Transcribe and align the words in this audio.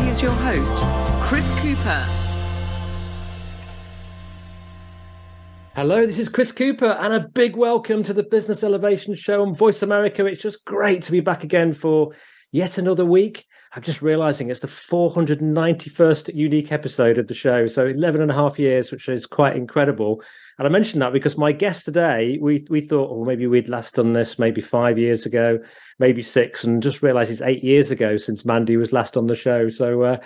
Here's 0.00 0.22
your 0.22 0.32
host, 0.32 0.82
Chris 1.22 1.44
Cooper. 1.60 2.06
Hello, 5.74 6.06
this 6.06 6.18
is 6.18 6.28
Chris 6.28 6.52
Cooper, 6.52 6.98
and 7.00 7.12
a 7.12 7.28
big 7.28 7.56
welcome 7.56 8.02
to 8.02 8.12
the 8.12 8.22
Business 8.22 8.64
Elevation 8.64 9.14
Show 9.14 9.42
on 9.42 9.54
Voice 9.54 9.82
America. 9.82 10.26
It's 10.26 10.42
just 10.42 10.64
great 10.64 11.02
to 11.02 11.12
be 11.12 11.20
back 11.20 11.44
again 11.44 11.72
for 11.72 12.12
yet 12.52 12.78
another 12.78 13.04
week. 13.04 13.46
I'm 13.74 13.82
just 13.82 14.02
realizing 14.02 14.50
it's 14.50 14.60
the 14.60 14.68
491st 14.68 16.34
unique 16.34 16.70
episode 16.70 17.16
of 17.16 17.26
the 17.26 17.34
show. 17.34 17.66
So 17.66 17.86
11 17.86 18.20
and 18.20 18.30
a 18.30 18.34
half 18.34 18.58
years, 18.58 18.92
which 18.92 19.08
is 19.08 19.26
quite 19.26 19.56
incredible. 19.56 20.22
And 20.58 20.68
I 20.68 20.70
mentioned 20.70 21.00
that 21.00 21.14
because 21.14 21.38
my 21.38 21.52
guest 21.52 21.86
today, 21.86 22.38
we 22.40 22.66
we 22.68 22.82
thought, 22.82 23.10
oh, 23.10 23.24
maybe 23.24 23.46
we'd 23.46 23.70
last 23.70 23.94
done 23.94 24.12
this 24.12 24.38
maybe 24.38 24.60
five 24.60 24.98
years 24.98 25.24
ago, 25.24 25.58
maybe 25.98 26.22
six, 26.22 26.62
and 26.62 26.82
just 26.82 27.02
realized 27.02 27.30
it's 27.30 27.40
eight 27.40 27.64
years 27.64 27.90
ago 27.90 28.18
since 28.18 28.44
Mandy 28.44 28.76
was 28.76 28.92
last 28.92 29.16
on 29.16 29.26
the 29.26 29.34
show. 29.34 29.70
So 29.70 30.02
uh, 30.02 30.16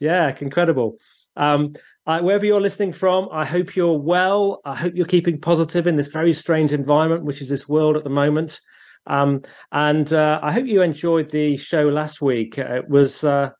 yeah, 0.00 0.34
incredible. 0.40 0.98
Um, 1.36 1.74
wherever 2.04 2.44
you're 2.44 2.60
listening 2.60 2.92
from, 2.92 3.28
I 3.30 3.44
hope 3.44 3.76
you're 3.76 3.98
well. 3.98 4.60
I 4.64 4.74
hope 4.74 4.94
you're 4.96 5.06
keeping 5.06 5.40
positive 5.40 5.86
in 5.86 5.96
this 5.96 6.08
very 6.08 6.32
strange 6.32 6.72
environment, 6.72 7.24
which 7.24 7.40
is 7.40 7.48
this 7.48 7.68
world 7.68 7.96
at 7.96 8.04
the 8.04 8.10
moment. 8.10 8.60
Um, 9.06 9.42
and 9.72 10.12
uh, 10.12 10.40
I 10.42 10.52
hope 10.52 10.66
you 10.66 10.82
enjoyed 10.82 11.30
the 11.30 11.56
show 11.56 11.88
last 11.88 12.20
week. 12.20 12.58
Uh, 12.58 12.76
it 12.76 12.88
was 12.88 13.24
uh, 13.24 13.50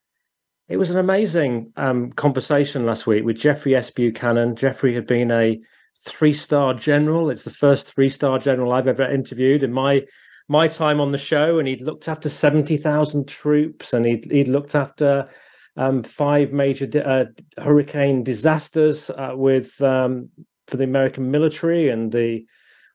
it 0.68 0.76
was 0.76 0.90
an 0.90 0.98
amazing 0.98 1.72
um, 1.76 2.12
conversation 2.12 2.86
last 2.86 3.06
week 3.06 3.24
with 3.24 3.38
Jeffrey 3.38 3.76
S. 3.76 3.90
Buchanan. 3.90 4.56
Jeffrey 4.56 4.94
had 4.94 5.06
been 5.06 5.30
a 5.30 5.60
three 6.00 6.32
star 6.32 6.74
general. 6.74 7.30
It's 7.30 7.44
the 7.44 7.50
first 7.50 7.92
three 7.92 8.08
star 8.08 8.38
general 8.38 8.72
I've 8.72 8.88
ever 8.88 9.10
interviewed 9.10 9.62
in 9.62 9.72
my 9.72 10.02
my 10.48 10.68
time 10.68 11.00
on 11.00 11.12
the 11.12 11.18
show, 11.18 11.58
and 11.58 11.66
he'd 11.66 11.82
looked 11.82 12.08
after 12.08 12.28
seventy 12.28 12.76
thousand 12.76 13.28
troops, 13.28 13.92
and 13.92 14.04
he'd 14.06 14.30
he'd 14.30 14.48
looked 14.48 14.74
after 14.74 15.28
um, 15.76 16.02
five 16.02 16.52
major 16.52 16.88
uh, 17.04 17.62
hurricane 17.62 18.24
disasters 18.24 19.10
uh, 19.10 19.32
with 19.34 19.80
um, 19.82 20.30
for 20.66 20.76
the 20.76 20.84
American 20.84 21.30
military 21.30 21.88
and 21.90 22.12
the 22.12 22.44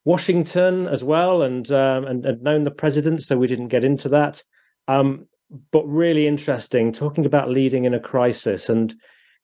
Washington 0.06 0.88
as 0.88 1.04
well, 1.04 1.42
and, 1.44 1.72
um, 1.72 2.06
and 2.06 2.26
and 2.26 2.42
known 2.42 2.64
the 2.64 2.72
president, 2.72 3.22
so 3.22 3.38
we 3.38 3.48
didn't 3.48 3.68
get 3.68 3.84
into 3.84 4.10
that. 4.10 4.44
Um, 4.88 5.28
but 5.72 5.86
really 5.86 6.28
interesting, 6.28 6.92
talking 6.92 7.26
about 7.26 7.50
leading 7.50 7.86
in 7.86 7.94
a 7.94 8.00
crisis, 8.00 8.70
and 8.70 8.94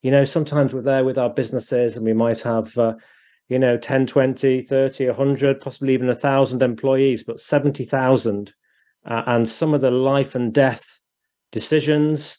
you 0.02 0.10
know 0.10 0.24
sometimes 0.24 0.72
we're 0.72 0.82
there 0.82 1.04
with 1.04 1.18
our 1.18 1.30
businesses, 1.30 1.96
and 1.96 2.04
we 2.04 2.14
might 2.14 2.40
have. 2.40 2.76
Uh, 2.76 2.94
you 3.50 3.58
know 3.58 3.78
10 3.78 4.06
20 4.06 4.60
30 4.60 5.06
100 5.06 5.58
possibly 5.62 5.94
even 5.94 6.10
a 6.10 6.14
thousand 6.14 6.62
employees 6.62 7.24
but 7.24 7.40
70000 7.40 8.52
uh, 9.06 9.22
and 9.26 9.48
some 9.48 9.72
of 9.72 9.80
the 9.80 9.90
life 9.90 10.34
and 10.34 10.52
death 10.52 11.00
decisions 11.50 12.36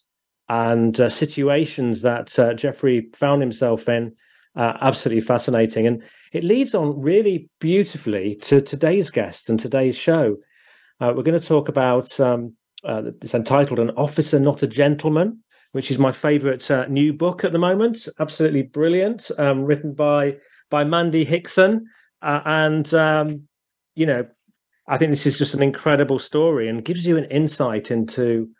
and 0.50 1.00
uh, 1.00 1.08
situations 1.08 2.02
that 2.02 2.36
uh, 2.38 2.52
Jeffrey 2.54 3.08
found 3.14 3.40
himself 3.40 3.88
in. 3.88 4.14
Uh, 4.56 4.76
absolutely 4.80 5.20
fascinating. 5.20 5.86
And 5.86 6.02
it 6.32 6.44
leads 6.44 6.74
on 6.74 7.00
really 7.00 7.48
beautifully 7.60 8.34
to 8.42 8.60
today's 8.60 9.10
guests 9.10 9.48
and 9.48 9.58
today's 9.58 9.96
show. 9.96 10.36
Uh, 11.00 11.12
we're 11.16 11.22
going 11.22 11.38
to 11.38 11.46
talk 11.46 11.68
about 11.68 12.18
um, 12.20 12.54
uh, 12.84 13.02
it's 13.22 13.34
entitled 13.34 13.78
An 13.78 13.90
Officer 13.90 14.40
Not 14.40 14.62
a 14.62 14.66
Gentleman, 14.66 15.42
which 15.72 15.90
is 15.90 15.98
my 15.98 16.12
favorite 16.12 16.68
uh, 16.70 16.86
new 16.86 17.12
book 17.12 17.44
at 17.44 17.52
the 17.52 17.58
moment. 17.58 18.08
Absolutely 18.18 18.62
brilliant, 18.62 19.30
um, 19.38 19.62
written 19.62 19.94
by 19.94 20.36
by 20.68 20.84
Mandy 20.84 21.24
Hickson. 21.24 21.86
and, 22.22 22.92
um, 22.94 23.48
you 23.94 24.06
know, 24.06 24.26
I 24.86 24.98
think 24.98 25.10
this 25.10 25.26
is 25.26 25.38
just 25.38 25.54
an 25.54 25.62
incredible 25.62 26.18
story 26.18 26.68
and 26.68 26.84
gives 26.84 27.06
you 27.06 27.16
an 27.16 27.24
insight 27.26 27.90
into 27.90 28.50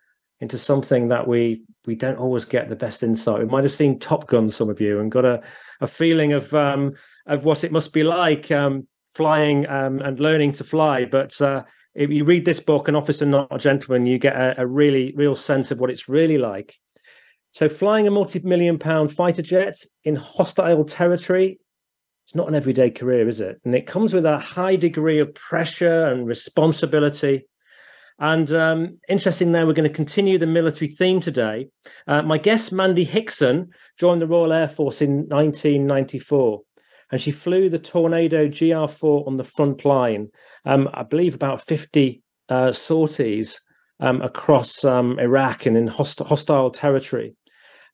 into 0.41 0.59
something 0.59 1.09
that 1.09 1.27
we 1.27 1.63
we 1.87 1.95
don't 1.95 2.19
always 2.19 2.45
get 2.45 2.69
the 2.69 2.77
best 2.77 3.03
insight. 3.03 3.41
We 3.41 3.47
might 3.47 3.65
have 3.65 3.73
seen 3.73 3.99
Top 3.99 4.27
Gun, 4.27 4.51
some 4.51 4.69
of 4.69 4.81
you, 4.81 5.01
and 5.01 5.11
got 5.11 5.25
a, 5.25 5.43
a 5.81 5.87
feeling 5.87 6.33
of 6.33 6.53
um, 6.55 6.95
of 7.27 7.45
what 7.45 7.65
it 7.65 7.73
must 7.73 7.93
be 7.93 8.03
like 8.03 8.51
um, 8.51 8.87
flying 9.15 9.69
um, 9.69 10.01
and 10.01 10.21
learning 10.21 10.53
to 10.53 10.65
fly. 10.65 11.05
But 11.05 11.41
uh, 11.41 11.65
if 11.95 12.11
you 12.11 12.25
read 12.25 12.45
this 12.45 12.61
book, 12.61 12.89
An 12.89 12.97
Officer 12.97 13.27
Not 13.27 13.49
a 13.51 13.59
Gentleman, 13.59 14.07
you 14.07 14.19
get 14.19 14.37
a, 14.37 14.63
a 14.63 14.67
really 14.67 15.13
real 15.17 15.35
sense 15.35 15.71
of 15.71 15.81
what 15.81 15.91
it's 15.91 16.09
really 16.09 16.39
like. 16.39 16.75
So, 17.53 17.69
flying 17.69 18.07
a 18.07 18.11
multi-million 18.11 18.79
pound 18.79 19.13
fighter 19.13 19.43
jet 19.43 19.77
in 20.05 20.17
hostile 20.17 20.85
territory 20.85 21.59
it's 22.31 22.37
not 22.37 22.47
an 22.47 22.55
everyday 22.55 22.91
career, 22.91 23.29
is 23.29 23.41
it? 23.41 23.61
And 23.65 23.75
it 23.75 23.89
comes 23.89 24.15
with 24.15 24.25
a 24.25 24.39
high 24.39 24.77
degree 24.77 25.19
of 25.19 25.35
pressure 25.35 26.05
and 26.05 26.29
responsibility. 26.29 27.49
And 28.21 28.53
um, 28.53 28.99
interesting 29.09 29.53
there, 29.53 29.67
we're 29.67 29.73
going 29.73 29.89
to 29.89 29.95
continue 29.95 30.37
the 30.37 30.47
military 30.47 30.91
theme 30.91 31.21
today. 31.21 31.69
Uh, 32.07 32.21
my 32.21 32.37
guest, 32.37 32.71
Mandy 32.71 33.05
Hickson, 33.05 33.71
joined 33.99 34.21
the 34.21 34.27
Royal 34.27 34.53
Air 34.53 34.69
Force 34.69 35.01
in 35.01 35.27
1994, 35.29 36.61
and 37.11 37.21
she 37.21 37.31
flew 37.31 37.71
the 37.71 37.79
Tornado 37.79 38.47
GR4 38.47 39.27
on 39.27 39.39
the 39.39 39.45
front 39.45 39.87
line. 39.87 40.29
Um, 40.67 40.91
I 40.93 41.03
believe 41.03 41.35
about 41.35 41.67
50 41.67 42.23
uh, 42.51 42.73
sorties 42.73 43.59
um, 44.01 44.21
across 44.21 44.85
um, 44.85 45.19
Iraq 45.19 45.65
and 45.65 45.79
in 45.79 45.87
host- 45.87 46.21
hostile 46.21 46.71
territory. 46.71 47.35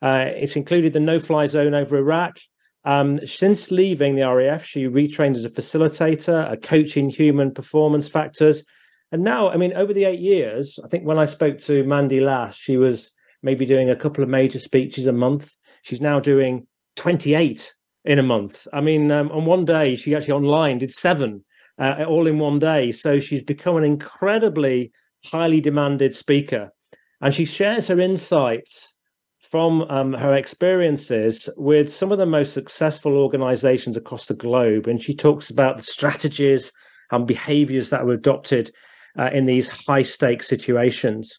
Uh, 0.03 0.25
it's 0.27 0.57
included 0.57 0.93
the 0.93 1.01
no 1.01 1.21
fly 1.21 1.47
zone 1.47 1.73
over 1.73 1.97
Iraq. 1.97 2.39
Um, 2.85 3.25
since 3.27 3.71
leaving 3.71 4.17
the 4.17 4.29
RAF, 4.29 4.65
she 4.65 4.85
retrained 4.85 5.37
as 5.37 5.45
a 5.45 5.51
facilitator, 5.51 6.51
a 6.51 6.57
coach 6.57 6.97
in 6.97 7.11
human 7.11 7.53
performance 7.53 8.09
factors, 8.09 8.65
and 9.13 9.23
now, 9.23 9.49
I 9.49 9.57
mean, 9.57 9.73
over 9.73 9.93
the 9.93 10.05
eight 10.05 10.21
years, 10.21 10.79
I 10.85 10.89
think 10.89 11.05
when 11.05 11.19
I 11.19 11.27
spoke 11.27 11.59
to 11.63 11.85
Mandy 11.85 12.21
last, 12.21 12.59
she 12.59 12.77
was 12.77 13.13
maybe 13.43 13.65
doing 13.65 13.89
a 13.89 13.97
couple 13.97 14.25
of 14.25 14.29
major 14.29 14.59
speeches 14.59 15.07
a 15.07 15.13
month. 15.13 15.55
She's 15.83 16.01
now 16.01 16.19
doing 16.19 16.67
28 16.97 17.73
in 18.05 18.19
a 18.19 18.23
month. 18.23 18.67
I 18.73 18.81
mean, 18.81 19.11
um, 19.13 19.31
on 19.31 19.45
one 19.45 19.65
day, 19.65 19.95
she 19.95 20.15
actually 20.15 20.33
online 20.33 20.79
did 20.79 20.93
seven 20.93 21.45
uh, 21.79 22.05
all 22.09 22.27
in 22.27 22.39
one 22.39 22.59
day. 22.59 22.91
So 22.91 23.21
she's 23.21 23.43
become 23.43 23.77
an 23.77 23.85
incredibly 23.85 24.93
highly 25.25 25.61
demanded 25.61 26.15
speaker. 26.15 26.73
And 27.21 27.33
she 27.33 27.45
shares 27.45 27.89
her 27.89 28.01
insights 28.01 28.95
from 29.39 29.83
um, 29.83 30.13
her 30.15 30.35
experiences 30.35 31.49
with 31.57 31.93
some 31.93 32.11
of 32.11 32.19
the 32.19 32.27
most 32.27 32.53
successful 32.53 33.17
organizations 33.17 33.97
across 33.97 34.27
the 34.27 34.35
globe. 34.35 34.89
And 34.89 35.01
she 35.01 35.15
talks 35.15 35.51
about 35.51 35.77
the 35.77 35.83
strategies 35.85 36.73
and 37.13 37.27
behaviors 37.27 37.91
that 37.91 38.05
were 38.05 38.15
adopted 38.15 38.73
uh, 39.19 39.31
in 39.33 39.47
these 39.47 39.69
high 39.69 40.03
stakes 40.03 40.49
situations. 40.49 41.39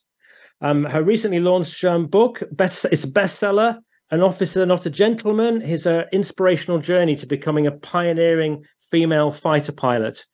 Um, 0.61 0.85
her 0.85 1.03
recently 1.03 1.39
launched 1.39 1.83
um, 1.83 2.07
book, 2.07 2.43
best, 2.51 2.85
it's 2.85 3.03
a 3.03 3.11
bestseller, 3.11 3.77
An 4.09 4.21
Officer 4.21 4.65
Not 4.65 4.85
a 4.85 4.89
Gentleman, 4.89 5.61
is 5.61 5.85
an 5.85 6.05
inspirational 6.11 6.79
journey 6.79 7.15
to 7.17 7.27
becoming 7.27 7.67
a 7.67 7.71
pioneering 7.71 8.63
female 8.89 9.31
fighter 9.31 9.71
pilot. 9.71 10.25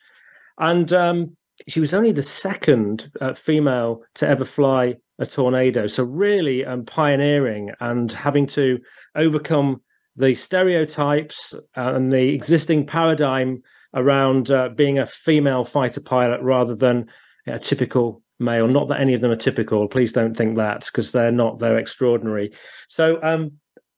And 0.58 0.94
um, 0.94 1.36
she 1.68 1.80
was 1.80 1.94
only 1.94 2.12
the 2.12 2.24
second 2.24 3.12
uh, 3.20 3.34
female 3.34 4.04
to 4.16 4.28
ever 4.28 4.46
fly 4.46 4.96
a 5.20 5.26
tornado. 5.26 5.88
So, 5.88 6.04
really 6.04 6.66
um, 6.66 6.86
pioneering 6.86 7.72
and 7.80 8.12
having 8.12 8.48
to 8.48 8.80
overcome 9.16 9.82
the 10.16 10.36
stereotypes 10.36 11.54
and 11.76 12.12
the 12.12 12.34
existing 12.34 12.86
paradigm 12.86 13.64
around 13.96 14.52
uh, 14.52 14.70
being 14.70 15.00
a 15.00 15.06
female 15.06 15.66
fighter 15.66 16.02
pilot 16.02 16.42
rather 16.42 16.76
than 16.76 17.08
a 17.48 17.60
typical 17.60 18.22
male. 18.40 18.68
Not 18.68 18.88
that 18.90 19.00
any 19.00 19.14
of 19.14 19.22
them 19.22 19.32
are 19.32 19.36
typical. 19.36 19.88
Please 19.88 20.14
don't 20.14 20.36
think 20.36 20.58
that 20.58 20.86
because 20.86 21.12
they're 21.12 21.32
not. 21.32 21.60
They're 21.60 21.78
extraordinary. 21.78 22.52
So, 22.88 23.22
um, 23.24 23.54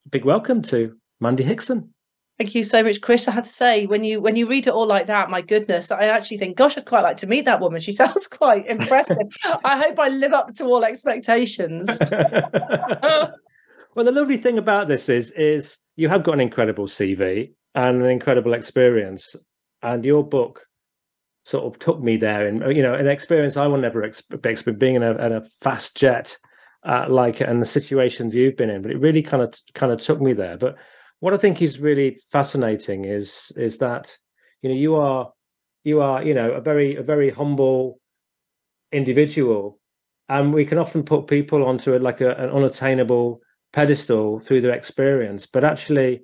big 0.10 0.26
welcome 0.26 0.62
to 0.64 0.96
Mandy 1.20 1.44
Hickson. 1.44 1.94
Thank 2.38 2.54
you 2.54 2.66
so 2.66 2.84
much, 2.84 3.00
Chris. 3.00 3.30
I 3.30 3.32
have 3.32 3.46
to 3.46 3.52
say, 3.52 3.86
when 3.86 4.04
you 4.04 4.20
when 4.20 4.36
you 4.36 4.46
read 4.46 4.68
it 4.68 4.74
all 4.74 4.86
like 4.86 5.08
that, 5.08 5.30
my 5.30 5.42
goodness, 5.42 5.90
I 5.90 6.06
actually 6.06 6.38
think, 6.38 6.58
gosh, 6.58 6.78
I'd 6.78 6.86
quite 6.86 7.04
like 7.04 7.16
to 7.18 7.28
meet 7.28 7.46
that 7.46 7.62
woman. 7.62 7.80
She 7.80 7.92
sounds 7.94 8.28
quite 8.28 8.66
impressive. 8.68 9.18
I 9.64 9.78
hope 9.78 9.98
I 9.98 10.10
live 10.10 10.34
up 10.34 10.52
to 10.56 10.66
all 10.66 10.84
expectations. 10.84 11.88
well, 12.12 13.32
the 13.96 14.12
lovely 14.12 14.38
thing 14.38 14.58
about 14.58 14.90
this 14.90 15.08
is 15.08 15.32
is 15.32 15.78
you 15.96 16.10
have 16.10 16.24
got 16.24 16.34
an 16.34 16.42
incredible 16.42 16.88
CV 16.88 17.54
and 17.74 18.02
an 18.02 18.10
incredible 18.10 18.54
experience, 18.54 19.34
and 19.82 20.04
your 20.04 20.28
book 20.28 20.66
sort 21.46 21.64
of 21.64 21.80
took 21.80 22.02
me 22.02 22.18
there 22.18 22.48
and 22.48 22.76
you 22.76 22.84
know 22.84 22.94
an 22.94 23.08
experience 23.08 23.56
I 23.56 23.68
will 23.68 23.78
never 23.78 24.04
expect 24.04 24.80
being 24.80 24.96
in 24.96 25.04
a, 25.04 25.12
in 25.12 25.32
a 25.32 25.46
fast 25.62 25.96
jet 25.96 26.36
uh, 26.86 27.06
like 27.10 27.42
and 27.42 27.62
the 27.62 27.66
situations 27.66 28.36
you've 28.36 28.56
been 28.56 28.70
in, 28.70 28.82
but 28.82 28.92
it 28.92 29.00
really 29.00 29.24
kind 29.24 29.42
of 29.42 29.54
kind 29.74 29.92
of 29.92 30.02
took 30.02 30.22
me 30.22 30.34
there. 30.34 30.58
But 30.58 30.78
what 31.20 31.34
I 31.34 31.38
think 31.38 31.62
is 31.62 31.80
really 31.80 32.20
fascinating 32.32 33.06
is 33.06 33.52
is 33.58 33.80
that 33.80 34.16
you 34.62 34.70
know 34.70 34.76
you 34.76 34.96
are 34.96 35.32
you 35.84 36.02
are 36.02 36.24
you 36.24 36.34
know 36.34 36.52
a 36.52 36.62
very 36.62 36.96
a 36.96 37.04
very 37.04 37.32
humble 37.32 38.00
individual, 38.92 39.80
and 40.30 40.54
we 40.54 40.64
can 40.64 40.78
often 40.78 41.04
put 41.04 41.28
people 41.28 41.66
onto 41.66 41.96
a, 41.96 41.98
like 41.98 42.22
a, 42.22 42.36
an 42.36 42.52
unattainable 42.52 43.42
pedestal 43.74 44.40
through 44.40 44.62
their 44.62 44.74
experience, 44.74 45.46
but 45.46 45.64
actually, 45.64 46.24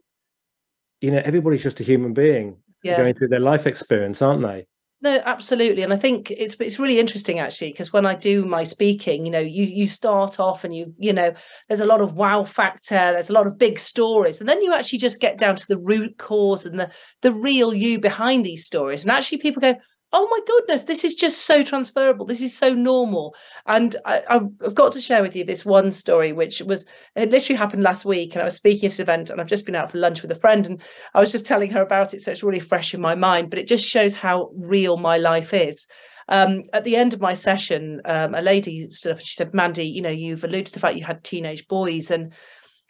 you 1.02 1.12
know, 1.12 1.22
everybody's 1.26 1.64
just 1.64 1.80
a 1.80 1.84
human 1.84 2.14
being 2.14 2.56
yeah. 2.84 2.98
going 2.98 3.14
through 3.14 3.28
their 3.28 3.40
life 3.40 3.68
experience, 3.68 4.22
aren't 4.22 4.44
they? 4.44 4.68
No, 5.04 5.20
absolutely, 5.26 5.82
and 5.82 5.92
I 5.92 5.98
think 5.98 6.30
it's 6.30 6.56
it's 6.60 6.78
really 6.78 7.00
interesting 7.00 7.40
actually 7.40 7.72
because 7.72 7.92
when 7.92 8.06
I 8.06 8.14
do 8.14 8.44
my 8.44 8.64
speaking, 8.64 9.26
you 9.26 9.32
know, 9.32 9.40
you 9.40 9.64
you 9.66 9.88
start 9.88 10.40
off 10.40 10.64
and 10.64 10.76
you 10.76 10.94
you 11.00 11.12
know, 11.12 11.34
there's 11.68 11.80
a 11.80 11.86
lot 11.88 12.02
of 12.02 12.14
wow 12.14 12.44
factor, 12.44 12.94
there's 13.12 13.32
a 13.32 13.34
lot 13.34 13.48
of 13.48 13.58
big 13.58 13.80
stories, 13.80 14.40
and 14.40 14.48
then 14.48 14.62
you 14.62 14.72
actually 14.74 15.00
just 15.00 15.20
get 15.20 15.40
down 15.40 15.56
to 15.56 15.68
the 15.68 15.80
root 15.80 16.20
cause 16.20 16.68
and 16.68 16.80
the 16.80 16.92
the 17.24 17.32
real 17.32 17.74
you 17.74 18.00
behind 18.00 18.46
these 18.46 18.64
stories, 18.64 19.02
and 19.04 19.12
actually 19.12 19.40
people 19.40 19.60
go, 19.60 19.74
oh 20.14 20.28
my 20.30 20.40
goodness, 20.46 20.84
this 20.84 21.04
is 21.04 21.16
just 21.16 21.46
so 21.46 21.64
transferable. 21.64 22.26
This 22.26 22.42
is 22.42 22.58
so 22.58 22.74
normal. 22.74 23.36
And 23.66 23.96
I, 24.06 24.22
have 24.30 24.76
got 24.76 24.92
to 24.94 25.02
share 25.02 25.22
with 25.22 25.36
you 25.36 25.46
this 25.46 25.66
one 25.66 25.92
story, 25.92 26.34
which 26.34 26.62
was 26.62 26.86
it 27.16 27.32
literally 27.32 27.58
happened 27.58 27.84
last 27.84 28.04
week. 28.04 28.34
And 28.34 28.42
I 28.42 28.46
was 28.46 28.56
speaking 28.56 28.88
at 28.88 29.00
an 29.00 29.04
event, 29.04 29.30
and 29.30 29.40
I've 29.40 29.48
just 29.48 29.66
been 29.66 29.76
out 29.76 29.92
for 29.92 30.00
lunch 30.00 30.22
with 30.22 30.32
a 30.32 30.36
friend, 30.36 30.68
and 30.68 30.82
I 31.14 31.20
was 31.20 31.32
just 31.32 31.46
telling 31.46 31.72
her 31.72 31.82
about 31.82 32.14
it. 32.14 32.22
So 32.22 32.32
it's 32.32 32.44
really 32.44 32.60
fresh 32.60 32.94
in 32.94 33.02
my 33.02 33.16
mind, 33.16 33.50
but 33.50 33.60
it 33.60 33.68
just 33.68 33.86
shows 33.86 34.14
how 34.14 34.52
real 34.56 34.98
my 34.98 35.18
life 35.18 35.54
is. 35.54 35.88
Um, 36.28 36.64
at 36.74 36.84
the 36.84 36.96
end 36.96 37.14
of 37.14 37.22
my 37.22 37.34
session, 37.34 38.02
um, 38.06 38.36
a 38.36 38.42
lady 38.42 38.90
stood 38.90 39.14
up 39.14 39.18
and 39.18 39.26
she 39.26 39.36
said, 39.36 39.54
Mandy, 39.54 39.86
you 39.86 40.02
know, 40.02 40.10
you've 40.10 40.44
alluded 40.44 40.68
to 40.68 40.74
the 40.74 40.80
fact 40.80 40.98
you 40.98 41.06
had 41.06 41.24
teenage 41.24 41.68
boys, 41.68 42.12
and 42.12 42.34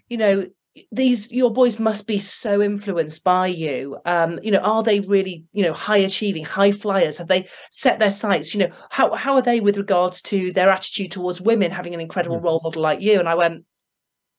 you 0.09 0.17
know, 0.17 0.45
these 0.91 1.31
your 1.31 1.51
boys 1.51 1.79
must 1.79 2.07
be 2.07 2.19
so 2.19 2.61
influenced 2.61 3.23
by 3.23 3.47
you. 3.47 3.97
Um 4.05 4.39
you 4.41 4.51
know 4.51 4.59
are 4.59 4.83
they 4.83 5.01
really 5.01 5.43
you 5.51 5.63
know 5.63 5.73
high 5.73 5.97
achieving 5.97 6.45
high 6.45 6.71
flyers? 6.71 7.17
Have 7.17 7.27
they 7.27 7.47
set 7.71 7.99
their 7.99 8.11
sights? 8.11 8.53
You 8.53 8.61
know 8.61 8.75
how 8.89 9.13
how 9.15 9.35
are 9.35 9.41
they 9.41 9.59
with 9.59 9.77
regards 9.77 10.21
to 10.23 10.51
their 10.53 10.69
attitude 10.69 11.11
towards 11.11 11.41
women 11.41 11.71
having 11.71 11.93
an 11.93 11.99
incredible 11.99 12.37
mm-hmm. 12.37 12.45
role 12.45 12.61
model 12.63 12.81
like 12.81 13.01
you? 13.01 13.19
And 13.19 13.27
i 13.27 13.35
went 13.35 13.65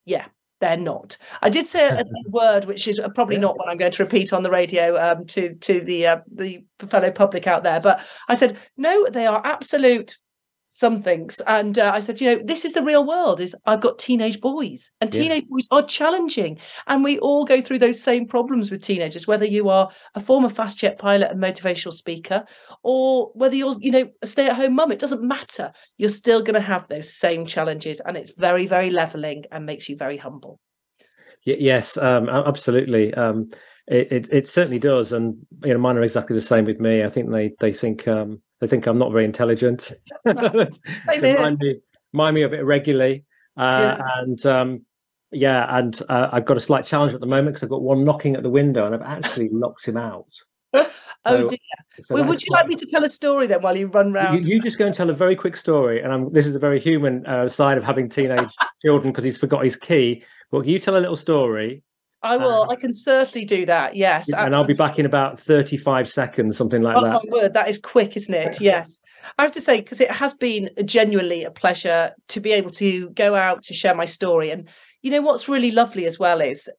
yeah 0.05 0.27
they're 0.61 0.77
not. 0.77 1.17
I 1.43 1.51
did 1.51 1.67
say 1.67 1.89
a, 1.89 2.01
a 2.01 2.05
word 2.29 2.67
which 2.67 2.87
is 2.87 3.01
probably 3.15 3.35
yeah. 3.35 3.43
not 3.43 3.59
what 3.59 3.69
i'm 3.69 3.77
going 3.77 3.93
to 3.93 4.05
repeat 4.05 4.33
on 4.33 4.43
the 4.43 4.51
radio 4.51 4.97
um 4.97 5.27
to 5.27 5.55
to 5.57 5.81
the 5.81 6.07
uh, 6.07 6.21
the 6.33 6.65
fellow 6.79 7.11
public 7.11 7.47
out 7.47 7.65
there 7.65 7.81
but 7.81 8.01
i 8.29 8.35
said 8.35 8.57
no 8.77 9.09
they 9.11 9.27
are 9.27 9.43
absolute 9.45 10.17
some 10.75 11.03
things. 11.03 11.41
And 11.47 11.79
uh, 11.79 11.93
i 11.95 12.01
said 12.01 12.21
you 12.21 12.27
know 12.27 12.43
this 12.43 12.65
is 12.65 12.73
the 12.73 12.83
real 12.83 13.07
world 13.07 13.41
is 13.41 13.55
i've 13.67 13.83
got 13.83 13.99
teenage 13.99 14.41
boys 14.41 14.91
and 15.01 15.13
teenage 15.13 15.43
yeah. 15.43 15.49
boys 15.51 15.69
are 15.71 15.83
challenging. 15.83 16.59
And 16.87 17.05
we 17.05 17.19
all 17.19 17.45
go 17.45 17.61
through 17.61 17.79
those 17.79 18.03
same 18.03 18.27
problems 18.27 18.71
with 18.71 18.83
teenagers 18.83 19.27
whether 19.27 19.45
you 19.45 19.69
are 19.69 19.91
a 20.15 20.21
former 20.21 20.49
fast 20.49 20.79
jet 20.79 20.99
pilot 20.99 21.31
and 21.31 21.41
motivational 21.41 21.93
speaker 21.93 22.45
or 22.83 23.31
whether 23.35 23.55
you're 23.55 23.77
you 23.81 23.93
know 23.93 24.09
a 24.23 24.27
stay-at-home 24.27 24.75
mum 24.75 24.91
it 24.91 24.99
doesn't 24.99 25.23
matter. 25.23 25.73
You're 25.99 26.09
still 26.09 26.41
going 26.41 26.55
to 26.55 26.61
have 26.61 26.89
those 26.89 27.15
same 27.15 27.45
challenges 27.47 28.01
and 28.01 28.17
it's 28.17 28.33
very 28.33 28.67
very 28.67 28.89
leveling 28.91 29.45
and 29.53 29.67
makes 29.67 29.89
you 29.89 29.97
very 29.97 30.17
humble. 30.17 30.59
Yes 31.45 31.99
um, 31.99 32.31
absolutely. 32.31 33.13
Um, 33.13 33.49
it, 33.89 34.13
it, 34.13 34.29
it 34.33 34.49
certainly 34.49 34.79
does 34.79 35.13
and 35.13 35.37
you 35.65 35.75
know 35.75 35.79
mine 35.79 35.99
are 35.99 36.03
exactly 36.03 36.35
the 36.35 36.41
same 36.41 36.65
with 36.65 36.81
me. 36.81 37.05
I 37.05 37.11
think 37.11 37.31
they 37.31 37.53
they 37.61 37.73
think 37.75 38.09
um 38.09 38.41
they 38.63 38.69
think 38.69 38.87
I'm 38.87 38.97
not 38.97 39.11
very 39.11 39.25
intelligent. 39.25 39.91
remind 40.25 41.59
me, 41.59 41.81
remind 42.13 42.35
me 42.37 42.43
of 42.43 42.53
it 42.53 42.65
regularly. 42.65 43.25
Uh, 43.57 43.97
yeah. 43.99 44.07
And 44.19 44.47
um, 44.47 44.87
yeah, 45.33 45.77
and 45.77 46.01
uh, 46.09 46.29
I've 46.31 46.45
got 46.45 46.57
a 46.57 46.61
slight 46.61 46.85
challenge 46.85 47.13
at 47.13 47.19
the 47.19 47.27
moment 47.27 47.49
because 47.49 47.65
I've 47.65 47.71
got 47.71 47.83
one 47.83 48.05
knocking 48.05 48.37
at 48.37 48.45
the 48.45 48.51
window, 48.51 48.87
and 48.87 48.95
I've 48.95 49.03
actually 49.03 49.49
locked 49.53 49.85
him 49.85 49.97
out. 49.97 50.29
oh 50.75 50.87
so, 51.27 51.49
dear! 51.49 51.59
So 51.99 52.15
well, 52.15 52.25
would 52.27 52.41
you 52.45 52.53
like 52.53 52.69
me 52.69 52.77
to 52.77 52.87
tell 52.87 53.03
a 53.03 53.09
story 53.09 53.49
then 53.49 53.63
while 53.63 53.77
you 53.77 53.89
run 53.89 54.13
round? 54.13 54.45
You, 54.47 54.55
you 54.55 54.63
just 54.63 54.79
go 54.79 54.87
and 54.87 54.95
tell 54.95 55.11
a 55.11 55.13
very 55.13 55.35
quick 55.35 55.57
story, 55.57 56.01
and 56.01 56.13
I'm, 56.13 56.33
this 56.33 56.47
is 56.47 56.55
a 56.55 56.61
very 56.61 56.79
human 56.79 57.27
uh, 57.27 57.49
side 57.49 57.79
of 57.79 57.83
having 57.83 58.09
teenage 58.09 58.55
children 58.81 59.11
because 59.11 59.25
he's 59.25 59.39
forgot 59.39 59.65
his 59.65 59.75
key. 59.75 60.23
But 60.53 60.67
you 60.67 60.79
tell 60.79 60.97
a 60.97 61.01
little 61.01 61.17
story, 61.17 61.83
I 62.23 62.37
will. 62.37 62.63
Um, 62.63 62.71
I 62.71 62.77
can 62.77 62.93
certainly 62.93 63.45
do 63.45 63.67
that. 63.67 63.97
Yes, 63.97 64.29
and 64.29 64.35
absolutely. 64.35 64.57
I'll 64.57 64.67
be 64.67 64.75
back 64.75 64.99
in 64.99 65.07
about 65.07 65.39
thirty-five 65.39 66.09
seconds, 66.09 66.57
something 66.57 66.83
like 66.83 66.97
oh, 66.97 67.05
that. 67.05 67.13
My 67.13 67.21
word, 67.33 67.55
that 67.55 67.69
is 67.69 67.79
quick, 67.79 68.17
isn't 68.17 68.35
it? 68.35 68.61
Yes, 68.61 69.01
I 69.39 69.43
have 69.43 69.53
to 69.53 69.61
say 69.61 69.81
because 69.81 70.01
it 70.01 70.11
has 70.11 70.35
been 70.35 70.71
genuinely 70.85 71.45
a 71.45 71.51
pleasure 71.51 72.13
to 72.29 72.41
be 72.41 72.53
able 72.53 72.71
to 72.73 73.11
go 73.11 73.35
out 73.35 73.65
to 73.65 73.75
share 73.75 73.95
my 73.95 74.05
story. 74.05 74.51
And 74.51 74.69
you 75.03 75.11
know 75.11 75.21
what's 75.21 75.49
really 75.49 75.73
lovely 75.73 76.07
as 76.07 76.19
well 76.19 76.41
is 76.41 76.71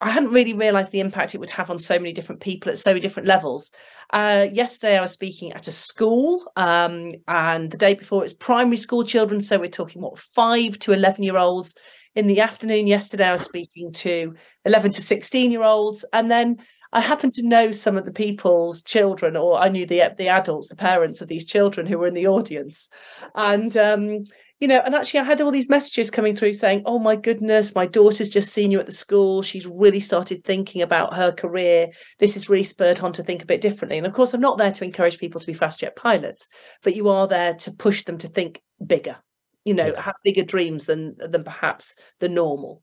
I 0.00 0.10
hadn't 0.10 0.32
really 0.32 0.52
realised 0.52 0.92
the 0.92 1.00
impact 1.00 1.34
it 1.34 1.38
would 1.38 1.50
have 1.50 1.70
on 1.70 1.78
so 1.78 1.98
many 1.98 2.12
different 2.12 2.40
people 2.40 2.70
at 2.70 2.78
so 2.78 2.90
many 2.90 3.00
different 3.00 3.26
levels. 3.26 3.72
Uh, 4.12 4.48
yesterday, 4.52 4.98
I 4.98 5.00
was 5.00 5.12
speaking 5.12 5.52
at 5.52 5.66
a 5.66 5.72
school, 5.72 6.52
um, 6.56 7.12
and 7.26 7.70
the 7.70 7.78
day 7.78 7.94
before, 7.94 8.20
it 8.20 8.26
was 8.26 8.34
primary 8.34 8.76
school 8.76 9.02
children. 9.02 9.40
So 9.40 9.58
we're 9.58 9.68
talking 9.68 10.02
what 10.02 10.18
five 10.18 10.78
to 10.80 10.92
eleven 10.92 11.24
year 11.24 11.38
olds 11.38 11.74
in 12.14 12.26
the 12.26 12.40
afternoon 12.40 12.86
yesterday, 12.86 13.26
I 13.26 13.32
was 13.32 13.42
speaking 13.42 13.92
to 13.92 14.34
11 14.64 14.92
to 14.92 15.02
16 15.02 15.50
year 15.50 15.62
olds. 15.62 16.04
And 16.12 16.30
then 16.30 16.58
I 16.92 17.00
happened 17.00 17.34
to 17.34 17.46
know 17.46 17.72
some 17.72 17.96
of 17.96 18.04
the 18.04 18.12
people's 18.12 18.80
children, 18.82 19.36
or 19.36 19.58
I 19.58 19.68
knew 19.68 19.84
the, 19.84 20.14
the 20.16 20.28
adults, 20.28 20.68
the 20.68 20.76
parents 20.76 21.20
of 21.20 21.28
these 21.28 21.44
children 21.44 21.86
who 21.86 21.98
were 21.98 22.06
in 22.06 22.14
the 22.14 22.28
audience. 22.28 22.88
And, 23.34 23.76
um, 23.76 24.24
you 24.60 24.68
know, 24.68 24.80
and 24.84 24.94
actually, 24.94 25.20
I 25.20 25.24
had 25.24 25.40
all 25.40 25.50
these 25.50 25.68
messages 25.68 26.12
coming 26.12 26.36
through 26.36 26.52
saying, 26.52 26.84
Oh 26.86 27.00
my 27.00 27.16
goodness, 27.16 27.74
my 27.74 27.86
daughter's 27.86 28.30
just 28.30 28.52
seen 28.52 28.70
you 28.70 28.78
at 28.78 28.86
the 28.86 28.92
school. 28.92 29.42
She's 29.42 29.66
really 29.66 29.98
started 29.98 30.44
thinking 30.44 30.80
about 30.82 31.14
her 31.14 31.32
career. 31.32 31.88
This 32.20 32.34
has 32.34 32.48
really 32.48 32.64
spurred 32.64 33.00
on 33.00 33.12
to 33.14 33.24
think 33.24 33.42
a 33.42 33.46
bit 33.46 33.60
differently. 33.60 33.98
And 33.98 34.06
of 34.06 34.12
course, 34.12 34.32
I'm 34.32 34.40
not 34.40 34.56
there 34.56 34.72
to 34.72 34.84
encourage 34.84 35.18
people 35.18 35.40
to 35.40 35.46
be 35.48 35.52
fast 35.52 35.80
jet 35.80 35.96
pilots, 35.96 36.48
but 36.84 36.94
you 36.94 37.08
are 37.08 37.26
there 37.26 37.54
to 37.54 37.72
push 37.72 38.04
them 38.04 38.18
to 38.18 38.28
think 38.28 38.62
bigger 38.86 39.16
you 39.64 39.74
know 39.74 39.86
yeah. 39.86 40.00
have 40.00 40.16
bigger 40.22 40.42
dreams 40.42 40.86
than 40.86 41.16
than 41.18 41.44
perhaps 41.44 41.96
the 42.20 42.28
normal 42.28 42.82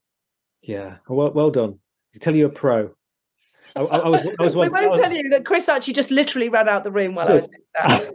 yeah 0.62 0.98
well 1.08 1.32
well 1.32 1.50
done 1.50 1.80
I 2.16 2.20
tell 2.20 2.36
you 2.36 2.46
a 2.46 2.50
pro 2.50 2.92
I, 3.76 3.82
I, 3.82 4.10
was, 4.10 4.28
I 4.40 4.46
was 4.46 4.56
we 4.56 4.70
won't 4.70 4.90
was... 4.90 5.00
tell 5.00 5.14
you 5.14 5.30
that 5.30 5.46
Chris 5.46 5.70
actually 5.70 5.94
just 5.94 6.12
literally 6.12 6.50
ran 6.50 6.68
out 6.68 6.84
the 6.84 6.92
room 6.92 7.16
while 7.16 7.28
Good. 7.28 7.32
I 7.32 7.36
was 7.36 7.50
doing 7.50 7.64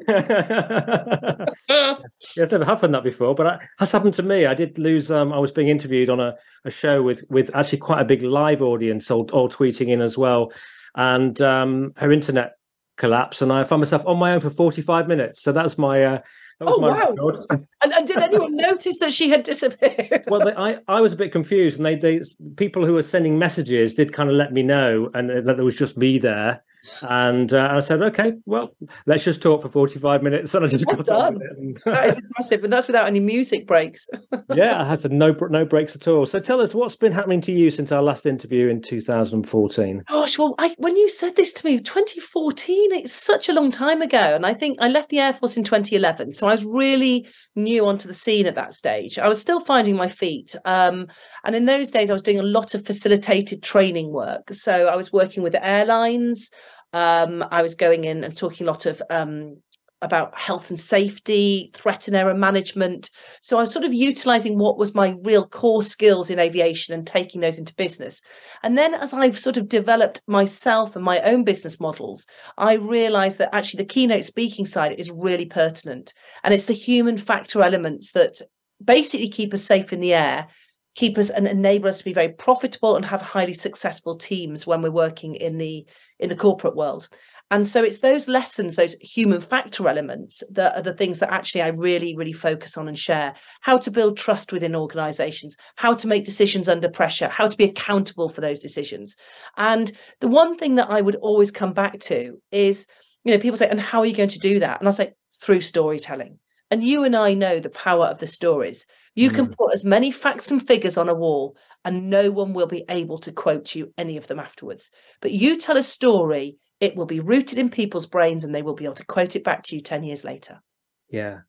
that. 0.06 1.54
yes, 1.68 2.32
it's 2.36 2.52
never 2.52 2.64
happened 2.64 2.94
that 2.94 3.04
before, 3.04 3.34
but 3.34 3.46
it 3.46 3.60
has 3.78 3.92
happened 3.92 4.14
to 4.14 4.22
me. 4.22 4.46
I 4.46 4.54
did 4.54 4.78
lose. 4.78 5.10
Um, 5.10 5.32
I 5.32 5.38
was 5.38 5.52
being 5.52 5.68
interviewed 5.68 6.10
on 6.10 6.20
a, 6.20 6.34
a 6.64 6.70
show 6.70 7.02
with 7.02 7.24
with 7.30 7.54
actually 7.56 7.78
quite 7.78 8.00
a 8.00 8.04
big 8.04 8.22
live 8.22 8.62
audience, 8.62 9.10
all, 9.10 9.28
all 9.32 9.48
tweeting 9.48 9.88
in 9.88 10.00
as 10.00 10.18
well, 10.18 10.52
and 10.94 11.40
um, 11.40 11.92
her 11.96 12.12
internet 12.12 12.52
collapsed, 12.96 13.42
and 13.42 13.52
I 13.52 13.64
found 13.64 13.80
myself 13.80 14.02
on 14.06 14.18
my 14.18 14.32
own 14.32 14.40
for 14.40 14.50
forty 14.50 14.82
five 14.82 15.08
minutes. 15.08 15.42
So 15.42 15.52
that's 15.52 15.78
my 15.78 16.04
uh, 16.04 16.18
oh 16.60 16.78
wow! 16.78 17.14
and, 17.50 17.92
and, 17.92 18.06
did 18.06 18.18
anyone 18.18 18.56
notice 18.56 18.98
that 18.98 19.12
she 19.12 19.28
had 19.28 19.42
disappeared? 19.42 20.24
well, 20.28 20.40
they, 20.40 20.54
I 20.54 20.78
I 20.88 21.00
was 21.00 21.12
a 21.12 21.16
bit 21.16 21.32
confused, 21.32 21.78
and 21.78 21.86
they 21.86 21.96
they 21.96 22.20
people 22.56 22.84
who 22.84 22.94
were 22.94 23.02
sending 23.02 23.38
messages 23.38 23.94
did 23.94 24.12
kind 24.12 24.30
of 24.30 24.36
let 24.36 24.52
me 24.52 24.62
know, 24.62 25.10
and 25.14 25.30
uh, 25.30 25.40
that 25.42 25.56
there 25.56 25.64
was 25.64 25.76
just 25.76 25.96
me 25.96 26.18
there. 26.18 26.62
And 27.02 27.52
uh, 27.52 27.68
I 27.72 27.80
said, 27.80 28.02
okay, 28.02 28.34
well, 28.44 28.70
let's 29.06 29.24
just 29.24 29.42
talk 29.42 29.62
for 29.62 29.68
45 29.68 30.22
minutes. 30.22 30.54
And 30.56 30.64
I 30.64 30.68
just 30.68 30.86
well 30.86 30.96
got 30.96 31.06
done. 31.06 31.38
And... 31.56 31.80
that 31.84 32.06
is 32.06 32.16
impressive. 32.22 32.64
And 32.64 32.72
that's 32.72 32.86
without 32.86 33.06
any 33.06 33.20
music 33.20 33.66
breaks. 33.66 34.08
yeah, 34.54 34.80
I 34.80 34.84
had 34.84 35.00
to 35.00 35.10
no, 35.10 35.32
no 35.50 35.66
breaks 35.66 35.94
at 35.94 36.08
all. 36.08 36.24
So 36.24 36.40
tell 36.40 36.62
us 36.62 36.74
what's 36.74 36.96
been 36.96 37.12
happening 37.12 37.42
to 37.42 37.52
you 37.52 37.68
since 37.68 37.92
our 37.92 38.02
last 38.02 38.24
interview 38.24 38.68
in 38.68 38.80
2014? 38.80 40.02
Gosh, 40.08 40.38
well, 40.38 40.54
I, 40.58 40.74
when 40.78 40.96
you 40.96 41.10
said 41.10 41.36
this 41.36 41.52
to 41.54 41.66
me, 41.66 41.78
2014, 41.78 42.94
it's 42.94 43.12
such 43.12 43.50
a 43.50 43.52
long 43.52 43.70
time 43.70 44.00
ago. 44.00 44.18
And 44.18 44.46
I 44.46 44.54
think 44.54 44.78
I 44.80 44.88
left 44.88 45.10
the 45.10 45.20
Air 45.20 45.34
Force 45.34 45.58
in 45.58 45.64
2011. 45.64 46.32
So 46.32 46.46
I 46.46 46.52
was 46.52 46.64
really 46.64 47.28
new 47.54 47.86
onto 47.86 48.08
the 48.08 48.14
scene 48.14 48.46
at 48.46 48.54
that 48.54 48.72
stage. 48.72 49.18
I 49.18 49.28
was 49.28 49.40
still 49.40 49.60
finding 49.60 49.96
my 49.96 50.08
feet. 50.08 50.54
Um, 50.64 51.08
and 51.44 51.54
in 51.54 51.66
those 51.66 51.90
days, 51.90 52.08
I 52.08 52.12
was 52.12 52.22
doing 52.22 52.38
a 52.38 52.42
lot 52.42 52.74
of 52.74 52.86
facilitated 52.86 53.62
training 53.62 54.12
work. 54.12 54.52
So 54.54 54.86
I 54.86 54.96
was 54.96 55.12
working 55.12 55.42
with 55.42 55.54
airlines. 55.54 56.50
Um, 56.96 57.44
I 57.50 57.60
was 57.60 57.74
going 57.74 58.04
in 58.04 58.24
and 58.24 58.34
talking 58.34 58.66
a 58.66 58.70
lot 58.70 58.86
of 58.86 59.02
um, 59.10 59.58
about 60.00 60.34
health 60.34 60.70
and 60.70 60.80
safety, 60.80 61.70
threat 61.74 62.08
and 62.08 62.16
error 62.16 62.32
management. 62.32 63.10
So 63.42 63.58
I 63.58 63.60
was 63.60 63.70
sort 63.70 63.84
of 63.84 63.92
utilizing 63.92 64.56
what 64.56 64.78
was 64.78 64.94
my 64.94 65.14
real 65.22 65.46
core 65.46 65.82
skills 65.82 66.30
in 66.30 66.38
aviation 66.38 66.94
and 66.94 67.06
taking 67.06 67.42
those 67.42 67.58
into 67.58 67.74
business. 67.74 68.22
And 68.62 68.78
then 68.78 68.94
as 68.94 69.12
I've 69.12 69.38
sort 69.38 69.58
of 69.58 69.68
developed 69.68 70.22
myself 70.26 70.96
and 70.96 71.04
my 71.04 71.20
own 71.20 71.44
business 71.44 71.78
models, 71.78 72.26
I 72.56 72.76
realized 72.76 73.36
that 73.40 73.54
actually 73.54 73.82
the 73.82 73.92
keynote 73.92 74.24
speaking 74.24 74.64
side 74.64 74.98
is 74.98 75.10
really 75.10 75.44
pertinent. 75.44 76.14
And 76.44 76.54
it's 76.54 76.64
the 76.64 76.72
human 76.72 77.18
factor 77.18 77.62
elements 77.62 78.12
that 78.12 78.40
basically 78.82 79.28
keep 79.28 79.52
us 79.52 79.62
safe 79.62 79.92
in 79.92 80.00
the 80.00 80.14
air 80.14 80.48
keep 80.96 81.16
us 81.18 81.30
and 81.30 81.46
enable 81.46 81.88
us 81.88 81.98
to 81.98 82.04
be 82.04 82.12
very 82.12 82.30
profitable 82.30 82.96
and 82.96 83.04
have 83.04 83.22
highly 83.22 83.54
successful 83.54 84.16
teams 84.16 84.66
when 84.66 84.82
we're 84.82 84.90
working 84.90 85.34
in 85.36 85.58
the 85.58 85.86
in 86.18 86.28
the 86.28 86.36
corporate 86.36 86.74
world 86.74 87.08
And 87.50 87.66
so 87.68 87.84
it's 87.84 88.00
those 88.00 88.26
lessons, 88.26 88.74
those 88.74 88.96
human 89.00 89.40
factor 89.40 89.88
elements 89.88 90.42
that 90.50 90.76
are 90.76 90.82
the 90.82 90.94
things 90.94 91.20
that 91.20 91.32
actually 91.32 91.62
I 91.62 91.68
really, 91.68 92.16
really 92.16 92.32
focus 92.32 92.76
on 92.76 92.88
and 92.88 92.98
share. 92.98 93.34
How 93.60 93.78
to 93.78 93.90
build 93.90 94.16
trust 94.16 94.52
within 94.52 94.74
organizations, 94.74 95.56
how 95.76 95.94
to 95.94 96.08
make 96.08 96.24
decisions 96.24 96.68
under 96.68 96.88
pressure, 96.88 97.28
how 97.28 97.46
to 97.46 97.56
be 97.56 97.64
accountable 97.64 98.28
for 98.28 98.40
those 98.40 98.58
decisions. 98.58 99.14
And 99.56 99.92
the 100.20 100.28
one 100.28 100.56
thing 100.56 100.74
that 100.74 100.90
I 100.90 101.00
would 101.00 101.16
always 101.16 101.52
come 101.52 101.72
back 101.72 102.00
to 102.00 102.40
is, 102.50 102.88
you 103.22 103.32
know, 103.32 103.40
people 103.40 103.58
say, 103.58 103.68
and 103.68 103.80
how 103.80 104.00
are 104.00 104.06
you 104.06 104.16
going 104.16 104.30
to 104.30 104.40
do 104.40 104.58
that? 104.58 104.80
And 104.80 104.88
I 104.88 104.90
say, 104.90 105.12
through 105.40 105.60
storytelling. 105.60 106.40
And 106.70 106.82
you 106.82 107.04
and 107.04 107.14
I 107.14 107.34
know 107.34 107.60
the 107.60 107.70
power 107.70 108.06
of 108.06 108.18
the 108.18 108.26
stories. 108.26 108.86
You 109.14 109.30
mm. 109.30 109.34
can 109.34 109.46
put 109.48 109.72
as 109.72 109.84
many 109.84 110.10
facts 110.10 110.50
and 110.50 110.64
figures 110.64 110.96
on 110.96 111.08
a 111.08 111.14
wall, 111.14 111.56
and 111.84 112.10
no 112.10 112.30
one 112.30 112.52
will 112.52 112.66
be 112.66 112.84
able 112.88 113.18
to 113.18 113.32
quote 113.32 113.74
you 113.74 113.92
any 113.96 114.16
of 114.16 114.26
them 114.26 114.40
afterwards. 114.40 114.90
But 115.20 115.32
you 115.32 115.56
tell 115.56 115.76
a 115.76 115.82
story, 115.82 116.56
it 116.80 116.96
will 116.96 117.06
be 117.06 117.20
rooted 117.20 117.58
in 117.58 117.70
people's 117.70 118.06
brains, 118.06 118.42
and 118.42 118.54
they 118.54 118.62
will 118.62 118.74
be 118.74 118.84
able 118.84 118.94
to 118.94 119.06
quote 119.06 119.36
it 119.36 119.44
back 119.44 119.62
to 119.64 119.76
you 119.76 119.80
10 119.80 120.02
years 120.02 120.24
later. 120.24 120.60
Yeah, 121.08 121.40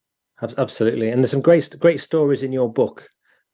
absolutely. 0.41 1.09
And 1.09 1.23
there's 1.23 1.31
some 1.31 1.41
great, 1.41 1.75
great 1.79 1.99
stories 1.99 2.43
in 2.43 2.51
your 2.51 2.71
book. 2.71 3.09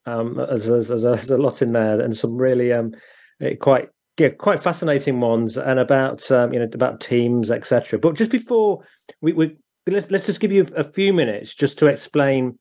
Um, 0.05 0.35
there's, 0.35 0.67
there's, 0.67 0.89
there's, 0.89 1.29
a, 1.29 1.37
lot 1.37 1.61
in 1.61 1.71
there, 1.71 2.01
and 2.01 2.15
some 2.15 2.35
really 2.35 2.73
um, 2.73 2.93
eh, 3.41 3.55
quite 3.55 3.87
yeah, 4.17 4.29
quite 4.29 4.61
fascinating 4.61 5.19
ones, 5.21 5.57
and 5.57 5.79
about 5.79 6.29
um, 6.29 6.53
you 6.53 6.59
know 6.59 6.67
about 6.73 6.99
teams, 6.99 7.49
etc. 7.49 7.97
But 7.97 8.15
just 8.15 8.29
before 8.29 8.83
we, 9.21 9.31
we 9.33 9.55
let's 9.87 10.09
let's 10.11 10.25
just 10.25 10.39
give 10.39 10.51
you 10.51 10.65
a 10.75 10.83
few 10.83 11.13
minutes 11.13 11.53
just 11.53 11.77
to 11.79 11.87
explain 11.87 12.57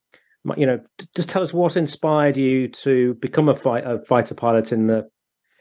you 0.57 0.67
know 0.67 0.81
just 1.15 1.29
tell 1.29 1.43
us 1.43 1.55
what 1.55 1.77
inspired 1.77 2.37
you 2.37 2.67
to 2.69 3.15
become 3.15 3.49
a, 3.49 3.55
fight, 3.55 3.85
a 3.87 4.01
fighter 4.07 4.35
pilot 4.35 4.73
in 4.73 4.89
the 4.89 5.09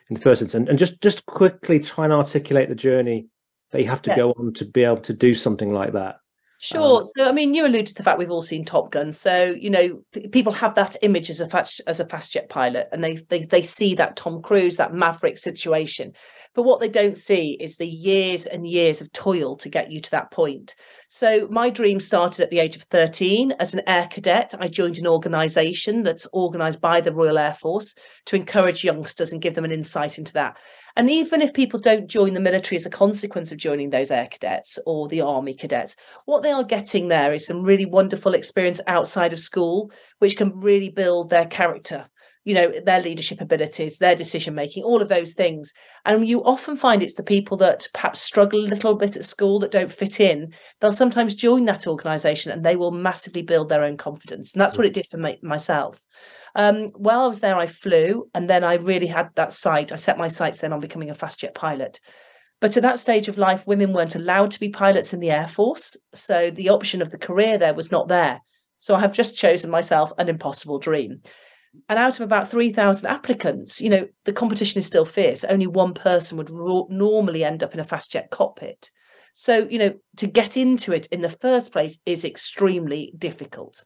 in 0.10 0.16
the 0.16 0.22
first 0.22 0.42
instance 0.42 0.68
and 0.68 0.80
just 0.80 1.00
just 1.02 1.26
quickly 1.26 1.80
try 1.80 2.04
and 2.04 2.14
articulate 2.14 2.70
the 2.70 2.76
journey 2.76 3.28
that 3.72 3.82
you 3.82 3.88
have 3.88 4.02
to 4.02 4.10
yeah. 4.10 4.16
go 4.16 4.32
on 4.32 4.54
to 4.54 4.66
be 4.66 4.84
able 4.84 4.98
to 4.98 5.14
do 5.14 5.36
something 5.36 5.72
like 5.72 5.94
that 5.94 6.16
Sure. 6.64 7.00
Um, 7.00 7.06
so, 7.18 7.24
I 7.26 7.32
mean, 7.32 7.56
you 7.56 7.66
alluded 7.66 7.88
to 7.88 7.94
the 7.96 8.04
fact 8.04 8.20
we've 8.20 8.30
all 8.30 8.44
seen 8.44 8.64
Top 8.64 8.92
Gun. 8.92 9.14
So, 9.14 9.56
you 9.60 9.72
know, 9.72 10.04
p- 10.14 10.28
people 10.28 10.54
have 10.54 10.76
that 10.76 10.96
image 11.02 11.32
as 11.32 11.40
a 11.40 11.48
fast, 11.48 11.82
as 11.88 12.00
a 12.00 12.06
fast 12.06 12.34
jet 12.34 12.50
pilot, 12.50 12.88
and 12.92 13.04
they 13.04 13.16
they 13.16 13.46
they 13.46 13.64
see 13.64 13.96
that 13.96 14.16
Tom 14.16 14.44
Cruise, 14.44 14.78
that 14.78 14.94
Maverick 14.94 15.40
situation. 15.40 16.14
But 16.54 16.62
what 16.64 16.80
they 16.80 16.88
don't 16.88 17.18
see 17.18 17.58
is 17.60 17.78
the 17.78 17.88
years 17.88 18.46
and 18.46 18.68
years 18.68 19.02
of 19.02 19.12
toil 19.12 19.56
to 19.56 19.70
get 19.70 19.92
you 19.92 20.02
to 20.02 20.12
that 20.12 20.30
point. 20.30 20.76
So, 21.10 21.48
my 21.50 21.72
dream 21.72 22.00
started 22.00 22.44
at 22.44 22.52
the 22.52 22.60
age 22.60 22.76
of 22.76 22.84
thirteen 22.84 23.54
as 23.54 23.74
an 23.74 23.82
air 23.88 24.08
cadet. 24.12 24.54
I 24.60 24.68
joined 24.68 25.00
an 25.00 25.08
organisation 25.08 26.04
that's 26.04 26.28
organised 26.32 26.80
by 26.80 27.02
the 27.02 27.12
Royal 27.12 27.40
Air 27.40 27.56
Force 27.56 27.96
to 28.28 28.36
encourage 28.36 28.84
youngsters 28.84 29.34
and 29.34 29.42
give 29.42 29.56
them 29.56 29.66
an 29.66 29.72
insight 29.72 30.20
into 30.20 30.34
that. 30.34 30.58
And 30.96 31.10
even 31.10 31.42
if 31.42 31.54
people 31.54 31.80
don't 31.80 32.08
join 32.08 32.34
the 32.34 32.40
military 32.40 32.78
as 32.78 32.86
a 32.86 32.90
consequence 32.90 33.52
of 33.52 33.58
joining 33.58 33.90
those 33.90 34.12
air 34.12 34.28
cadets 34.30 34.78
or 34.86 35.08
the 35.08 35.22
army 35.22 35.54
cadets, 35.54 35.96
what 36.26 36.44
they 36.44 36.52
are 36.52 36.64
getting 36.64 37.08
there 37.08 37.34
is 37.34 37.46
some 37.46 37.64
really 37.64 37.86
wonderful 37.86 38.34
experience 38.34 38.82
outside 38.88 39.34
of 39.34 39.40
school, 39.40 39.92
which 40.20 40.38
can 40.38 40.60
really 40.60 40.90
build 40.90 41.30
their 41.30 41.46
character, 41.46 42.08
you 42.44 42.54
know, 42.54 42.72
their 42.86 43.02
leadership 43.02 43.40
abilities, 43.40 43.98
their 43.98 44.16
decision 44.16 44.56
making, 44.56 44.84
all 44.84 45.02
of 45.02 45.10
those 45.10 45.34
things. 45.34 45.74
And 46.06 46.28
you 46.28 46.44
often 46.44 46.76
find 46.76 47.02
it's 47.02 47.14
the 47.14 47.24
people 47.24 47.58
that 47.58 47.88
perhaps 47.94 48.20
struggle 48.22 48.60
a 48.60 48.68
little 48.68 48.96
bit 48.96 49.16
at 49.16 49.26
school 49.26 49.60
that 49.60 49.72
don't 49.72 49.92
fit 49.92 50.20
in, 50.20 50.54
they'll 50.80 50.92
sometimes 50.92 51.36
join 51.36 51.66
that 51.66 51.88
organization 51.88 52.52
and 52.52 52.66
they 52.66 52.76
will 52.76 52.92
massively 52.92 53.44
build 53.44 53.70
their 53.70 53.84
own 53.84 53.98
confidence. 53.98 54.54
And 54.54 54.62
that's 54.62 54.78
what 54.78 54.86
mm. 54.86 54.90
it 54.90 54.94
did 54.94 55.08
for 55.10 55.18
me, 55.18 55.40
myself. 55.42 56.04
Um, 56.56 56.90
while 56.96 57.22
I 57.22 57.28
was 57.28 57.40
there, 57.40 57.56
I 57.56 57.68
flew, 57.68 58.30
and 58.34 58.50
then 58.50 58.64
I 58.64 58.76
really 58.76 59.08
had 59.08 59.30
that 59.36 59.54
sight. 59.54 59.92
I 59.92 59.96
set 59.96 60.18
my 60.18 60.28
sights 60.28 60.60
then 60.60 60.74
on 60.74 60.80
becoming 60.80 61.10
a 61.10 61.16
fast 61.16 61.40
jet 61.40 61.56
pilot. 61.56 62.00
But 62.60 62.78
at 62.78 62.84
that 62.84 63.00
stage 63.00 63.28
of 63.28 63.38
life, 63.38 63.66
women 63.66 63.92
weren't 63.92 64.16
allowed 64.16 64.52
to 64.52 64.60
be 64.60 64.70
pilots 64.70 65.14
in 65.14 65.20
the 65.20 65.32
Air 65.32 65.48
Force. 65.48 65.98
So 66.14 66.52
the 66.52 66.70
option 66.70 67.02
of 67.02 67.10
the 67.10 67.18
career 67.18 67.58
there 67.58 67.74
was 67.74 67.92
not 67.92 68.08
there. 68.08 68.40
So 68.78 68.96
I 68.96 69.00
have 69.00 69.14
just 69.14 69.38
chosen 69.38 69.72
myself 69.72 70.14
an 70.18 70.30
impossible 70.30 70.78
dream. 70.78 71.22
And 71.90 71.98
out 71.98 72.16
of 72.16 72.22
about 72.22 72.50
3,000 72.50 73.08
applicants, 73.08 73.82
you 73.82 73.90
know, 73.90 74.08
the 74.26 74.34
competition 74.34 74.80
is 74.80 74.86
still 74.86 75.06
fierce. 75.06 75.44
Only 75.44 75.68
one 75.68 75.94
person 75.94 76.38
would 76.38 76.50
ro- 76.50 76.88
normally 76.90 77.44
end 77.44 77.64
up 77.64 77.74
in 77.74 77.80
a 77.80 77.84
fast 77.84 78.12
jet 78.12 78.30
cockpit. 78.30 78.90
So, 79.34 79.68
you 79.70 79.80
know, 79.80 79.94
to 80.18 80.28
get 80.28 80.58
into 80.58 80.94
it 80.94 81.08
in 81.08 81.22
the 81.22 81.30
first 81.30 81.72
place 81.72 82.00
is 82.06 82.26
extremely 82.26 83.14
difficult. 83.18 83.86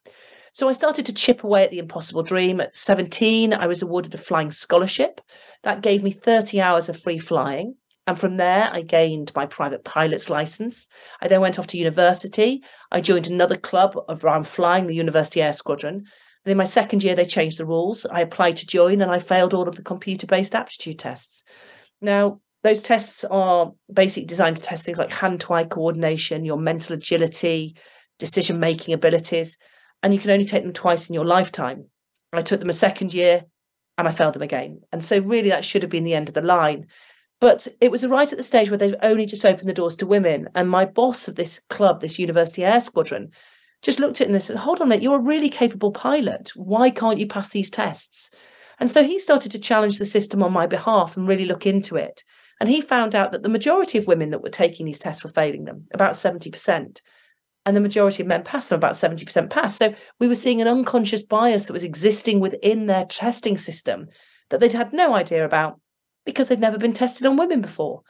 So 0.56 0.70
I 0.70 0.72
started 0.72 1.06
to 1.08 1.14
chip 1.14 1.44
away 1.44 1.66
at 1.66 1.72
the 1.72 1.80
impossible 1.80 2.24
dream. 2.24 2.62
At 2.62 2.74
17, 2.74 3.54
I 3.54 3.68
was 3.68 3.82
awarded 3.82 4.14
a 4.14 4.18
flying 4.18 4.52
scholarship. 4.52 5.20
That 5.64 5.82
gave 5.82 6.02
me 6.02 6.12
30 6.12 6.62
hours 6.62 6.88
of 6.88 6.98
free 6.98 7.20
flying. 7.20 7.76
And 8.08 8.18
from 8.18 8.38
there, 8.38 8.70
I 8.72 8.82
gained 8.82 9.34
my 9.36 9.48
private 9.48 9.84
pilot's 9.84 10.30
license. 10.30 10.88
I 11.22 11.28
then 11.28 11.42
went 11.42 11.60
off 11.60 11.68
to 11.68 11.78
university. 11.78 12.64
I 12.90 13.02
joined 13.02 13.28
another 13.28 13.58
club 13.58 13.98
around 14.08 14.48
flying, 14.48 14.88
the 14.88 14.96
University 14.96 15.42
Air 15.42 15.52
Squadron. 15.52 15.96
And 16.46 16.52
in 16.52 16.56
my 16.56 16.64
second 16.64 17.04
year, 17.04 17.16
they 17.16 17.26
changed 17.26 17.60
the 17.60 17.66
rules. 17.66 18.06
I 18.06 18.22
applied 18.22 18.56
to 18.56 18.66
join 18.66 19.02
and 19.02 19.12
I 19.12 19.20
failed 19.20 19.54
all 19.54 19.68
of 19.68 19.76
the 19.76 19.84
computer 19.84 20.26
based 20.26 20.56
aptitude 20.56 21.00
tests. 21.00 21.44
Now, 22.00 22.40
those 22.64 22.82
tests 22.82 23.26
are 23.26 23.74
basically 23.92 24.28
designed 24.28 24.56
to 24.56 24.64
test 24.64 24.86
things 24.86 25.00
like 25.00 25.12
hand 25.12 25.42
to 25.42 25.54
eye 25.54 25.66
coordination, 25.66 26.46
your 26.46 26.58
mental 26.58 26.96
agility, 26.96 27.76
decision 28.20 28.58
making 28.58 28.94
abilities 28.94 29.58
and 30.06 30.14
you 30.14 30.20
can 30.20 30.30
only 30.30 30.46
take 30.46 30.62
them 30.62 30.72
twice 30.72 31.10
in 31.10 31.16
your 31.16 31.26
lifetime. 31.26 31.88
I 32.32 32.42
took 32.42 32.60
them 32.60 32.70
a 32.70 32.74
second 32.74 33.12
year 33.12 33.46
and 33.98 34.08
I 34.08 34.12
failed 34.12 34.36
them 34.36 34.44
again. 34.44 34.82
And 34.92 35.04
so, 35.04 35.18
really, 35.18 35.50
that 35.50 35.66
should 35.66 35.82
have 35.82 35.90
been 35.90 36.04
the 36.04 36.14
end 36.14 36.28
of 36.28 36.36
the 36.36 36.42
line. 36.42 36.86
But 37.42 37.68
it 37.82 37.90
was 37.90 38.06
right 38.06 38.32
at 38.32 38.38
the 38.38 38.44
stage 38.44 38.70
where 38.70 38.78
they've 38.78 38.94
only 39.02 39.26
just 39.26 39.48
opened 39.48 39.68
the 39.68 39.74
doors 39.74 39.96
to 39.98 40.06
women. 40.06 40.48
And 40.54 40.70
my 40.70 40.86
boss 40.86 41.28
of 41.28 41.38
this 41.38 41.60
club, 41.72 42.02
this 42.02 42.20
University 42.20 42.64
Air 42.64 42.82
Squadron, 42.82 43.32
just 43.82 44.00
looked 44.00 44.22
at 44.22 44.28
it 44.28 44.32
and 44.32 44.44
said, 44.44 44.58
Hold 44.58 44.80
on, 44.80 44.90
mate, 44.90 45.02
you're 45.02 45.18
a 45.18 45.20
really 45.20 45.50
capable 45.50 45.92
pilot. 45.92 46.52
Why 46.56 46.92
can't 46.92 47.18
you 47.18 47.26
pass 47.26 47.50
these 47.50 47.72
tests? 47.72 48.30
And 48.80 48.92
so 48.92 49.04
he 49.04 49.18
started 49.18 49.52
to 49.54 49.60
challenge 49.60 49.98
the 49.98 50.06
system 50.06 50.44
on 50.44 50.54
my 50.54 50.68
behalf 50.68 51.18
and 51.18 51.28
really 51.28 51.46
look 51.46 51.66
into 51.66 51.96
it. 51.96 52.24
And 52.60 52.70
he 52.70 52.80
found 52.80 53.16
out 53.16 53.32
that 53.32 53.42
the 53.42 53.50
majority 53.50 53.98
of 53.98 54.06
women 54.06 54.30
that 54.30 54.44
were 54.44 54.50
taking 54.50 54.86
these 54.86 55.00
tests 55.00 55.24
were 55.24 55.32
failing 55.32 55.66
them, 55.66 55.88
about 55.96 56.14
70% 56.14 57.00
and 57.66 57.76
the 57.76 57.82
majority 57.82 58.22
of 58.22 58.28
men 58.28 58.44
passed 58.44 58.70
them, 58.70 58.78
about 58.78 58.94
70% 58.94 59.50
passed. 59.50 59.78
So 59.78 59.94
we 60.20 60.28
were 60.28 60.36
seeing 60.36 60.62
an 60.62 60.68
unconscious 60.68 61.24
bias 61.24 61.66
that 61.66 61.74
was 61.74 61.84
existing 61.84 62.40
within 62.40 62.86
their 62.86 63.06
testing 63.06 63.58
system 63.58 64.08
that 64.50 64.60
they'd 64.60 64.74
had 64.74 64.94
no 64.94 65.16
idea 65.16 65.44
about 65.44 65.80
because 66.26 66.48
they'd 66.48 66.60
never 66.60 66.78
been 66.78 66.94
tested 66.94 67.26
on 67.26 67.38
women 67.38 67.62
before. 67.62 68.02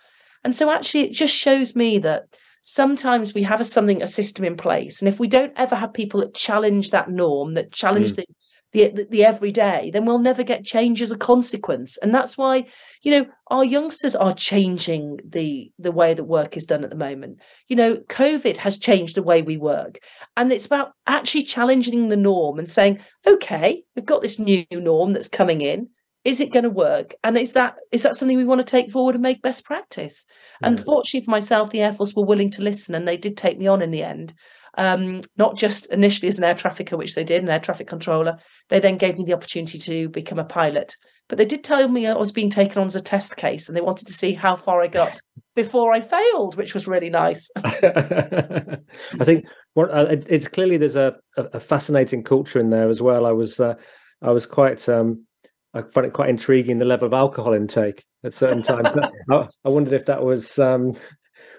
And 0.43 0.53
so 0.53 0.69
actually 0.69 1.01
it 1.01 1.13
just 1.13 1.35
shows 1.35 1.75
me 1.75 1.97
that 1.99 2.25
sometimes 2.61 3.33
we 3.33 3.43
have 3.43 3.61
a 3.61 3.63
something 3.63 4.01
a 4.01 4.07
system 4.07 4.43
in 4.43 4.57
place 4.57 4.99
and 4.99 5.07
if 5.07 5.19
we 5.19 5.27
don't 5.27 5.53
ever 5.55 5.75
have 5.75 5.93
people 5.93 6.19
that 6.19 6.33
challenge 6.33 6.89
that 6.89 7.07
norm 7.07 7.53
that 7.53 7.71
challenge 7.71 8.13
mm. 8.13 8.15
the 8.15 8.25
the, 8.75 8.89
the, 8.89 9.07
the 9.09 9.25
everyday, 9.25 9.89
then 9.89 10.05
we'll 10.05 10.19
never 10.19 10.43
get 10.43 10.65
change 10.65 11.01
as 11.01 11.09
a 11.09 11.17
consequence. 11.17 11.95
And 11.97 12.13
that's 12.13 12.37
why, 12.37 12.65
you 13.03 13.11
know, 13.11 13.25
our 13.47 13.63
youngsters 13.63 14.17
are 14.17 14.33
changing 14.33 15.19
the 15.25 15.71
the 15.79 15.93
way 15.93 16.13
that 16.13 16.25
work 16.25 16.57
is 16.57 16.65
done 16.65 16.83
at 16.83 16.89
the 16.89 16.95
moment. 16.97 17.39
You 17.69 17.77
know, 17.77 17.95
COVID 17.95 18.57
has 18.57 18.77
changed 18.77 19.15
the 19.15 19.23
way 19.23 19.41
we 19.41 19.55
work. 19.55 19.99
And 20.35 20.51
it's 20.51 20.65
about 20.65 20.91
actually 21.07 21.43
challenging 21.43 22.09
the 22.09 22.17
norm 22.17 22.59
and 22.59 22.69
saying, 22.69 22.99
okay, 23.25 23.83
we've 23.95 24.05
got 24.05 24.21
this 24.21 24.39
new 24.39 24.65
norm 24.69 25.13
that's 25.13 25.29
coming 25.29 25.61
in. 25.61 25.87
Is 26.25 26.41
it 26.41 26.51
going 26.51 26.63
to 26.63 26.69
work? 26.69 27.13
And 27.23 27.37
is 27.37 27.53
that 27.53 27.75
is 27.93 28.03
that 28.03 28.17
something 28.17 28.35
we 28.35 28.43
want 28.43 28.59
to 28.59 28.65
take 28.65 28.91
forward 28.91 29.15
and 29.15 29.21
make 29.21 29.41
best 29.41 29.63
practice? 29.63 30.25
Yeah. 30.61 30.67
And 30.67 30.83
fortunately 30.83 31.23
for 31.23 31.31
myself, 31.31 31.69
the 31.69 31.81
Air 31.81 31.93
Force 31.93 32.13
were 32.13 32.25
willing 32.25 32.51
to 32.51 32.61
listen 32.61 32.93
and 32.93 33.07
they 33.07 33.15
did 33.15 33.37
take 33.37 33.57
me 33.57 33.67
on 33.67 33.81
in 33.81 33.91
the 33.91 34.03
end 34.03 34.33
um, 34.77 35.21
not 35.37 35.57
just 35.57 35.87
initially 35.87 36.27
as 36.27 36.37
an 36.37 36.43
air 36.43 36.55
trafficker, 36.55 36.97
which 36.97 37.15
they 37.15 37.23
did, 37.23 37.43
an 37.43 37.49
air 37.49 37.59
traffic 37.59 37.87
controller. 37.87 38.37
They 38.69 38.79
then 38.79 38.97
gave 38.97 39.17
me 39.17 39.25
the 39.25 39.33
opportunity 39.33 39.79
to 39.79 40.09
become 40.09 40.39
a 40.39 40.45
pilot. 40.45 40.95
But 41.27 41.37
they 41.37 41.45
did 41.45 41.63
tell 41.63 41.87
me 41.87 42.05
I 42.05 42.13
was 42.13 42.31
being 42.31 42.51
taken 42.51 42.79
on 42.79 42.87
as 42.87 42.95
a 42.95 43.01
test 43.01 43.35
case 43.35 43.67
and 43.67 43.75
they 43.75 43.81
wanted 43.81 44.07
to 44.07 44.13
see 44.13 44.33
how 44.33 44.55
far 44.55 44.81
I 44.81 44.87
got 44.87 45.19
before 45.55 45.91
I 45.91 46.01
failed, 46.01 46.55
which 46.55 46.73
was 46.73 46.87
really 46.87 47.09
nice. 47.09 47.49
I 47.65 48.77
think 49.23 49.45
what, 49.73 49.89
uh, 49.89 50.17
it's 50.27 50.47
clearly 50.47 50.77
there's 50.77 50.95
a, 50.95 51.15
a, 51.37 51.59
fascinating 51.59 52.23
culture 52.23 52.59
in 52.59 52.69
there 52.69 52.89
as 52.89 53.01
well. 53.01 53.25
I 53.25 53.31
was 53.31 53.59
uh, 53.59 53.73
I 54.21 54.31
was 54.31 54.45
quite 54.45 54.87
um, 54.87 55.25
I 55.73 55.81
find 55.81 56.05
it 56.05 56.13
quite 56.13 56.29
intriguing 56.29 56.77
the 56.77 56.85
level 56.85 57.07
of 57.07 57.13
alcohol 57.13 57.53
intake 57.53 58.03
at 58.23 58.33
certain 58.33 58.61
times. 58.61 58.95
I, 59.31 59.47
I, 59.65 59.69
wondered 59.69 59.93
if 59.93 60.05
that 60.05 60.23
was 60.23 60.59
um, 60.59 60.93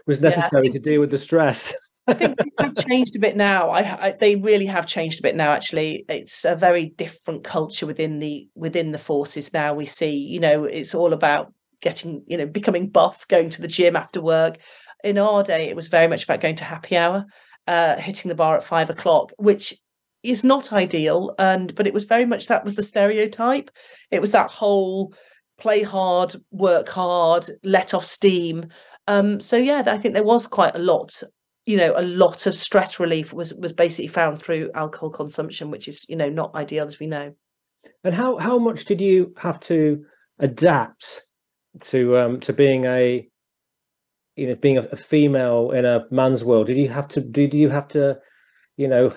was 0.06 0.20
necessary 0.20 0.68
yeah. 0.68 0.72
to 0.74 0.78
deal 0.78 1.00
with 1.00 1.10
the 1.10 1.18
stress. 1.18 1.74
I 2.08 2.14
think 2.14 2.38
things 2.38 2.54
have 2.60 2.76
changed 2.76 3.16
a 3.16 3.18
bit 3.18 3.36
now. 3.36 3.70
I, 3.70 4.06
I, 4.06 4.12
they 4.12 4.36
really 4.36 4.66
have 4.66 4.86
changed 4.86 5.18
a 5.18 5.22
bit 5.22 5.34
now. 5.34 5.52
Actually, 5.52 6.04
it's 6.08 6.44
a 6.44 6.54
very 6.54 6.86
different 6.90 7.42
culture 7.44 7.86
within 7.86 8.20
the 8.20 8.48
within 8.54 8.92
the 8.92 8.98
forces 8.98 9.52
now. 9.52 9.74
We 9.74 9.86
see, 9.86 10.16
you 10.16 10.38
know, 10.40 10.64
it's 10.64 10.94
all 10.94 11.12
about 11.12 11.52
getting, 11.82 12.24
you 12.26 12.38
know, 12.38 12.46
becoming 12.46 12.88
buff, 12.90 13.26
going 13.28 13.50
to 13.50 13.62
the 13.62 13.68
gym 13.68 13.96
after 13.96 14.22
work. 14.22 14.58
In 15.04 15.18
our 15.18 15.42
day, 15.42 15.68
it 15.68 15.76
was 15.76 15.88
very 15.88 16.06
much 16.08 16.24
about 16.24 16.40
going 16.40 16.56
to 16.56 16.64
happy 16.64 16.96
hour, 16.96 17.24
uh, 17.66 17.96
hitting 17.96 18.28
the 18.28 18.34
bar 18.34 18.56
at 18.56 18.64
five 18.64 18.88
o'clock, 18.90 19.32
which 19.38 19.74
is 20.22 20.44
not 20.44 20.72
ideal. 20.72 21.34
And 21.38 21.74
but 21.74 21.86
it 21.86 21.94
was 21.94 22.04
very 22.04 22.26
much 22.26 22.46
that 22.46 22.64
was 22.64 22.76
the 22.76 22.82
stereotype. 22.82 23.70
It 24.10 24.20
was 24.20 24.30
that 24.32 24.50
whole 24.50 25.12
play 25.58 25.82
hard, 25.82 26.36
work 26.50 26.88
hard, 26.88 27.46
let 27.64 27.94
off 27.94 28.04
steam 28.04 28.66
Um, 29.08 29.40
so 29.40 29.56
yeah, 29.56 29.82
I 29.86 29.98
think 29.98 30.14
there 30.14 30.24
was 30.24 30.46
quite 30.46 30.74
a 30.74 30.80
lot 30.80 31.22
you 31.66 31.76
know 31.76 31.92
a 31.96 32.02
lot 32.02 32.46
of 32.46 32.54
stress 32.54 32.98
relief 32.98 33.32
was 33.32 33.52
was 33.54 33.72
basically 33.72 34.06
found 34.06 34.40
through 34.40 34.70
alcohol 34.74 35.10
consumption 35.10 35.70
which 35.70 35.88
is 35.88 36.06
you 36.08 36.16
know 36.16 36.28
not 36.28 36.54
ideal 36.54 36.86
as 36.86 36.98
we 36.98 37.06
know. 37.06 37.34
And 38.04 38.14
how 38.14 38.38
how 38.38 38.58
much 38.58 38.84
did 38.84 39.00
you 39.00 39.34
have 39.36 39.60
to 39.60 40.04
adapt 40.38 41.22
to 41.80 42.16
um 42.16 42.40
to 42.40 42.52
being 42.52 42.84
a 42.84 43.28
you 44.36 44.46
know 44.46 44.54
being 44.54 44.78
a, 44.78 44.82
a 44.92 44.96
female 44.96 45.72
in 45.72 45.84
a 45.84 46.06
man's 46.10 46.44
world? 46.44 46.68
Did 46.68 46.78
you 46.78 46.88
have 46.88 47.08
to 47.08 47.20
did 47.20 47.52
you 47.52 47.68
have 47.68 47.88
to 47.88 48.18
you 48.76 48.88
know 48.88 49.12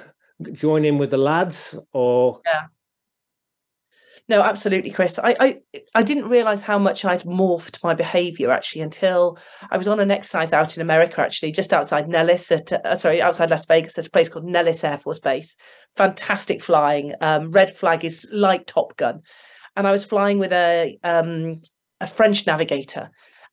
join 0.51 0.85
in 0.85 0.97
with 0.97 1.11
the 1.11 1.17
lads 1.17 1.77
or 1.93 2.41
yeah 2.45 2.65
no, 4.29 4.43
absolutely, 4.43 4.91
Chris. 4.91 5.17
I, 5.17 5.35
I 5.39 5.57
I 5.95 6.03
didn't 6.03 6.29
realize 6.29 6.61
how 6.61 6.77
much 6.77 7.03
I'd 7.03 7.23
morphed 7.23 7.83
my 7.83 7.95
behavior 7.95 8.51
actually 8.51 8.81
until 8.81 9.39
I 9.71 9.77
was 9.77 9.87
on 9.87 9.99
an 9.99 10.11
exercise 10.11 10.53
out 10.53 10.77
in 10.77 10.83
America, 10.83 11.19
actually, 11.19 11.51
just 11.51 11.73
outside 11.73 12.07
Nellis 12.07 12.51
at 12.51 12.71
uh, 12.71 12.95
sorry, 12.95 13.23
outside 13.23 13.49
Las 13.49 13.65
Vegas 13.65 13.97
at 13.97 14.05
a 14.05 14.11
place 14.11 14.29
called 14.29 14.45
Nellis 14.45 14.83
Air 14.83 14.99
Force 14.99 15.19
Base. 15.19 15.57
Fantastic 15.95 16.61
flying. 16.61 17.13
Um, 17.21 17.49
red 17.49 17.75
flag 17.75 18.05
is 18.05 18.27
like 18.31 18.67
Top 18.67 18.95
Gun, 18.97 19.21
and 19.75 19.87
I 19.87 19.91
was 19.91 20.05
flying 20.05 20.37
with 20.37 20.53
a 20.53 20.99
um, 21.03 21.61
a 21.99 22.05
French 22.05 22.45
navigator 22.45 23.09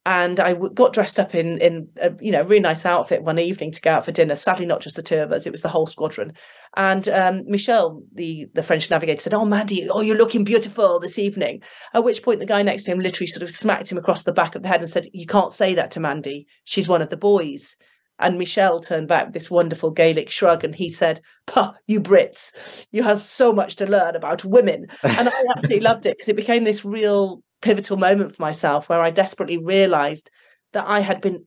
and 0.06 0.38
I 0.38 0.54
got 0.54 0.92
dressed 0.92 1.18
up 1.18 1.34
in 1.34 1.58
in 1.58 1.88
a 2.00 2.12
you 2.20 2.30
know 2.30 2.42
really 2.42 2.60
nice 2.60 2.86
outfit 2.86 3.24
one 3.24 3.40
evening 3.40 3.72
to 3.72 3.80
go 3.80 3.90
out 3.90 4.04
for 4.04 4.12
dinner. 4.12 4.36
Sadly, 4.36 4.64
not 4.64 4.80
just 4.80 4.94
the 4.94 5.02
two 5.02 5.18
of 5.18 5.32
us; 5.32 5.46
it 5.46 5.52
was 5.52 5.62
the 5.62 5.68
whole 5.68 5.86
squadron. 5.86 6.32
And 6.76 7.08
um, 7.08 7.42
Michel, 7.46 8.02
the 8.14 8.46
the 8.54 8.62
French 8.62 8.88
navigator, 8.88 9.20
said, 9.20 9.34
"Oh, 9.34 9.44
Mandy, 9.44 9.88
oh, 9.90 10.02
you're 10.02 10.16
looking 10.16 10.44
beautiful 10.44 11.00
this 11.00 11.18
evening." 11.18 11.60
At 11.92 12.04
which 12.04 12.22
point, 12.22 12.38
the 12.38 12.46
guy 12.46 12.62
next 12.62 12.84
to 12.84 12.92
him 12.92 13.00
literally 13.00 13.26
sort 13.26 13.42
of 13.42 13.50
smacked 13.50 13.90
him 13.90 13.98
across 13.98 14.22
the 14.22 14.32
back 14.32 14.54
of 14.54 14.62
the 14.62 14.68
head 14.68 14.80
and 14.80 14.88
said, 14.88 15.08
"You 15.12 15.26
can't 15.26 15.52
say 15.52 15.74
that 15.74 15.90
to 15.92 16.00
Mandy. 16.00 16.46
She's 16.64 16.86
one 16.86 17.02
of 17.02 17.10
the 17.10 17.16
boys." 17.16 17.74
And 18.18 18.38
Michel 18.38 18.80
turned 18.80 19.08
back 19.08 19.26
with 19.26 19.34
this 19.34 19.50
wonderful 19.50 19.90
Gallic 19.90 20.30
shrug 20.30 20.64
and 20.64 20.74
he 20.74 20.90
said, 20.90 21.20
Puh, 21.46 21.72
you 21.86 22.00
Brits, 22.00 22.86
you 22.90 23.02
have 23.02 23.18
so 23.18 23.52
much 23.52 23.76
to 23.76 23.86
learn 23.86 24.16
about 24.16 24.42
women. 24.42 24.86
And 25.02 25.28
I 25.28 25.44
absolutely 25.54 25.80
loved 25.80 26.06
it 26.06 26.16
because 26.16 26.30
it 26.30 26.36
became 26.36 26.64
this 26.64 26.82
real 26.82 27.42
pivotal 27.66 27.96
moment 27.96 28.36
for 28.36 28.42
myself 28.42 28.88
where 28.88 29.02
I 29.02 29.10
desperately 29.10 29.58
realized 29.58 30.30
that 30.72 30.86
I 30.86 31.00
had 31.00 31.20
been 31.20 31.44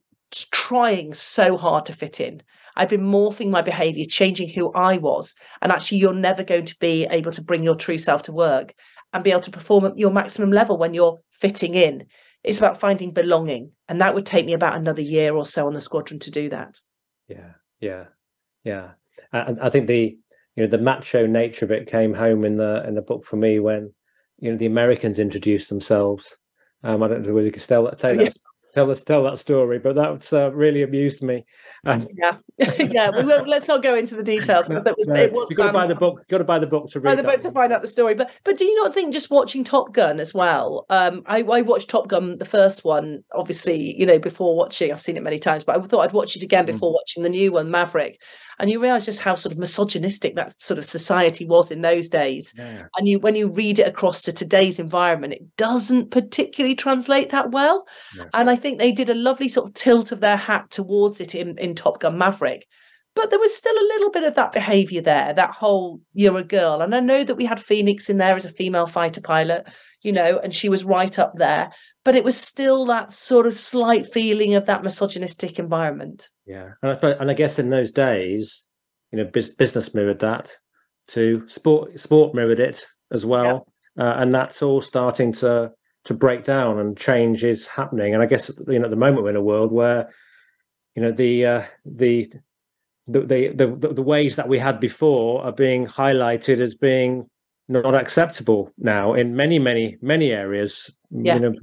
trying 0.52 1.14
so 1.14 1.56
hard 1.56 1.86
to 1.86 1.94
fit 1.94 2.20
in. 2.20 2.44
I'd 2.76 2.90
been 2.90 3.02
morphing 3.02 3.50
my 3.50 3.62
behavior, 3.62 4.06
changing 4.06 4.50
who 4.50 4.72
I 4.74 4.98
was. 4.98 5.34
And 5.62 5.72
actually, 5.72 6.00
you're 6.00 6.14
never 6.14 6.44
going 6.44 6.66
to 6.66 6.76
be 6.80 7.08
able 7.10 7.32
to 7.32 7.42
bring 7.42 7.64
your 7.64 7.76
true 7.76 7.98
self 7.98 8.24
to 8.24 8.34
work 8.34 8.74
and 9.14 9.24
be 9.24 9.32
able 9.32 9.42
to 9.42 9.52
perform 9.52 9.86
at 9.86 9.98
your 9.98 10.12
maximum 10.12 10.52
level 10.52 10.78
when 10.78 10.94
you're 10.94 11.20
fitting 11.32 11.74
in. 11.74 12.06
It's 12.44 12.58
about 12.58 12.80
finding 12.80 13.12
belonging. 13.12 13.72
And 13.88 14.02
that 14.02 14.14
would 14.14 14.26
take 14.26 14.46
me 14.46 14.54
about 14.54 14.76
another 14.76 15.02
year 15.02 15.34
or 15.34 15.46
so 15.46 15.68
on 15.68 15.74
the 15.74 15.82
squadron 15.82 16.20
to 16.20 16.32
do 16.32 16.50
that. 16.50 16.80
Yeah, 17.28 17.54
yeah, 17.80 18.06
yeah. 18.64 18.92
I, 19.32 19.56
I 19.62 19.70
think 19.70 19.88
the 19.88 20.18
you 20.56 20.64
know 20.64 20.68
the 20.68 20.78
macho 20.78 21.26
nature 21.26 21.66
of 21.66 21.72
it 21.72 21.90
came 21.90 22.14
home 22.14 22.44
in 22.44 22.58
the 22.58 22.84
in 22.88 22.96
the 22.96 23.02
book 23.02 23.26
for 23.26 23.38
me 23.38 23.60
when 23.60 23.94
you 24.40 24.52
know 24.52 24.58
the 24.58 24.66
Americans 24.66 25.20
introduced 25.20 25.70
themselves. 25.70 26.38
Um, 26.84 27.04
I 27.04 27.08
don't 27.08 27.26
know 27.26 27.34
whether 27.34 27.46
you 27.46 27.52
can 27.52 27.62
tell, 27.62 27.90
tell, 27.92 28.16
that, 28.16 28.34
tell 28.74 28.90
us 28.92 29.04
tell 29.04 29.24
that 29.24 29.40
story, 29.40 29.80
but 29.80 29.96
that's 29.96 30.34
uh, 30.34 30.52
really 30.52 30.84
amused 30.84 31.22
me. 31.24 31.46
Um, 31.86 32.08
yeah, 32.16 32.38
yeah. 32.80 33.10
We 33.16 33.24
will, 33.24 33.44
let's 33.46 33.68
not 33.68 33.84
go 33.84 33.96
into 33.96 34.16
the 34.16 34.24
details 34.24 34.68
because 34.68 34.84
that 34.84 34.96
was 34.98 35.08
no, 35.08 35.16
it 35.16 35.32
was. 35.32 35.48
You 35.50 35.56
got 35.56 35.68
to 35.68 35.74
buy 35.74 35.88
the 35.88 35.96
book. 35.96 36.20
you've 36.20 36.28
Got 36.28 36.40
to 36.40 36.44
buy 36.44 36.60
the 36.60 36.68
book 36.68 36.90
to 36.92 37.00
read. 37.00 37.16
Buy 37.16 37.22
the 37.22 37.28
book 37.28 37.40
to 37.42 37.52
find 37.52 37.74
out 37.74 37.82
the 37.82 37.88
story. 37.88 38.16
But 38.16 38.32
but 38.44 38.58
do 38.58 38.66
you 38.66 38.76
not 38.76 38.94
think 38.94 39.14
just 39.14 39.30
watching 39.30 39.64
Top 39.64 39.94
Gun 39.94 40.20
as 40.20 40.34
well? 40.34 40.86
Um, 40.90 41.24
I, 41.26 41.42
I 41.42 41.62
watched 41.62 41.90
Top 41.90 42.08
Gun 42.08 42.38
the 42.38 42.46
first 42.46 42.84
one, 42.84 43.24
obviously, 43.34 43.98
you 43.98 44.06
know, 44.06 44.20
before 44.20 44.56
watching. 44.56 44.92
I've 44.92 45.02
seen 45.02 45.18
it 45.18 45.24
many 45.24 45.40
times, 45.40 45.64
but 45.64 45.78
I 45.78 45.86
thought 45.86 46.02
I'd 46.02 46.14
watch 46.14 46.36
it 46.36 46.44
again 46.44 46.64
mm. 46.64 46.68
before 46.68 46.92
mm. 46.92 46.96
watching 46.96 47.24
the 47.24 47.30
new 47.30 47.52
one, 47.52 47.72
Maverick 47.72 48.20
and 48.60 48.70
you 48.70 48.82
realize 48.82 49.06
just 49.06 49.22
how 49.22 49.34
sort 49.34 49.54
of 49.54 49.60
misogynistic 49.60 50.36
that 50.36 50.62
sort 50.62 50.78
of 50.78 50.86
society 50.86 51.46
was 51.46 51.72
in 51.72 51.82
those 51.82 52.10
days 52.10 52.54
yeah. 52.58 52.84
and 52.98 53.08
you 53.08 53.20
when 53.20 53.36
you 53.36 53.50
read 53.52 53.80
it 53.80 53.88
across 53.88 54.22
to 54.22 54.32
today's 54.32 54.80
environment 54.80 55.34
it 55.34 55.58
doesn't 55.58 56.12
particularly 56.12 56.76
translate 56.76 57.30
that 57.30 57.52
well 57.52 57.88
yeah. 58.16 58.26
and 58.34 58.50
i 58.50 58.56
think 58.60 58.78
they 58.78 58.92
did 58.92 59.10
a 59.10 59.16
lovely 59.16 59.50
sort 59.50 59.68
of 59.68 59.74
tilt 59.74 60.12
of 60.12 60.20
their 60.20 60.38
hat 60.38 60.70
towards 60.70 61.20
it 61.20 61.34
in 61.36 61.58
in 61.58 61.76
top 61.76 62.00
gun 62.00 62.18
maverick 62.18 62.68
but 63.16 63.32
there 63.32 63.40
was 63.40 63.56
still 63.56 63.74
a 63.74 63.90
little 63.94 64.12
bit 64.12 64.24
of 64.24 64.36
that 64.36 64.52
behavior 64.52 65.02
there 65.02 65.34
that 65.34 65.52
whole 65.52 66.00
you're 66.14 66.38
a 66.38 66.44
girl 66.44 66.82
and 66.82 66.94
i 66.94 67.00
know 67.00 67.24
that 67.24 67.36
we 67.36 67.46
had 67.46 67.60
phoenix 67.60 68.10
in 68.10 68.18
there 68.18 68.36
as 68.36 68.46
a 68.46 68.50
female 68.52 68.86
fighter 68.88 69.22
pilot 69.22 69.68
you 70.02 70.12
know 70.12 70.40
and 70.40 70.54
she 70.54 70.70
was 70.70 70.84
right 70.84 71.18
up 71.18 71.34
there 71.36 71.70
but 72.06 72.16
it 72.16 72.24
was 72.24 72.38
still 72.38 72.86
that 72.86 73.12
sort 73.12 73.46
of 73.46 73.54
slight 73.54 74.06
feeling 74.12 74.54
of 74.54 74.66
that 74.66 74.84
misogynistic 74.84 75.60
environment 75.60 76.30
yeah, 76.50 76.72
and 76.82 76.98
I, 77.00 77.10
and 77.12 77.30
I 77.30 77.36
guess 77.36 77.60
in 77.60 77.70
those 77.70 77.92
days, 77.92 78.64
you 79.12 79.20
know, 79.20 79.26
business 79.26 79.94
mirrored 79.94 80.20
that 80.22 80.52
to 81.10 81.48
sport. 81.48 82.00
Sport 82.00 82.34
mirrored 82.34 82.60
it 82.60 82.88
as 83.12 83.24
well, 83.24 83.68
yeah. 83.96 84.06
uh, 84.06 84.20
and 84.20 84.34
that's 84.34 84.64
all 84.64 84.82
starting 84.82 85.32
to 85.34 85.72
to 86.06 86.14
break 86.14 86.44
down 86.44 86.80
and 86.80 86.98
change 86.98 87.44
is 87.44 87.68
happening. 87.68 88.14
And 88.14 88.24
I 88.24 88.26
guess 88.26 88.52
you 88.68 88.80
know 88.80 88.86
at 88.86 88.92
the 88.92 88.96
moment 88.96 89.24
we're 89.24 89.32
in 89.32 89.36
a 89.36 89.42
world 89.42 89.72
where 89.72 90.10
you 90.96 91.02
know 91.02 91.12
the 91.12 91.46
uh, 91.46 91.64
the 91.86 92.32
the, 93.08 93.22
the 93.22 93.78
the 93.78 93.94
the 93.94 94.02
ways 94.02 94.36
that 94.36 94.48
we 94.48 94.60
had 94.60 94.80
before 94.80 95.44
are 95.44 95.52
being 95.52 95.86
highlighted 95.88 96.60
as 96.60 96.76
being 96.76 97.30
not 97.68 97.94
acceptable 97.94 98.72
now 98.78 99.14
in 99.14 99.36
many 99.36 99.60
many 99.60 99.98
many 100.02 100.32
areas 100.32 100.90
yeah. 101.12 101.36
you 101.36 101.40
know 101.40 101.54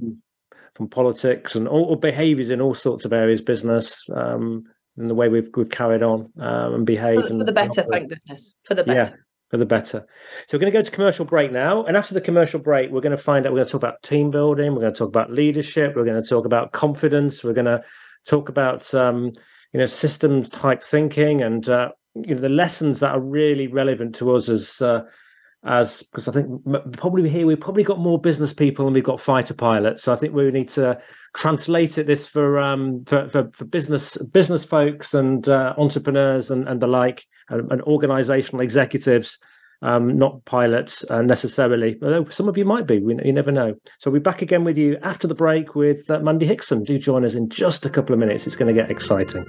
from 0.73 0.87
politics 0.87 1.55
and 1.55 1.67
all, 1.67 1.85
all 1.85 1.95
behaviors 1.97 2.49
in 2.49 2.61
all 2.61 2.73
sorts 2.73 3.03
of 3.03 3.11
areas 3.11 3.41
business 3.41 4.05
um, 4.15 4.63
and 4.97 5.09
the 5.09 5.15
way 5.15 5.29
we've 5.29 5.49
we've 5.55 5.69
carried 5.69 6.03
on 6.03 6.31
um, 6.39 6.73
and 6.73 6.85
behaved. 6.85 7.23
For, 7.23 7.37
for 7.37 7.43
the 7.43 7.51
better, 7.51 7.81
and 7.81 7.89
thank 7.91 8.09
goodness. 8.09 8.55
For 8.63 8.75
the 8.75 8.83
better. 8.83 9.26
For 9.49 9.55
the 9.55 9.65
better. 9.65 10.05
So 10.47 10.57
we're 10.57 10.59
going 10.59 10.73
to 10.73 10.77
go 10.77 10.81
to 10.81 10.91
commercial 10.91 11.23
break 11.23 11.53
now, 11.53 11.85
and 11.85 11.95
after 11.95 12.13
the 12.13 12.19
commercial 12.19 12.59
break, 12.59 12.91
we're 12.91 12.99
going 12.99 13.15
to 13.15 13.17
find 13.17 13.45
out. 13.45 13.53
We're 13.53 13.59
going 13.59 13.67
to 13.67 13.71
talk 13.71 13.81
about 13.81 14.03
team 14.03 14.29
building. 14.29 14.73
We're 14.73 14.81
going 14.81 14.93
to 14.93 14.97
talk 14.99 15.07
about 15.07 15.31
leadership. 15.31 15.95
We're 15.95 16.03
going 16.03 16.21
to 16.21 16.27
talk 16.27 16.45
about 16.45 16.73
confidence. 16.73 17.45
We're 17.45 17.53
going 17.53 17.65
to 17.65 17.81
talk 18.25 18.49
about 18.49 18.93
um, 18.93 19.31
you 19.73 19.79
know 19.79 19.85
systems 19.85 20.49
type 20.49 20.83
thinking 20.83 21.41
and 21.41 21.69
uh, 21.69 21.89
you 22.15 22.35
know 22.35 22.41
the 22.41 22.49
lessons 22.49 22.99
that 22.99 23.11
are 23.11 23.21
really 23.21 23.67
relevant 23.67 24.15
to 24.15 24.35
us 24.35 24.49
as 24.49 24.81
uh, 24.81 25.01
as 25.65 26.03
because 26.03 26.27
I 26.27 26.31
think 26.31 26.61
probably 26.93 27.29
here 27.29 27.45
we've 27.45 27.59
probably 27.59 27.83
got 27.83 27.99
more 27.99 28.19
business 28.19 28.53
people 28.53 28.85
and 28.85 28.93
we've 28.93 29.03
got 29.03 29.19
fighter 29.19 29.53
pilots. 29.53 30.03
So 30.03 30.13
I 30.13 30.15
think 30.15 30.33
we 30.33 30.49
need 30.51 30.69
to 30.69 30.99
translate 31.35 31.97
it 31.97 32.07
this 32.07 32.27
for 32.27 32.59
um 32.59 33.03
for 33.05 33.27
for, 33.27 33.49
for 33.53 33.65
business 33.65 34.17
business 34.17 34.63
folks 34.63 35.13
and 35.13 35.47
uh, 35.47 35.73
entrepreneurs 35.77 36.51
and, 36.51 36.67
and 36.67 36.81
the 36.81 36.87
like 36.87 37.25
and, 37.49 37.71
and 37.71 37.81
organizational 37.83 38.61
executives. 38.61 39.39
Um, 39.79 40.17
not 40.17 40.43
pilots 40.45 41.05
uh, 41.07 41.21
necessarily, 41.21 41.99
although 42.01 42.25
some 42.29 42.49
of 42.49 42.57
you 42.57 42.65
might 42.65 42.87
be. 42.87 42.97
We, 42.97 43.15
you 43.23 43.31
never 43.31 43.51
know. 43.51 43.75
So 43.99 44.09
we'll 44.09 44.19
be 44.19 44.23
back 44.23 44.41
again 44.41 44.63
with 44.63 44.75
you 44.75 44.97
after 45.03 45.27
the 45.27 45.35
break 45.35 45.75
with 45.75 46.09
uh, 46.09 46.17
Mandy 46.17 46.47
Hickson. 46.47 46.83
Do 46.83 46.97
join 46.97 47.23
us 47.23 47.35
in 47.35 47.47
just 47.47 47.85
a 47.85 47.89
couple 47.91 48.13
of 48.13 48.19
minutes. 48.19 48.47
It's 48.47 48.55
going 48.55 48.73
to 48.75 48.81
get 48.81 48.89
exciting. 48.89 49.45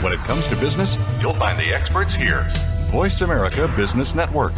When 0.00 0.12
it 0.12 0.20
comes 0.20 0.46
to 0.46 0.56
business, 0.56 0.96
you'll 1.20 1.34
find 1.34 1.58
the 1.58 1.74
experts 1.74 2.14
here. 2.14 2.46
Voice 2.90 3.20
America 3.22 3.66
Business 3.76 4.14
Network. 4.14 4.52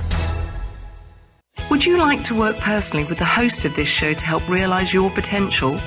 Would 1.71 1.87
you 1.87 1.99
like 1.99 2.23
to 2.25 2.35
work 2.35 2.59
personally 2.59 3.05
with 3.05 3.19
the 3.19 3.25
host 3.25 3.65
of 3.65 3.75
this 3.75 3.89
show 3.89 4.13
to 4.13 4.27
help 4.27 4.47
realize 4.49 4.93
your 4.93 5.11
potential? 5.11 5.81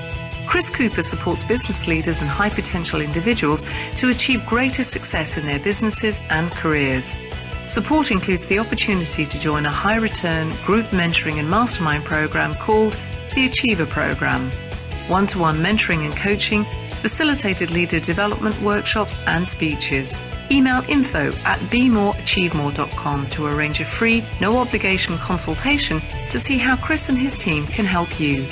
Chris 0.46 0.70
Cooper 0.70 1.02
supports 1.02 1.44
business 1.44 1.86
leaders 1.86 2.20
and 2.20 2.30
high 2.30 2.50
potential 2.50 3.00
individuals 3.00 3.64
to 3.96 4.08
achieve 4.08 4.44
greater 4.46 4.82
success 4.82 5.36
in 5.36 5.46
their 5.46 5.58
businesses 5.58 6.20
and 6.30 6.50
careers. 6.52 7.18
Support 7.66 8.10
includes 8.10 8.46
the 8.46 8.58
opportunity 8.58 9.24
to 9.26 9.38
join 9.38 9.66
a 9.66 9.70
high 9.70 9.96
return 9.96 10.52
group 10.64 10.86
mentoring 10.86 11.38
and 11.38 11.48
mastermind 11.48 12.04
program 12.04 12.54
called 12.54 12.96
the 13.34 13.46
Achiever 13.46 13.86
Program. 13.86 14.50
One 15.08 15.26
to 15.28 15.38
one 15.38 15.58
mentoring 15.58 16.04
and 16.04 16.16
coaching 16.16 16.64
facilitated 17.02 17.70
leader 17.70 18.00
development 18.00 18.60
workshops 18.62 19.14
and 19.26 19.46
speeches. 19.46 20.22
Email 20.50 20.82
info 20.88 21.32
at 21.44 21.58
bemoreachievemore.com 21.70 23.30
to 23.30 23.46
arrange 23.46 23.80
a 23.80 23.84
free, 23.84 24.24
no 24.40 24.58
obligation 24.58 25.18
consultation 25.18 26.00
to 26.30 26.38
see 26.38 26.58
how 26.58 26.76
Chris 26.76 27.08
and 27.08 27.18
his 27.18 27.36
team 27.38 27.66
can 27.66 27.84
help 27.84 28.20
you. 28.20 28.46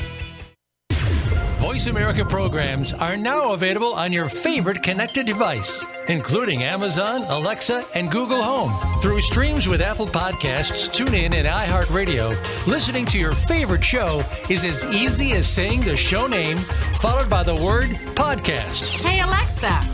Voice 1.65 1.87
America 1.87 2.25
programs 2.25 2.93
are 2.93 3.17
now 3.17 3.53
available 3.53 3.95
on 3.95 4.13
your 4.13 4.29
favorite 4.29 4.83
connected 4.83 5.25
device, 5.25 5.85
including 6.09 6.63
Amazon, 6.63 7.23
Alexa, 7.23 7.85
and 7.95 8.13
Google 8.13 8.43
Home. 8.43 8.73
Through 9.01 9.23
streams 9.23 9.67
with 9.67 9.81
Apple 9.81 10.07
Podcasts, 10.07 10.91
TuneIn, 10.91 11.35
and 11.35 11.49
iHeartRadio, 11.49 12.37
listening 12.67 13.07
to 13.07 13.19
your 13.19 13.33
favorite 13.33 13.83
show 13.83 14.23
is 14.51 14.63
as 14.63 14.85
easy 14.85 15.33
as 15.33 15.49
saying 15.49 15.81
the 15.81 15.97
show 15.97 16.27
name 16.27 16.59
followed 16.97 17.31
by 17.31 17.43
the 17.43 17.57
word 17.57 17.89
podcast. 18.15 19.03
Hey, 19.03 19.21
Alexa 19.21 19.94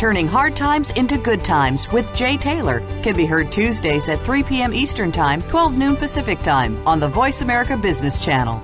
Turning 0.00 0.26
Hard 0.26 0.56
Times 0.56 0.88
into 0.92 1.18
Good 1.18 1.44
Times 1.44 1.86
with 1.92 2.16
Jay 2.16 2.38
Taylor 2.38 2.80
can 3.02 3.14
be 3.14 3.26
heard 3.26 3.52
Tuesdays 3.52 4.08
at 4.08 4.18
3 4.20 4.42
p.m. 4.42 4.72
Eastern 4.72 5.12
Time, 5.12 5.42
12 5.42 5.76
noon 5.76 5.94
Pacific 5.94 6.38
Time 6.38 6.74
on 6.88 7.00
the 7.00 7.06
Voice 7.06 7.42
America 7.42 7.76
Business 7.76 8.18
Channel. 8.18 8.60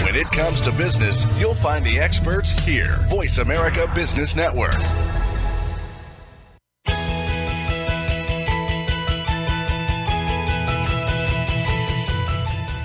When 0.00 0.16
it 0.16 0.26
comes 0.28 0.62
to 0.62 0.72
business, 0.72 1.26
you'll 1.38 1.54
find 1.54 1.84
the 1.84 2.00
experts 2.00 2.52
here. 2.62 2.96
Voice 3.10 3.36
America 3.36 3.92
Business 3.94 4.34
Network. 4.34 4.72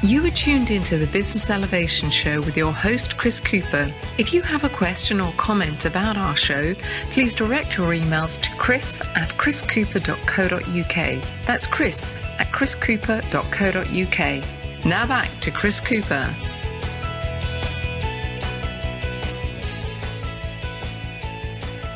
You 0.03 0.25
are 0.25 0.31
tuned 0.31 0.71
into 0.71 0.97
the 0.97 1.05
Business 1.05 1.51
Elevation 1.51 2.09
Show 2.09 2.41
with 2.41 2.57
your 2.57 2.73
host, 2.73 3.19
Chris 3.19 3.39
Cooper. 3.39 3.93
If 4.17 4.33
you 4.33 4.41
have 4.41 4.63
a 4.63 4.69
question 4.69 5.21
or 5.21 5.31
comment 5.33 5.85
about 5.85 6.17
our 6.17 6.35
show, 6.35 6.73
please 7.11 7.35
direct 7.35 7.77
your 7.77 7.89
emails 7.89 8.41
to 8.41 8.49
chris 8.55 8.99
at 9.13 9.29
chriscooper.co.uk. 9.29 11.23
That's 11.45 11.67
chris 11.67 12.11
at 12.39 12.47
chriscooper.co.uk. 12.47 14.85
Now 14.85 15.05
back 15.05 15.29
to 15.41 15.51
Chris 15.51 15.79
Cooper. 15.79 16.35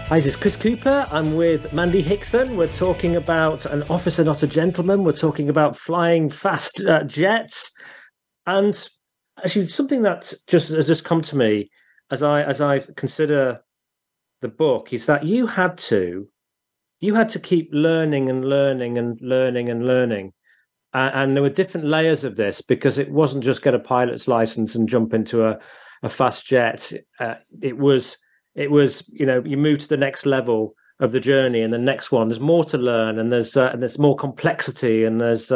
Hi, 0.07 0.17
this 0.17 0.27
is 0.27 0.35
Chris 0.35 0.55
Cooper. 0.55 1.07
I'm 1.09 1.35
with 1.35 1.73
Mandy 1.73 2.03
Hickson. 2.03 2.55
We're 2.55 2.67
talking 2.67 3.15
about 3.15 3.65
an 3.65 3.81
officer, 3.89 4.23
not 4.23 4.43
a 4.43 4.47
gentleman. 4.47 5.03
We're 5.03 5.13
talking 5.13 5.49
about 5.49 5.75
flying 5.75 6.29
fast 6.29 6.85
uh, 6.85 7.01
jets, 7.05 7.74
and 8.47 8.87
actually 9.43 9.67
something 9.67 10.01
that 10.03 10.33
just 10.47 10.71
has 10.71 10.87
just 10.87 11.03
come 11.03 11.21
to 11.21 11.35
me 11.35 11.69
as 12.11 12.23
I 12.23 12.43
as 12.43 12.61
I 12.61 12.79
consider 12.95 13.61
the 14.41 14.47
book 14.47 14.93
is 14.93 15.05
that 15.07 15.23
you 15.23 15.47
had 15.47 15.77
to 15.79 16.27
you 16.99 17.15
had 17.15 17.29
to 17.29 17.39
keep 17.39 17.69
learning 17.71 18.29
and 18.29 18.45
learning 18.45 18.97
and 18.97 19.19
learning 19.21 19.69
and 19.69 19.85
learning, 19.85 20.33
uh, 20.93 21.11
and 21.13 21.35
there 21.35 21.43
were 21.43 21.49
different 21.49 21.87
layers 21.87 22.23
of 22.23 22.35
this 22.35 22.61
because 22.61 22.97
it 22.97 23.11
wasn't 23.11 23.43
just 23.43 23.61
get 23.61 23.75
a 23.75 23.79
pilot's 23.79 24.27
license 24.27 24.75
and 24.75 24.89
jump 24.89 25.13
into 25.13 25.45
a 25.45 25.59
a 26.03 26.09
fast 26.09 26.45
jet. 26.45 26.91
Uh, 27.19 27.35
it 27.61 27.77
was 27.77 28.17
it 28.53 28.71
was 28.71 29.07
you 29.11 29.25
know 29.25 29.41
you 29.45 29.57
move 29.57 29.79
to 29.79 29.87
the 29.87 29.97
next 29.97 30.25
level 30.25 30.75
of 30.99 31.11
the 31.11 31.19
journey 31.19 31.61
and 31.61 31.73
the 31.73 31.77
next 31.77 32.09
one 32.11 32.29
there's 32.29 32.39
more 32.39 32.63
to 32.63 32.77
learn 32.77 33.19
and 33.19 33.29
there's 33.29 33.57
uh, 33.57 33.69
and 33.73 33.81
there's 33.81 33.99
more 33.99 34.15
complexity 34.15 35.03
and 35.03 35.19
there's 35.19 35.51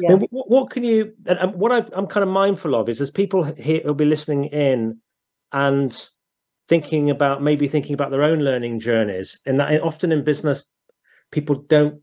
Yeah. 0.00 0.14
what, 0.30 0.50
what 0.50 0.70
can 0.70 0.84
you 0.84 1.12
what 1.54 1.72
I, 1.72 1.78
i'm 1.96 2.06
kind 2.06 2.22
of 2.22 2.28
mindful 2.28 2.74
of 2.74 2.88
is 2.88 2.98
there's 2.98 3.10
people 3.10 3.42
here 3.42 3.80
who'll 3.82 3.94
be 3.94 4.04
listening 4.04 4.44
in 4.44 5.00
and 5.52 6.08
thinking 6.68 7.10
about 7.10 7.42
maybe 7.42 7.66
thinking 7.68 7.94
about 7.94 8.10
their 8.10 8.22
own 8.22 8.40
learning 8.40 8.80
journeys 8.80 9.40
and 9.46 9.58
that 9.60 9.80
often 9.82 10.12
in 10.12 10.24
business 10.24 10.64
people 11.32 11.56
don't 11.68 12.00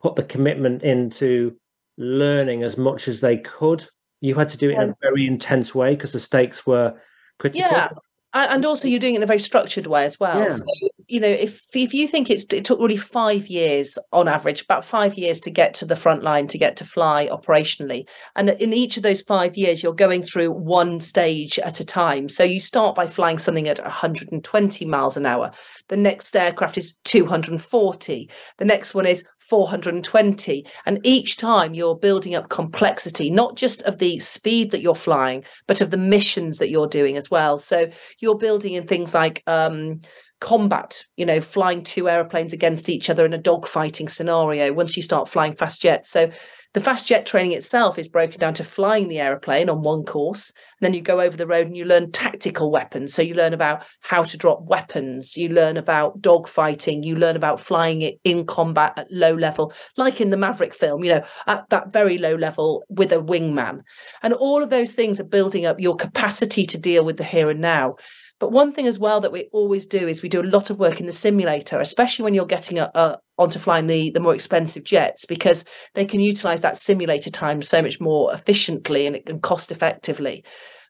put 0.00 0.16
the 0.16 0.22
commitment 0.22 0.82
into 0.82 1.56
learning 1.98 2.62
as 2.62 2.76
much 2.78 3.08
as 3.08 3.20
they 3.20 3.36
could 3.38 3.86
you 4.20 4.34
had 4.34 4.48
to 4.48 4.56
do 4.56 4.70
it 4.70 4.74
in 4.74 4.90
a 4.90 4.96
very 5.02 5.26
intense 5.26 5.74
way 5.74 5.94
because 5.94 6.12
the 6.12 6.20
stakes 6.20 6.66
were 6.66 6.94
critical 7.38 7.70
Yeah. 7.70 7.88
And 8.34 8.66
also 8.66 8.86
you're 8.86 9.00
doing 9.00 9.14
it 9.14 9.18
in 9.18 9.22
a 9.22 9.26
very 9.26 9.38
structured 9.38 9.86
way 9.86 10.04
as 10.04 10.20
well 10.20 10.38
Yeah. 10.38 10.48
so 10.50 10.62
you 11.08 11.20
know 11.20 11.28
if 11.28 11.64
if 11.74 11.94
you 11.94 12.08
think 12.08 12.30
it's 12.30 12.44
it 12.52 12.64
took 12.64 12.80
really 12.80 12.96
five 12.96 13.46
years 13.48 13.98
on 14.12 14.28
average 14.28 14.62
about 14.62 14.84
five 14.84 15.14
years 15.14 15.40
to 15.40 15.50
get 15.50 15.74
to 15.74 15.84
the 15.84 15.96
front 15.96 16.22
line 16.22 16.46
to 16.46 16.58
get 16.58 16.76
to 16.76 16.84
fly 16.84 17.28
operationally 17.30 18.08
and 18.34 18.50
in 18.50 18.72
each 18.72 18.96
of 18.96 19.02
those 19.02 19.22
five 19.22 19.56
years 19.56 19.82
you're 19.82 19.94
going 19.94 20.22
through 20.22 20.50
one 20.50 21.00
stage 21.00 21.58
at 21.60 21.80
a 21.80 21.84
time. 21.84 22.28
So 22.28 22.42
you 22.44 22.60
start 22.60 22.96
by 22.96 23.06
flying 23.06 23.38
something 23.38 23.68
at 23.68 23.78
120 23.78 24.84
miles 24.84 25.16
an 25.16 25.26
hour. 25.26 25.50
The 25.88 25.96
next 25.96 26.34
aircraft 26.34 26.78
is 26.78 26.96
240 27.04 28.30
the 28.58 28.64
next 28.64 28.94
one 28.94 29.06
is 29.06 29.24
420 29.48 30.66
and 30.86 31.00
each 31.04 31.36
time 31.36 31.72
you're 31.72 31.96
building 31.96 32.34
up 32.34 32.48
complexity 32.48 33.30
not 33.30 33.56
just 33.56 33.80
of 33.84 33.98
the 33.98 34.18
speed 34.18 34.72
that 34.72 34.82
you're 34.82 34.94
flying 34.96 35.44
but 35.68 35.80
of 35.80 35.92
the 35.92 35.96
missions 35.96 36.58
that 36.58 36.70
you're 36.70 36.88
doing 36.88 37.16
as 37.16 37.30
well. 37.30 37.58
So 37.58 37.88
you're 38.18 38.38
building 38.38 38.72
in 38.72 38.86
things 38.86 39.14
like 39.14 39.42
um 39.46 40.00
combat 40.40 41.02
you 41.16 41.24
know 41.24 41.40
flying 41.40 41.82
two 41.82 42.08
airplanes 42.08 42.52
against 42.52 42.88
each 42.88 43.08
other 43.08 43.24
in 43.24 43.32
a 43.32 43.38
dogfighting 43.38 44.10
scenario 44.10 44.72
once 44.72 44.96
you 44.96 45.02
start 45.02 45.28
flying 45.28 45.54
fast 45.54 45.80
jets. 45.80 46.10
So 46.10 46.30
the 46.74 46.82
fast 46.82 47.06
jet 47.06 47.24
training 47.24 47.52
itself 47.52 47.98
is 47.98 48.06
broken 48.06 48.38
down 48.38 48.52
to 48.52 48.64
flying 48.64 49.08
the 49.08 49.18
aeroplane 49.18 49.70
on 49.70 49.80
one 49.80 50.04
course 50.04 50.50
and 50.50 50.84
then 50.84 50.92
you 50.92 51.00
go 51.00 51.22
over 51.22 51.34
the 51.34 51.46
road 51.46 51.66
and 51.66 51.74
you 51.74 51.86
learn 51.86 52.12
tactical 52.12 52.70
weapons. 52.70 53.14
So 53.14 53.22
you 53.22 53.32
learn 53.32 53.54
about 53.54 53.82
how 54.00 54.24
to 54.24 54.36
drop 54.36 54.60
weapons 54.62 55.38
you 55.38 55.48
learn 55.48 55.78
about 55.78 56.20
dogfighting 56.20 57.02
you 57.02 57.16
learn 57.16 57.34
about 57.34 57.60
flying 57.60 58.02
it 58.02 58.16
in 58.24 58.44
combat 58.44 58.92
at 58.98 59.10
low 59.10 59.32
level 59.32 59.72
like 59.96 60.20
in 60.20 60.28
the 60.28 60.36
maverick 60.36 60.74
film 60.74 61.02
you 61.02 61.14
know 61.14 61.24
at 61.46 61.66
that 61.70 61.90
very 61.90 62.18
low 62.18 62.34
level 62.34 62.84
with 62.90 63.10
a 63.10 63.22
wingman. 63.22 63.80
And 64.22 64.34
all 64.34 64.62
of 64.62 64.68
those 64.68 64.92
things 64.92 65.18
are 65.18 65.24
building 65.24 65.64
up 65.64 65.80
your 65.80 65.96
capacity 65.96 66.66
to 66.66 66.78
deal 66.78 67.06
with 67.06 67.16
the 67.16 67.24
here 67.24 67.48
and 67.48 67.60
now 67.60 67.96
but 68.38 68.52
one 68.52 68.72
thing 68.72 68.86
as 68.86 68.98
well 68.98 69.20
that 69.20 69.32
we 69.32 69.48
always 69.52 69.86
do 69.86 70.06
is 70.06 70.22
we 70.22 70.28
do 70.28 70.42
a 70.42 70.44
lot 70.44 70.70
of 70.70 70.78
work 70.78 71.00
in 71.00 71.06
the 71.06 71.12
simulator, 71.12 71.80
especially 71.80 72.24
when 72.24 72.34
you're 72.34 72.46
getting 72.46 72.78
a, 72.78 72.90
a, 72.94 73.18
onto 73.38 73.58
flying 73.58 73.86
the, 73.86 74.10
the 74.10 74.20
more 74.20 74.34
expensive 74.34 74.84
jets, 74.84 75.24
because 75.24 75.64
they 75.94 76.04
can 76.04 76.20
utilize 76.20 76.60
that 76.60 76.76
simulator 76.76 77.30
time 77.30 77.62
so 77.62 77.80
much 77.80 78.00
more 78.00 78.32
efficiently 78.34 79.06
and, 79.06 79.18
and 79.26 79.42
cost 79.42 79.70
effectively. 79.70 80.44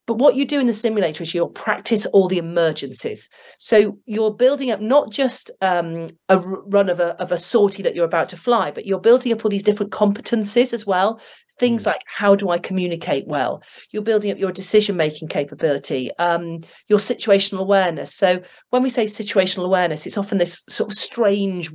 But 0.06 0.18
what 0.18 0.36
you 0.36 0.46
do 0.46 0.60
in 0.60 0.68
the 0.68 0.72
simulator 0.72 1.22
is 1.22 1.34
you'll 1.34 1.48
practice 1.48 2.06
all 2.06 2.28
the 2.28 2.38
emergencies. 2.38 3.28
So 3.58 3.98
you're 4.06 4.32
building 4.32 4.70
up 4.70 4.80
not 4.80 5.10
just 5.10 5.50
um, 5.60 6.06
a 6.28 6.38
run 6.38 6.88
of 6.88 7.00
a, 7.00 7.20
of 7.20 7.32
a 7.32 7.36
sortie 7.36 7.82
that 7.82 7.94
you're 7.96 8.04
about 8.04 8.28
to 8.28 8.36
fly, 8.36 8.70
but 8.70 8.86
you're 8.86 9.00
building 9.00 9.32
up 9.32 9.44
all 9.44 9.50
these 9.50 9.64
different 9.64 9.90
competencies 9.90 10.72
as 10.72 10.86
well. 10.86 11.20
Things 11.58 11.86
like 11.86 12.02
how 12.06 12.34
do 12.34 12.50
I 12.50 12.58
communicate 12.58 13.26
well? 13.26 13.62
You're 13.90 14.02
building 14.02 14.30
up 14.30 14.38
your 14.38 14.52
decision 14.52 14.96
making 14.96 15.28
capability, 15.28 16.10
um, 16.18 16.60
your 16.88 16.98
situational 16.98 17.60
awareness. 17.60 18.14
So 18.14 18.42
when 18.70 18.82
we 18.82 18.90
say 18.90 19.06
situational 19.06 19.64
awareness, 19.64 20.06
it's 20.06 20.18
often 20.18 20.38
this 20.38 20.62
sort 20.68 20.90
of 20.90 20.96
strange 20.96 21.70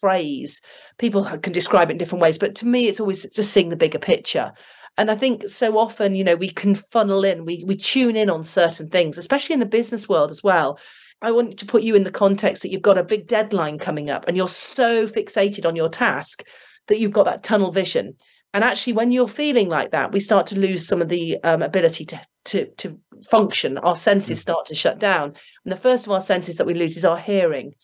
phrase. 0.00 0.60
People 0.98 1.24
can 1.24 1.52
describe 1.52 1.90
it 1.90 1.92
in 1.92 1.98
different 1.98 2.22
ways, 2.22 2.38
but 2.38 2.54
to 2.56 2.66
me, 2.66 2.88
it's 2.88 3.00
always 3.00 3.28
just 3.30 3.52
seeing 3.52 3.68
the 3.68 3.76
bigger 3.76 3.98
picture. 3.98 4.52
And 4.96 5.10
I 5.10 5.14
think 5.14 5.48
so 5.48 5.78
often, 5.78 6.16
you 6.16 6.24
know, 6.24 6.34
we 6.34 6.50
can 6.50 6.74
funnel 6.74 7.24
in, 7.24 7.44
we 7.44 7.64
we 7.66 7.76
tune 7.76 8.16
in 8.16 8.28
on 8.28 8.42
certain 8.42 8.88
things, 8.88 9.16
especially 9.16 9.54
in 9.54 9.60
the 9.60 9.66
business 9.66 10.08
world 10.08 10.30
as 10.30 10.42
well. 10.42 10.78
I 11.22 11.30
want 11.32 11.58
to 11.58 11.66
put 11.66 11.82
you 11.82 11.94
in 11.94 12.04
the 12.04 12.10
context 12.10 12.62
that 12.62 12.70
you've 12.70 12.82
got 12.82 12.98
a 12.98 13.04
big 13.04 13.26
deadline 13.26 13.78
coming 13.78 14.08
up 14.08 14.24
and 14.26 14.36
you're 14.36 14.48
so 14.48 15.06
fixated 15.06 15.66
on 15.66 15.74
your 15.74 15.88
task 15.88 16.44
that 16.86 16.98
you've 16.98 17.12
got 17.12 17.24
that 17.24 17.42
tunnel 17.42 17.72
vision. 17.72 18.14
And 18.54 18.64
actually, 18.64 18.94
when 18.94 19.12
you're 19.12 19.28
feeling 19.28 19.68
like 19.68 19.90
that, 19.90 20.12
we 20.12 20.20
start 20.20 20.46
to 20.48 20.58
lose 20.58 20.86
some 20.86 21.02
of 21.02 21.08
the 21.08 21.38
um, 21.44 21.62
ability 21.62 22.04
to, 22.06 22.20
to 22.46 22.66
to 22.78 22.98
function. 23.28 23.78
Our 23.78 23.96
senses 23.96 24.40
start 24.40 24.66
to 24.66 24.74
shut 24.74 24.98
down. 24.98 25.34
And 25.64 25.72
the 25.72 25.76
first 25.76 26.06
of 26.06 26.12
our 26.12 26.20
senses 26.20 26.56
that 26.56 26.66
we 26.66 26.74
lose 26.74 26.96
is 26.96 27.04
our 27.04 27.18
hearing. 27.18 27.74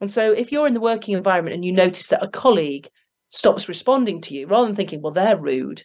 And 0.00 0.10
so, 0.10 0.32
if 0.32 0.50
you're 0.50 0.66
in 0.66 0.72
the 0.72 0.80
working 0.80 1.14
environment 1.16 1.54
and 1.54 1.64
you 1.64 1.72
notice 1.72 2.08
that 2.08 2.22
a 2.22 2.28
colleague 2.28 2.88
stops 3.30 3.68
responding 3.68 4.20
to 4.22 4.34
you, 4.34 4.46
rather 4.46 4.66
than 4.66 4.76
thinking, 4.76 5.02
well, 5.02 5.12
they're 5.12 5.36
rude, 5.36 5.82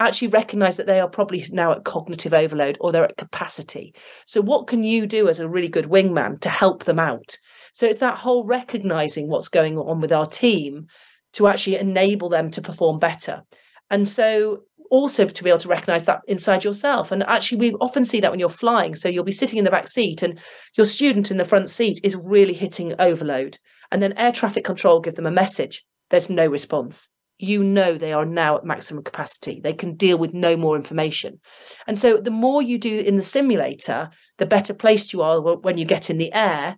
actually 0.00 0.28
recognize 0.28 0.76
that 0.76 0.86
they 0.86 1.00
are 1.00 1.08
probably 1.08 1.44
now 1.50 1.72
at 1.72 1.84
cognitive 1.84 2.32
overload 2.32 2.78
or 2.80 2.90
they're 2.90 3.04
at 3.04 3.16
capacity. 3.16 3.94
So, 4.26 4.40
what 4.40 4.66
can 4.66 4.82
you 4.82 5.06
do 5.06 5.28
as 5.28 5.38
a 5.38 5.48
really 5.48 5.68
good 5.68 5.86
wingman 5.86 6.40
to 6.40 6.48
help 6.48 6.84
them 6.84 6.98
out? 6.98 7.36
So, 7.74 7.86
it's 7.86 8.00
that 8.00 8.18
whole 8.18 8.46
recognizing 8.46 9.28
what's 9.28 9.48
going 9.48 9.78
on 9.78 10.00
with 10.00 10.12
our 10.12 10.26
team 10.26 10.86
to 11.34 11.46
actually 11.46 11.76
enable 11.76 12.28
them 12.28 12.50
to 12.52 12.62
perform 12.62 12.98
better. 12.98 13.42
And 13.90 14.06
so, 14.06 14.64
also 14.90 15.26
to 15.26 15.44
be 15.44 15.50
able 15.50 15.60
to 15.60 15.68
recognize 15.68 16.04
that 16.04 16.20
inside 16.26 16.64
yourself. 16.64 17.12
And 17.12 17.22
actually, 17.24 17.58
we 17.58 17.72
often 17.74 18.04
see 18.04 18.20
that 18.20 18.30
when 18.30 18.40
you're 18.40 18.48
flying. 18.48 18.94
So, 18.94 19.08
you'll 19.08 19.24
be 19.24 19.32
sitting 19.32 19.58
in 19.58 19.64
the 19.64 19.70
back 19.70 19.88
seat 19.88 20.22
and 20.22 20.38
your 20.76 20.86
student 20.86 21.30
in 21.30 21.36
the 21.36 21.44
front 21.44 21.70
seat 21.70 22.00
is 22.02 22.16
really 22.16 22.54
hitting 22.54 22.94
overload. 22.98 23.58
And 23.90 24.02
then 24.02 24.14
air 24.16 24.32
traffic 24.32 24.64
control 24.64 25.00
give 25.00 25.16
them 25.16 25.26
a 25.26 25.30
message 25.30 25.84
there's 26.10 26.28
no 26.28 26.46
response 26.46 27.08
you 27.40 27.64
know 27.64 27.96
they 27.96 28.12
are 28.12 28.26
now 28.26 28.56
at 28.56 28.64
maximum 28.64 29.02
capacity. 29.02 29.60
They 29.60 29.72
can 29.72 29.94
deal 29.94 30.18
with 30.18 30.34
no 30.34 30.56
more 30.56 30.76
information. 30.76 31.40
And 31.86 31.98
so 31.98 32.18
the 32.18 32.30
more 32.30 32.60
you 32.60 32.78
do 32.78 33.00
in 33.00 33.16
the 33.16 33.22
simulator, 33.22 34.10
the 34.38 34.46
better 34.46 34.74
placed 34.74 35.12
you 35.12 35.22
are 35.22 35.40
when 35.40 35.78
you 35.78 35.86
get 35.86 36.10
in 36.10 36.18
the 36.18 36.32
air, 36.34 36.76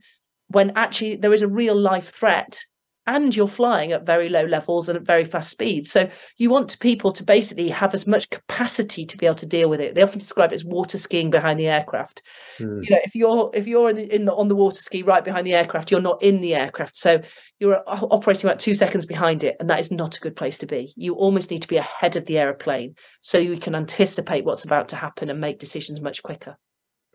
when 0.49 0.73
actually 0.77 1.17
there 1.17 1.33
is 1.33 1.43
a 1.43 1.49
real 1.49 1.75
life 1.75 2.11
threat 2.11 2.63
and 3.07 3.35
you're 3.35 3.49
flying 3.49 3.93
at 3.93 4.07
very 4.07 4.29
low 4.29 4.45
levels 4.45 4.89
and 4.89 4.97
at 4.97 5.05
very 5.05 5.25
fast 5.25 5.51
speeds. 5.51 5.91
So 5.91 6.09
you 6.39 6.51
want 6.51 6.79
people 6.79 7.13
to 7.13 7.25
basically 7.25 7.69
have 7.69 7.95
as 7.95 8.07
much 8.07 8.31
capacity 8.31 9.05
to 9.07 9.17
be 9.17 9.27
able 9.27 9.37
to 9.37 9.47
deal 9.47 9.69
with 9.69 9.81
it. 9.81 9.95
They 9.95 10.03
often 10.03 10.21
describe 10.21 10.53
it 10.53 10.57
as 10.57 10.65
water 10.65 10.99
skiing 10.99 11.31
behind 11.31 11.59
the 11.59 11.67
aircraft. 11.67 12.23
Mm. 12.59 12.85
You 12.85 12.91
know, 12.91 13.01
if 13.03 13.15
you're 13.15 13.51
if 13.55 13.67
you're 13.67 13.91
in, 13.91 13.97
the, 13.97 14.15
in 14.15 14.25
the, 14.27 14.35
on 14.35 14.49
the 14.49 14.55
water 14.55 14.81
ski 14.81 15.03
right 15.03 15.25
behind 15.25 15.47
the 15.47 15.55
aircraft, 15.55 15.91
you're 15.91 16.01
not 16.01 16.23
in 16.23 16.41
the 16.41 16.55
aircraft. 16.55 16.97
So 16.97 17.21
you're 17.59 17.83
operating 17.87 18.49
about 18.49 18.61
two 18.61 18.75
seconds 18.75 19.05
behind 19.05 19.43
it, 19.43 19.57
and 19.59 19.69
that 19.69 19.81
is 19.81 19.91
not 19.91 20.17
a 20.17 20.21
good 20.21 20.37
place 20.37 20.59
to 20.59 20.67
be. 20.67 20.93
You 20.97 21.15
almost 21.15 21.51
need 21.51 21.63
to 21.63 21.69
be 21.69 21.79
ahead 21.79 22.17
of 22.17 22.27
the 22.27 22.39
aeroplane 22.39 22.95
so 23.21 23.39
you 23.39 23.59
can 23.59 23.75
anticipate 23.75 24.45
what's 24.45 24.65
about 24.65 24.89
to 24.91 24.97
happen 24.97 25.29
and 25.29 25.41
make 25.41 25.59
decisions 25.59 26.01
much 26.01 26.23
quicker. 26.23 26.57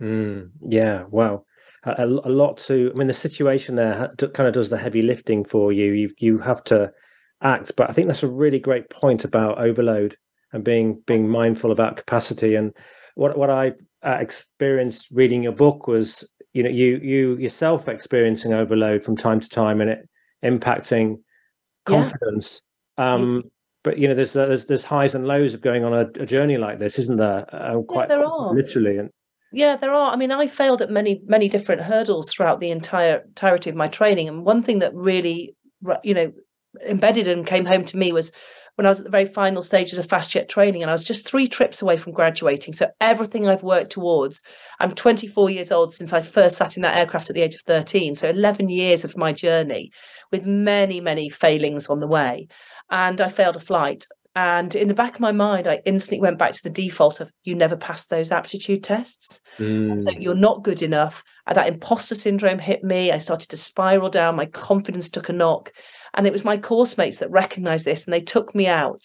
Mm. 0.01 0.51
Yeah. 0.61 1.03
Wow 1.09 1.45
a, 1.97 2.05
a 2.05 2.29
lot 2.29 2.57
to. 2.59 2.91
I 2.93 2.97
mean, 2.97 3.07
the 3.07 3.13
situation 3.13 3.75
there 3.75 4.09
kind 4.33 4.47
of 4.47 4.53
does 4.53 4.69
the 4.69 4.77
heavy 4.77 5.01
lifting 5.01 5.43
for 5.43 5.71
you. 5.71 5.91
You 5.93 6.11
you 6.17 6.37
have 6.39 6.63
to 6.65 6.91
act, 7.41 7.73
but 7.75 7.89
I 7.89 7.93
think 7.93 8.07
that's 8.07 8.23
a 8.23 8.27
really 8.27 8.59
great 8.59 8.89
point 8.89 9.23
about 9.23 9.59
overload 9.59 10.15
and 10.53 10.63
being 10.63 11.01
being 11.05 11.27
mindful 11.27 11.71
about 11.71 11.97
capacity. 11.97 12.55
And 12.55 12.73
what 13.15 13.37
what 13.37 13.49
I 13.49 13.73
uh, 14.03 14.17
experienced 14.19 15.07
reading 15.11 15.43
your 15.43 15.51
book 15.53 15.87
was, 15.87 16.27
you 16.53 16.63
know, 16.63 16.69
you 16.69 16.97
you 16.97 17.37
yourself 17.37 17.87
experiencing 17.87 18.53
overload 18.53 19.03
from 19.03 19.17
time 19.17 19.39
to 19.39 19.49
time, 19.49 19.81
and 19.81 19.89
it 19.89 20.09
impacting 20.43 21.17
confidence. 21.85 22.61
Yeah. 22.97 23.13
Um, 23.13 23.43
but 23.83 23.97
you 23.97 24.07
know, 24.07 24.15
there's 24.15 24.33
there's 24.33 24.65
there's 24.65 24.83
highs 24.85 25.15
and 25.15 25.27
lows 25.27 25.53
of 25.53 25.61
going 25.61 25.83
on 25.83 25.93
a, 25.93 26.07
a 26.21 26.25
journey 26.25 26.57
like 26.57 26.79
this, 26.79 26.99
isn't 26.99 27.17
there? 27.17 27.45
Uh, 27.53 27.81
quite 27.81 28.09
yeah, 28.09 28.17
there 28.17 28.25
are. 28.25 28.53
literally, 28.53 28.97
and 28.97 29.09
yeah, 29.51 29.75
there 29.75 29.93
are. 29.93 30.11
I 30.11 30.15
mean, 30.15 30.31
I 30.31 30.47
failed 30.47 30.81
at 30.81 30.89
many, 30.89 31.21
many 31.25 31.47
different 31.47 31.81
hurdles 31.81 32.31
throughout 32.31 32.59
the 32.59 32.71
entire 32.71 33.23
entirety 33.27 33.69
of 33.69 33.75
my 33.75 33.87
training. 33.87 34.27
And 34.27 34.45
one 34.45 34.63
thing 34.63 34.79
that 34.79 34.93
really, 34.93 35.55
you 36.03 36.13
know, 36.13 36.31
embedded 36.87 37.27
and 37.27 37.45
came 37.45 37.65
home 37.65 37.85
to 37.85 37.97
me 37.97 38.11
was 38.11 38.31
when 38.75 38.85
I 38.85 38.89
was 38.89 38.99
at 38.99 39.05
the 39.05 39.11
very 39.11 39.25
final 39.25 39.63
stages 39.63 39.97
of 39.97 40.07
fast 40.07 40.29
jet 40.29 40.47
training 40.47 40.83
and 40.83 40.91
I 40.91 40.93
was 40.93 41.03
just 41.03 41.27
three 41.27 41.47
trips 41.47 41.81
away 41.81 41.97
from 41.97 42.13
graduating. 42.13 42.73
So 42.73 42.89
everything 43.01 43.47
I've 43.47 43.63
worked 43.63 43.91
towards, 43.91 44.43
I'm 44.79 44.93
24 44.93 45.49
years 45.49 45.71
old 45.71 45.95
since 45.95 46.13
I 46.13 46.21
first 46.21 46.57
sat 46.57 46.77
in 46.77 46.83
that 46.83 46.95
aircraft 46.95 47.29
at 47.29 47.35
the 47.35 47.41
age 47.41 47.55
of 47.55 47.61
13. 47.61 48.13
So 48.13 48.29
11 48.29 48.69
years 48.69 49.03
of 49.03 49.17
my 49.17 49.33
journey 49.33 49.91
with 50.31 50.45
many, 50.45 51.01
many 51.01 51.27
failings 51.27 51.87
on 51.87 52.01
the 52.01 52.07
way. 52.07 52.47
And 52.91 53.19
I 53.19 53.29
failed 53.29 53.55
a 53.55 53.59
flight. 53.59 54.05
And 54.37 54.75
in 54.75 54.87
the 54.87 54.93
back 54.93 55.15
of 55.15 55.19
my 55.19 55.31
mind, 55.31 55.65
I 55.65 55.81
instantly 55.83 56.21
went 56.21 56.37
back 56.37 56.53
to 56.53 56.61
the 56.61 56.69
default 56.69 57.21
of 57.21 57.31
you 57.43 57.55
never 57.55 57.75
passed 57.75 58.11
those 58.11 58.31
aptitude 58.31 58.83
tests. 58.83 59.41
Mm. 59.57 59.99
So 59.99 60.11
you're 60.11 60.35
not 60.35 60.63
good 60.63 60.83
enough. 60.83 61.23
And 61.47 61.57
that 61.57 61.67
imposter 61.67 62.13
syndrome 62.13 62.59
hit 62.59 62.83
me. 62.83 63.11
I 63.11 63.17
started 63.17 63.49
to 63.49 63.57
spiral 63.57 64.11
down. 64.11 64.35
My 64.35 64.45
confidence 64.45 65.09
took 65.09 65.29
a 65.29 65.33
knock. 65.33 65.71
And 66.13 66.27
it 66.27 66.33
was 66.33 66.45
my 66.45 66.55
course 66.55 66.99
mates 66.99 67.17
that 67.17 67.31
recognized 67.31 67.85
this 67.85 68.05
and 68.05 68.13
they 68.13 68.21
took 68.21 68.53
me 68.53 68.67
out 68.67 69.01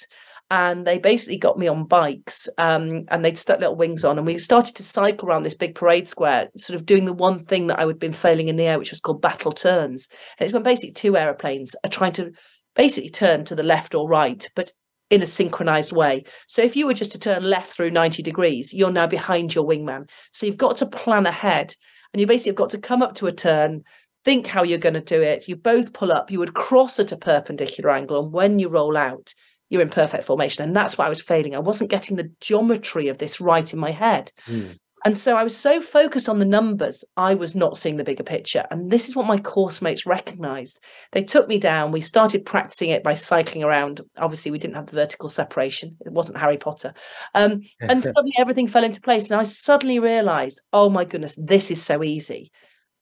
and 0.50 0.86
they 0.86 0.98
basically 0.98 1.38
got 1.38 1.58
me 1.58 1.66
on 1.66 1.86
bikes 1.86 2.46
um, 2.58 3.06
and 3.08 3.24
they'd 3.24 3.38
stuck 3.38 3.58
little 3.58 3.74
wings 3.74 4.04
on 4.04 4.18
and 4.18 4.26
we 4.26 4.38
started 4.38 4.76
to 4.76 4.82
cycle 4.82 5.30
around 5.30 5.44
this 5.44 5.54
big 5.54 5.74
parade 5.74 6.06
square 6.06 6.50
sort 6.58 6.76
of 6.78 6.84
doing 6.84 7.06
the 7.06 7.12
one 7.12 7.42
thing 7.46 7.68
that 7.68 7.78
i 7.78 7.86
would 7.86 7.98
been 7.98 8.12
failing 8.12 8.48
in 8.48 8.56
the 8.56 8.66
air 8.66 8.78
which 8.78 8.90
was 8.90 9.00
called 9.00 9.22
battle 9.22 9.52
turns 9.52 10.08
and 10.38 10.44
it's 10.44 10.52
when 10.52 10.62
basically 10.62 10.92
two 10.92 11.16
aeroplanes 11.16 11.74
are 11.84 11.90
trying 11.90 12.12
to 12.12 12.32
basically 12.74 13.08
turn 13.08 13.46
to 13.46 13.54
the 13.54 13.62
left 13.62 13.94
or 13.94 14.06
right 14.06 14.50
but 14.54 14.70
in 15.12 15.20
a 15.20 15.26
synchronized 15.26 15.92
way. 15.92 16.24
So 16.48 16.62
if 16.62 16.74
you 16.74 16.86
were 16.86 16.94
just 16.94 17.12
to 17.12 17.18
turn 17.18 17.42
left 17.42 17.70
through 17.70 17.90
90 17.90 18.22
degrees, 18.22 18.72
you're 18.72 18.90
now 18.90 19.06
behind 19.06 19.54
your 19.54 19.68
wingman. 19.68 20.08
So 20.32 20.46
you've 20.46 20.56
got 20.56 20.78
to 20.78 20.86
plan 20.86 21.26
ahead 21.26 21.76
and 22.12 22.20
you 22.22 22.26
basically 22.26 22.50
have 22.50 22.56
got 22.56 22.70
to 22.70 22.78
come 22.78 23.02
up 23.02 23.14
to 23.16 23.26
a 23.26 23.32
turn, 23.32 23.82
think 24.24 24.46
how 24.46 24.62
you're 24.62 24.78
going 24.78 24.94
to 24.94 25.02
do 25.02 25.20
it. 25.20 25.48
You 25.48 25.56
both 25.56 25.92
pull 25.92 26.12
up, 26.12 26.30
you 26.30 26.38
would 26.38 26.54
cross 26.54 26.98
at 26.98 27.12
a 27.12 27.18
perpendicular 27.18 27.90
angle. 27.90 28.24
And 28.24 28.32
when 28.32 28.58
you 28.58 28.70
roll 28.70 28.96
out, 28.96 29.34
you're 29.68 29.82
in 29.82 29.90
perfect 29.90 30.24
formation. 30.24 30.64
And 30.64 30.74
that's 30.74 30.96
why 30.96 31.04
I 31.04 31.10
was 31.10 31.20
failing. 31.20 31.54
I 31.54 31.58
wasn't 31.58 31.90
getting 31.90 32.16
the 32.16 32.32
geometry 32.40 33.08
of 33.08 33.18
this 33.18 33.38
right 33.38 33.70
in 33.70 33.78
my 33.78 33.90
head. 33.90 34.32
Mm. 34.46 34.78
And 35.04 35.18
so 35.18 35.36
I 35.36 35.42
was 35.42 35.56
so 35.56 35.80
focused 35.80 36.28
on 36.28 36.38
the 36.38 36.44
numbers, 36.44 37.04
I 37.16 37.34
was 37.34 37.54
not 37.54 37.76
seeing 37.76 37.96
the 37.96 38.04
bigger 38.04 38.22
picture. 38.22 38.64
And 38.70 38.90
this 38.90 39.08
is 39.08 39.16
what 39.16 39.26
my 39.26 39.38
course 39.38 39.82
mates 39.82 40.06
recognized. 40.06 40.80
They 41.10 41.24
took 41.24 41.48
me 41.48 41.58
down. 41.58 41.92
We 41.92 42.00
started 42.00 42.46
practicing 42.46 42.90
it 42.90 43.02
by 43.02 43.14
cycling 43.14 43.64
around. 43.64 44.00
Obviously, 44.16 44.50
we 44.50 44.58
didn't 44.58 44.76
have 44.76 44.86
the 44.86 44.92
vertical 44.92 45.28
separation, 45.28 45.96
it 46.04 46.12
wasn't 46.12 46.38
Harry 46.38 46.58
Potter. 46.58 46.94
Um, 47.34 47.62
and 47.80 48.02
suddenly 48.02 48.34
everything 48.38 48.68
fell 48.68 48.84
into 48.84 49.00
place. 49.00 49.30
And 49.30 49.40
I 49.40 49.44
suddenly 49.44 49.98
realized, 49.98 50.60
oh 50.72 50.88
my 50.88 51.04
goodness, 51.04 51.36
this 51.38 51.70
is 51.70 51.82
so 51.82 52.02
easy. 52.02 52.52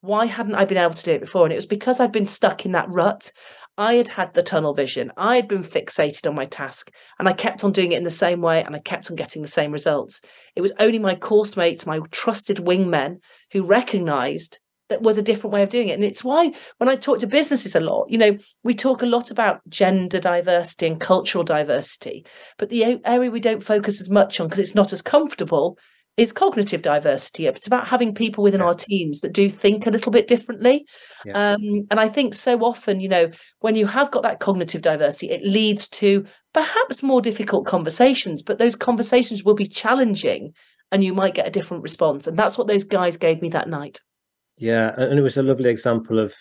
Why 0.02 0.24
hadn't 0.24 0.54
I 0.54 0.64
been 0.64 0.78
able 0.78 0.94
to 0.94 1.04
do 1.04 1.12
it 1.12 1.20
before? 1.20 1.44
And 1.44 1.52
it 1.52 1.56
was 1.56 1.66
because 1.66 2.00
I'd 2.00 2.12
been 2.12 2.24
stuck 2.24 2.64
in 2.64 2.72
that 2.72 2.88
rut. 2.88 3.30
I 3.80 3.94
had 3.94 4.08
had 4.10 4.34
the 4.34 4.42
tunnel 4.42 4.74
vision. 4.74 5.10
I 5.16 5.36
had 5.36 5.48
been 5.48 5.64
fixated 5.64 6.28
on 6.28 6.34
my 6.34 6.44
task 6.44 6.92
and 7.18 7.26
I 7.26 7.32
kept 7.32 7.64
on 7.64 7.72
doing 7.72 7.92
it 7.92 7.96
in 7.96 8.04
the 8.04 8.10
same 8.10 8.42
way 8.42 8.62
and 8.62 8.76
I 8.76 8.78
kept 8.78 9.10
on 9.10 9.16
getting 9.16 9.40
the 9.40 9.48
same 9.48 9.72
results. 9.72 10.20
It 10.54 10.60
was 10.60 10.74
only 10.78 10.98
my 10.98 11.14
course 11.14 11.56
mates, 11.56 11.86
my 11.86 12.00
trusted 12.10 12.58
wingmen, 12.58 13.20
who 13.52 13.62
recognized 13.62 14.60
that 14.90 15.00
was 15.00 15.16
a 15.16 15.22
different 15.22 15.54
way 15.54 15.62
of 15.62 15.70
doing 15.70 15.88
it. 15.88 15.94
And 15.94 16.04
it's 16.04 16.22
why 16.22 16.52
when 16.76 16.90
I 16.90 16.94
talk 16.94 17.20
to 17.20 17.26
businesses 17.26 17.74
a 17.74 17.80
lot, 17.80 18.10
you 18.10 18.18
know, 18.18 18.36
we 18.62 18.74
talk 18.74 19.00
a 19.00 19.06
lot 19.06 19.30
about 19.30 19.62
gender 19.70 20.20
diversity 20.20 20.86
and 20.86 21.00
cultural 21.00 21.42
diversity, 21.42 22.26
but 22.58 22.68
the 22.68 23.00
area 23.06 23.30
we 23.30 23.40
don't 23.40 23.64
focus 23.64 23.98
as 23.98 24.10
much 24.10 24.40
on 24.40 24.48
because 24.48 24.58
it's 24.58 24.74
not 24.74 24.92
as 24.92 25.00
comfortable 25.00 25.78
is 26.20 26.32
cognitive 26.32 26.82
diversity. 26.82 27.46
It's 27.46 27.66
about 27.66 27.88
having 27.88 28.14
people 28.14 28.44
within 28.44 28.60
yeah. 28.60 28.66
our 28.66 28.74
teams 28.74 29.20
that 29.20 29.32
do 29.32 29.48
think 29.48 29.86
a 29.86 29.90
little 29.90 30.12
bit 30.12 30.28
differently. 30.28 30.84
Yeah. 31.24 31.52
Um, 31.52 31.86
and 31.90 31.98
I 31.98 32.10
think 32.10 32.34
so 32.34 32.58
often, 32.60 33.00
you 33.00 33.08
know, 33.08 33.30
when 33.60 33.74
you 33.74 33.86
have 33.86 34.10
got 34.10 34.22
that 34.24 34.38
cognitive 34.38 34.82
diversity, 34.82 35.30
it 35.30 35.42
leads 35.42 35.88
to 35.88 36.26
perhaps 36.52 37.02
more 37.02 37.22
difficult 37.22 37.66
conversations, 37.66 38.42
but 38.42 38.58
those 38.58 38.76
conversations 38.76 39.44
will 39.44 39.54
be 39.54 39.66
challenging 39.66 40.52
and 40.92 41.02
you 41.02 41.14
might 41.14 41.34
get 41.34 41.48
a 41.48 41.50
different 41.50 41.82
response. 41.82 42.26
And 42.26 42.36
that's 42.36 42.58
what 42.58 42.66
those 42.66 42.84
guys 42.84 43.16
gave 43.16 43.40
me 43.40 43.48
that 43.50 43.68
night. 43.68 44.00
Yeah. 44.58 44.92
And 44.98 45.18
it 45.18 45.22
was 45.22 45.38
a 45.38 45.42
lovely 45.42 45.70
example 45.70 46.18
of 46.18 46.34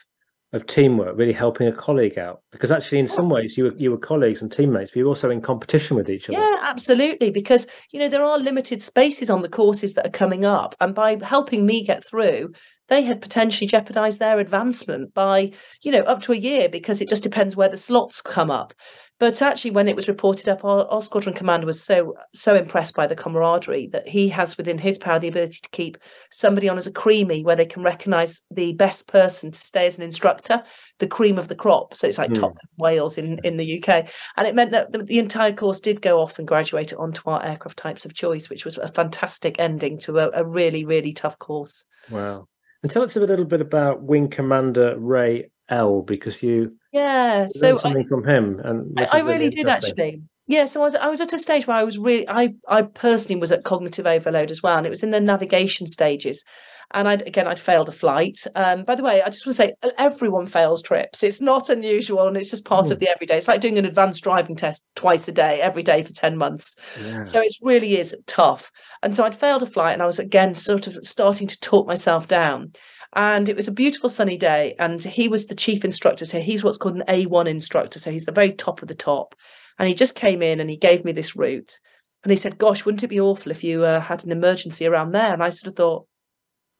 of 0.51 0.65
teamwork, 0.65 1.15
really 1.15 1.33
helping 1.33 1.67
a 1.67 1.71
colleague 1.71 2.17
out. 2.17 2.41
Because 2.51 2.71
actually, 2.71 2.99
in 2.99 3.07
some 3.07 3.29
ways, 3.29 3.57
you 3.57 3.65
were 3.65 3.73
you 3.77 3.91
were 3.91 3.97
colleagues 3.97 4.41
and 4.41 4.51
teammates, 4.51 4.91
but 4.91 4.97
you're 4.97 5.07
also 5.07 5.29
in 5.29 5.41
competition 5.41 5.95
with 5.95 6.09
each 6.09 6.29
other. 6.29 6.39
Yeah, 6.39 6.57
absolutely. 6.63 7.29
Because 7.29 7.67
you 7.91 7.99
know 7.99 8.09
there 8.09 8.23
are 8.23 8.39
limited 8.39 8.81
spaces 8.81 9.29
on 9.29 9.41
the 9.41 9.49
courses 9.49 9.93
that 9.93 10.07
are 10.07 10.11
coming 10.11 10.45
up, 10.45 10.75
and 10.79 10.95
by 10.95 11.17
helping 11.21 11.65
me 11.65 11.83
get 11.83 12.03
through, 12.07 12.51
they 12.87 13.03
had 13.03 13.21
potentially 13.21 13.67
jeopardized 13.67 14.19
their 14.19 14.39
advancement 14.39 15.13
by 15.13 15.51
you 15.83 15.91
know 15.91 16.01
up 16.01 16.23
to 16.23 16.31
a 16.31 16.37
year 16.37 16.67
because 16.67 16.99
it 16.99 17.09
just 17.09 17.23
depends 17.23 17.55
where 17.55 17.69
the 17.69 17.77
slots 17.77 18.21
come 18.21 18.49
up. 18.49 18.73
But 19.19 19.41
actually, 19.41 19.71
when 19.71 19.89
it 19.89 19.97
was 19.97 20.07
reported 20.07 20.47
up, 20.47 20.63
our, 20.63 20.87
our, 20.87 21.01
squadron 21.01 21.35
commander 21.35 21.65
was 21.65 21.83
so 21.83 22.15
so 22.33 22.55
impressed 22.55 22.95
by 22.95 23.05
the 23.05 23.17
camaraderie 23.17 23.87
that 23.87 24.07
he 24.07 24.29
has 24.29 24.55
within 24.55 24.77
his 24.77 24.97
power 24.97 25.19
the 25.19 25.27
ability 25.27 25.59
to 25.61 25.69
keep 25.71 25.97
somebody 26.31 26.69
on 26.69 26.77
as 26.77 26.87
a 26.87 26.91
creamie, 26.91 27.43
where 27.43 27.55
they 27.57 27.65
can 27.65 27.83
recognise 27.83 28.41
the 28.49 28.73
best 28.73 29.07
person 29.07 29.51
to 29.51 29.59
stay 29.59 29.85
as 29.85 29.97
an 29.97 30.05
instructor, 30.05 30.63
the 30.99 31.07
cream 31.07 31.37
of 31.37 31.49
the 31.49 31.55
crop. 31.55 31.95
So 31.95 32.07
it's 32.07 32.17
like 32.17 32.31
mm. 32.31 32.39
top 32.39 32.55
Wales 32.77 33.17
in 33.17 33.39
in 33.43 33.57
the 33.57 33.83
UK, 33.83 34.09
and 34.37 34.47
it 34.47 34.55
meant 34.55 34.71
that 34.71 34.93
the, 34.93 35.03
the, 35.03 35.19
entire 35.19 35.51
course 35.51 35.81
did 35.81 36.01
go 36.01 36.19
off 36.19 36.39
and 36.39 36.47
graduate 36.47 36.93
onto 36.93 37.29
our 37.29 37.43
aircraft 37.43 37.77
types 37.77 38.05
of 38.05 38.13
choice, 38.13 38.49
which 38.49 38.63
was 38.63 38.77
a 38.77 38.87
fantastic 38.87 39.57
ending 39.59 39.99
to 39.99 40.19
a, 40.19 40.29
a 40.33 40.45
really 40.45 40.85
really 40.85 41.11
tough 41.11 41.37
course. 41.39 41.83
Wow! 42.09 42.47
And 42.83 42.91
tell 42.91 43.03
us 43.03 43.17
a 43.17 43.19
little 43.19 43.43
bit 43.43 43.59
about 43.59 44.01
Wing 44.01 44.29
Commander 44.29 44.97
Ray 44.97 45.51
L, 45.67 46.03
because 46.03 46.41
you 46.41 46.78
yeah 46.91 47.45
so 47.47 47.79
I, 47.83 48.03
from 48.03 48.27
him 48.27 48.59
and 48.63 48.99
I, 48.99 49.17
I 49.17 49.19
really 49.19 49.49
did 49.49 49.67
actually. 49.67 50.21
Yeah 50.47 50.65
so 50.65 50.81
I 50.81 50.83
was, 50.83 50.95
I 50.95 51.07
was 51.07 51.21
at 51.21 51.33
a 51.33 51.37
stage 51.37 51.67
where 51.67 51.77
i 51.77 51.83
was 51.83 51.97
really 51.97 52.27
i 52.27 52.53
i 52.67 52.81
personally 52.81 53.39
was 53.39 53.51
at 53.51 53.63
cognitive 53.63 54.07
overload 54.07 54.51
as 54.51 54.63
well 54.63 54.77
and 54.77 54.85
it 54.85 54.89
was 54.89 55.03
in 55.03 55.11
the 55.11 55.19
navigation 55.19 55.87
stages. 55.87 56.43
And 56.91 57.07
i 57.07 57.13
again 57.13 57.47
i'd 57.47 57.59
failed 57.59 57.87
a 57.87 57.91
flight. 57.91 58.47
Um, 58.55 58.83
by 58.83 58.95
the 58.95 59.03
way 59.03 59.21
i 59.21 59.29
just 59.29 59.45
want 59.45 59.57
to 59.57 59.63
say 59.63 59.73
everyone 59.99 60.47
fails 60.47 60.81
trips. 60.81 61.21
It's 61.21 61.39
not 61.39 61.69
unusual 61.69 62.27
and 62.27 62.35
it's 62.35 62.49
just 62.49 62.65
part 62.65 62.87
mm. 62.87 62.91
of 62.91 62.99
the 62.99 63.09
everyday. 63.09 63.37
It's 63.37 63.47
like 63.47 63.61
doing 63.61 63.77
an 63.77 63.85
advanced 63.85 64.23
driving 64.23 64.55
test 64.55 64.83
twice 64.95 65.27
a 65.27 65.31
day 65.31 65.61
every 65.61 65.83
day 65.83 66.01
for 66.01 66.13
10 66.13 66.35
months. 66.35 66.75
Yeah. 66.99 67.21
so 67.21 67.41
it 67.41 67.53
really 67.61 67.97
is 67.97 68.17
tough. 68.25 68.71
And 69.03 69.15
so 69.15 69.23
i'd 69.23 69.35
failed 69.35 69.61
a 69.61 69.67
flight 69.67 69.93
and 69.93 70.01
i 70.01 70.07
was 70.07 70.17
again 70.17 70.55
sort 70.55 70.87
of 70.87 70.97
starting 71.03 71.47
to 71.47 71.59
talk 71.59 71.85
myself 71.85 72.27
down 72.27 72.71
and 73.13 73.49
it 73.49 73.55
was 73.55 73.67
a 73.67 73.71
beautiful 73.71 74.09
sunny 74.09 74.37
day. 74.37 74.75
And 74.77 75.03
he 75.03 75.27
was 75.27 75.47
the 75.47 75.55
chief 75.55 75.83
instructor. 75.83 76.25
So 76.25 76.39
he's 76.39 76.63
what's 76.63 76.77
called 76.77 76.95
an 76.95 77.03
A1 77.07 77.47
instructor. 77.47 77.99
So 77.99 78.11
he's 78.11 78.25
the 78.25 78.31
very 78.31 78.51
top 78.51 78.81
of 78.81 78.87
the 78.87 78.95
top. 78.95 79.35
And 79.77 79.87
he 79.87 79.93
just 79.93 80.15
came 80.15 80.41
in 80.41 80.59
and 80.59 80.69
he 80.69 80.77
gave 80.77 81.03
me 81.05 81.11
this 81.11 81.35
route. 81.35 81.79
And 82.23 82.31
he 82.31 82.37
said, 82.37 82.57
Gosh, 82.57 82.85
wouldn't 82.85 83.03
it 83.03 83.07
be 83.07 83.19
awful 83.19 83.51
if 83.51 83.63
you 83.63 83.83
uh, 83.83 84.01
had 84.01 84.23
an 84.23 84.31
emergency 84.31 84.85
around 84.85 85.11
there? 85.11 85.33
And 85.33 85.41
I 85.41 85.49
sort 85.49 85.69
of 85.69 85.75
thought, 85.75 86.05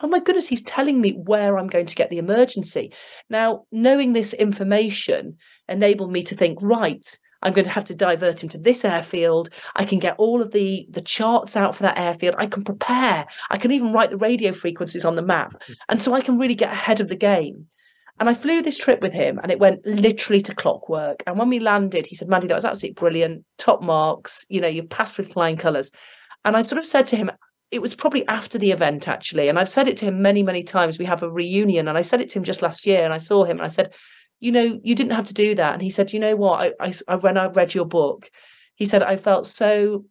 Oh 0.02 0.08
my 0.08 0.20
goodness, 0.20 0.48
he's 0.48 0.62
telling 0.62 1.02
me 1.02 1.12
where 1.12 1.58
I'm 1.58 1.68
going 1.68 1.88
to 1.88 1.96
get 1.96 2.10
the 2.10 2.20
emergency. 2.20 2.94
Now, 3.30 3.66
knowing 3.72 4.14
this 4.14 4.34
information 4.34 5.38
enabled 5.68 6.12
me 6.12 6.24
to 6.24 6.36
think, 6.36 6.60
right, 6.62 7.18
I'm 7.42 7.54
going 7.54 7.66
to 7.66 7.72
have 7.72 7.86
to 7.86 7.96
divert 7.96 8.44
into 8.44 8.58
this 8.58 8.84
airfield. 8.84 9.50
I 9.76 9.86
can 9.86 10.00
get 10.00 10.16
all 10.18 10.42
of 10.42 10.52
the 10.52 10.88
the 10.90 11.02
charts 11.02 11.56
out 11.56 11.76
for 11.76 11.84
that 11.84 11.98
airfield. 11.98 12.36
I 12.38 12.48
can 12.48 12.64
prepare. 12.64 13.26
I 13.50 13.58
can 13.58 13.72
even 13.72 13.94
write 13.94 14.10
the 14.10 14.18
radio 14.18 14.52
frequencies 14.52 15.06
on 15.06 15.16
the 15.16 15.22
map. 15.22 15.54
Mm-hmm. 15.54 15.74
And 15.90 16.02
so 16.02 16.14
I 16.14 16.22
can 16.22 16.38
really 16.38 16.56
get 16.56 16.72
ahead 16.72 17.00
of 17.00 17.08
the 17.08 17.16
game. 17.16 17.68
And 18.20 18.30
I 18.30 18.34
flew 18.34 18.62
this 18.62 18.78
trip 18.78 19.02
with 19.02 19.14
him 19.14 19.40
and 19.42 19.52
it 19.52 19.60
went 19.60 19.86
literally 19.86 20.42
to 20.42 20.54
clockwork. 20.54 21.24
And 21.26 21.40
when 21.40 21.48
we 21.48 21.60
landed, 21.60 22.06
he 22.06 22.16
said, 22.16 22.28
Mandy, 22.28 22.48
that 22.48 22.56
was 22.56 22.66
absolutely 22.66 22.96
brilliant. 22.96 23.46
Top 23.58 23.82
marks. 23.82 24.46
You 24.50 24.60
know, 24.60 24.68
you 24.68 24.84
passed 24.84 25.18
with 25.18 25.32
flying 25.32 25.56
colours. 25.56 25.92
And 26.44 26.58
I 26.58 26.62
sort 26.62 26.80
of 26.80 26.86
said 26.86 27.06
to 27.08 27.16
him, 27.16 27.32
it 27.72 27.82
was 27.82 27.96
probably 27.96 28.28
after 28.28 28.58
the 28.58 28.72
event 28.72 29.08
actually. 29.08 29.48
And 29.48 29.58
I've 29.58 29.70
said 29.70 29.88
it 29.88 29.96
to 29.98 30.06
him 30.06 30.22
many, 30.22 30.44
many 30.44 30.64
times. 30.64 31.00
We 31.00 31.06
have 31.06 31.24
a 31.24 31.32
reunion. 31.32 31.88
And 31.88 31.98
I 31.98 32.02
said 32.02 32.20
it 32.20 32.30
to 32.32 32.40
him 32.40 32.44
just 32.44 32.62
last 32.62 32.86
year 32.86 33.06
and 33.06 33.14
I 33.14 33.20
saw 33.20 33.46
him 33.46 33.58
and 33.58 33.66
I 33.66 33.70
said, 33.70 33.94
you 34.40 34.52
know, 34.52 34.80
you 34.84 34.96
didn't 34.96 35.16
have 35.16 35.26
to 35.26 35.34
do 35.34 35.56
that. 35.56 35.74
And 35.74 35.82
he 35.82 35.90
said, 35.90 36.14
you 36.14 36.20
know 36.20 36.36
what? 36.36 36.76
I, 36.80 36.94
I, 37.08 37.16
when 37.16 37.38
I 37.38 37.48
read 37.48 37.74
your 37.74 37.86
book, 37.86 38.30
he 38.76 38.86
said, 38.86 39.04
I 39.04 39.18
felt 39.18 39.48
so 39.48 40.06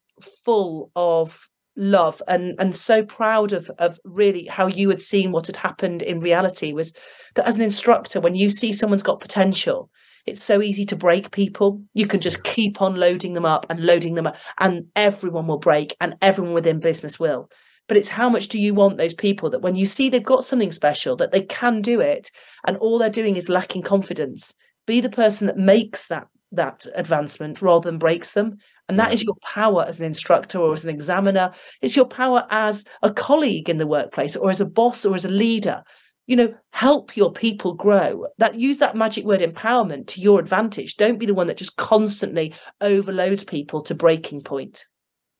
full 0.44 0.90
of 0.96 1.48
love 1.78 2.20
and 2.26 2.56
and 2.58 2.74
so 2.74 3.04
proud 3.04 3.52
of 3.52 3.70
of 3.78 4.00
really 4.04 4.46
how 4.46 4.66
you 4.66 4.88
had 4.88 5.00
seen 5.00 5.30
what 5.30 5.46
had 5.46 5.56
happened 5.56 6.02
in 6.02 6.18
reality 6.18 6.72
was 6.72 6.92
that 7.36 7.46
as 7.46 7.54
an 7.54 7.62
instructor 7.62 8.20
when 8.20 8.34
you 8.34 8.50
see 8.50 8.72
someone's 8.72 9.02
got 9.02 9.20
potential 9.20 9.88
it's 10.26 10.42
so 10.42 10.60
easy 10.60 10.84
to 10.84 10.96
break 10.96 11.30
people 11.30 11.80
you 11.94 12.04
can 12.04 12.18
just 12.18 12.42
keep 12.42 12.82
on 12.82 12.96
loading 12.96 13.34
them 13.34 13.44
up 13.44 13.64
and 13.70 13.78
loading 13.78 14.16
them 14.16 14.26
up 14.26 14.36
and 14.58 14.86
everyone 14.96 15.46
will 15.46 15.58
break 15.58 15.94
and 16.00 16.16
everyone 16.20 16.52
within 16.52 16.80
business 16.80 17.20
will 17.20 17.48
but 17.88 17.96
it's 17.96 18.10
how 18.10 18.28
much 18.28 18.48
do 18.48 18.60
you 18.60 18.74
want 18.74 18.98
those 18.98 19.14
people 19.14 19.50
that 19.50 19.62
when 19.62 19.74
you 19.74 19.86
see 19.86 20.08
they've 20.08 20.22
got 20.22 20.44
something 20.44 20.70
special 20.70 21.16
that 21.16 21.32
they 21.32 21.42
can 21.42 21.82
do 21.82 22.00
it 22.00 22.30
and 22.66 22.76
all 22.76 22.98
they're 22.98 23.10
doing 23.10 23.34
is 23.34 23.48
lacking 23.48 23.82
confidence. 23.82 24.54
Be 24.86 25.00
the 25.00 25.08
person 25.08 25.46
that 25.46 25.56
makes 25.56 26.06
that 26.06 26.28
that 26.52 26.86
advancement 26.94 27.60
rather 27.60 27.90
than 27.90 27.98
breaks 27.98 28.32
them. 28.32 28.56
And 28.88 28.98
that 28.98 29.12
is 29.12 29.22
your 29.22 29.34
power 29.42 29.84
as 29.86 30.00
an 30.00 30.06
instructor 30.06 30.58
or 30.58 30.72
as 30.72 30.84
an 30.84 30.90
examiner. 30.90 31.52
It's 31.82 31.94
your 31.94 32.06
power 32.06 32.46
as 32.50 32.86
a 33.02 33.12
colleague 33.12 33.68
in 33.68 33.76
the 33.76 33.86
workplace 33.86 34.34
or 34.34 34.48
as 34.48 34.62
a 34.62 34.66
boss 34.66 35.04
or 35.04 35.14
as 35.14 35.26
a 35.26 35.30
leader. 35.30 35.82
You 36.26 36.36
know 36.36 36.54
help 36.72 37.16
your 37.16 37.32
people 37.32 37.74
grow. 37.74 38.26
That 38.36 38.58
use 38.58 38.78
that 38.78 38.96
magic 38.96 39.24
word 39.24 39.40
empowerment 39.40 40.08
to 40.08 40.20
your 40.20 40.40
advantage. 40.40 40.96
Don't 40.96 41.18
be 41.18 41.26
the 41.26 41.34
one 41.34 41.46
that 41.46 41.56
just 41.56 41.76
constantly 41.76 42.54
overloads 42.80 43.44
people 43.44 43.82
to 43.82 43.94
breaking 43.94 44.42
point. 44.42 44.84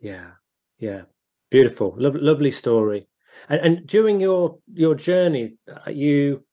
Yeah. 0.00 0.32
Yeah 0.78 1.02
beautiful. 1.50 1.94
Lo- 1.98 2.10
lovely 2.14 2.50
story. 2.50 3.06
And, 3.48 3.60
and 3.60 3.86
during 3.86 4.20
your 4.20 4.58
your 4.72 4.94
journey 4.94 5.54
uh, 5.70 5.90
you 5.90 6.44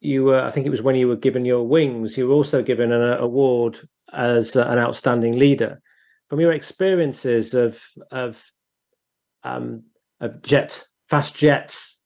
you 0.00 0.24
were 0.24 0.40
i 0.40 0.50
think 0.50 0.66
it 0.66 0.70
was 0.70 0.82
when 0.82 0.96
you 0.96 1.08
were 1.08 1.16
given 1.16 1.44
your 1.44 1.66
wings 1.66 2.16
you 2.16 2.28
were 2.28 2.34
also 2.34 2.62
given 2.62 2.92
an 2.92 3.18
award 3.18 3.78
as 4.12 4.56
an 4.56 4.78
outstanding 4.78 5.38
leader. 5.38 5.80
From 6.28 6.40
your 6.40 6.52
experiences 6.52 7.54
of 7.54 7.82
of 8.10 8.42
um 9.42 9.84
of 10.20 10.42
jet 10.42 10.84
fast 11.08 11.34
jets 11.34 11.98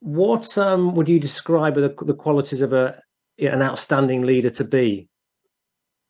what 0.00 0.58
um 0.58 0.94
would 0.96 1.08
you 1.08 1.20
describe 1.20 1.74
the, 1.74 1.94
the 2.04 2.14
qualities 2.14 2.60
of 2.60 2.72
a 2.72 3.00
an 3.38 3.62
outstanding 3.62 4.22
leader 4.22 4.50
to 4.50 4.64
be? 4.64 5.08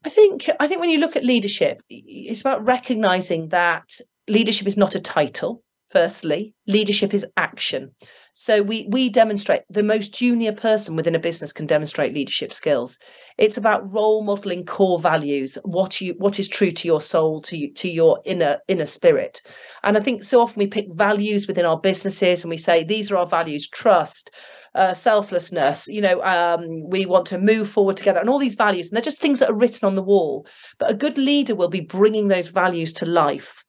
I 0.04 0.08
think 0.08 0.48
i 0.60 0.66
think 0.66 0.80
when 0.80 0.90
you 0.90 0.98
look 0.98 1.14
at 1.14 1.24
leadership 1.24 1.82
it's 1.88 2.40
about 2.40 2.64
recognizing 2.64 3.48
that 3.48 4.00
leadership 4.28 4.66
is 4.66 4.76
not 4.76 4.94
a 4.94 5.00
title 5.00 5.62
firstly 5.90 6.54
leadership 6.66 7.12
is 7.12 7.26
action 7.36 7.92
so 8.34 8.62
we 8.62 8.86
we 8.88 9.10
demonstrate 9.10 9.62
the 9.68 9.82
most 9.82 10.14
junior 10.14 10.52
person 10.52 10.96
within 10.96 11.14
a 11.14 11.18
business 11.18 11.52
can 11.52 11.66
demonstrate 11.66 12.14
leadership 12.14 12.54
skills. 12.54 12.98
It's 13.36 13.58
about 13.58 13.92
role 13.92 14.24
modeling 14.24 14.64
core 14.64 14.98
values, 14.98 15.58
what 15.64 16.00
you 16.00 16.14
what 16.16 16.38
is 16.38 16.48
true 16.48 16.70
to 16.70 16.88
your 16.88 17.02
soul, 17.02 17.42
to 17.42 17.58
you, 17.58 17.72
to 17.74 17.88
your 17.88 18.20
inner 18.24 18.58
inner 18.68 18.86
spirit. 18.86 19.42
And 19.82 19.98
I 19.98 20.00
think 20.00 20.24
so 20.24 20.40
often 20.40 20.60
we 20.60 20.66
pick 20.66 20.86
values 20.92 21.46
within 21.46 21.66
our 21.66 21.78
businesses 21.78 22.42
and 22.42 22.48
we 22.48 22.56
say 22.56 22.84
these 22.84 23.10
are 23.10 23.18
our 23.18 23.26
values: 23.26 23.68
trust, 23.68 24.30
uh, 24.74 24.94
selflessness. 24.94 25.86
You 25.88 26.00
know, 26.00 26.22
um, 26.22 26.88
we 26.88 27.04
want 27.04 27.26
to 27.26 27.38
move 27.38 27.68
forward 27.68 27.98
together, 27.98 28.20
and 28.20 28.30
all 28.30 28.38
these 28.38 28.54
values. 28.54 28.88
And 28.88 28.96
they're 28.96 29.02
just 29.02 29.20
things 29.20 29.40
that 29.40 29.50
are 29.50 29.54
written 29.54 29.86
on 29.86 29.94
the 29.94 30.02
wall. 30.02 30.46
But 30.78 30.90
a 30.90 30.94
good 30.94 31.18
leader 31.18 31.54
will 31.54 31.68
be 31.68 31.80
bringing 31.80 32.28
those 32.28 32.48
values 32.48 32.94
to 32.94 33.06
life 33.06 33.62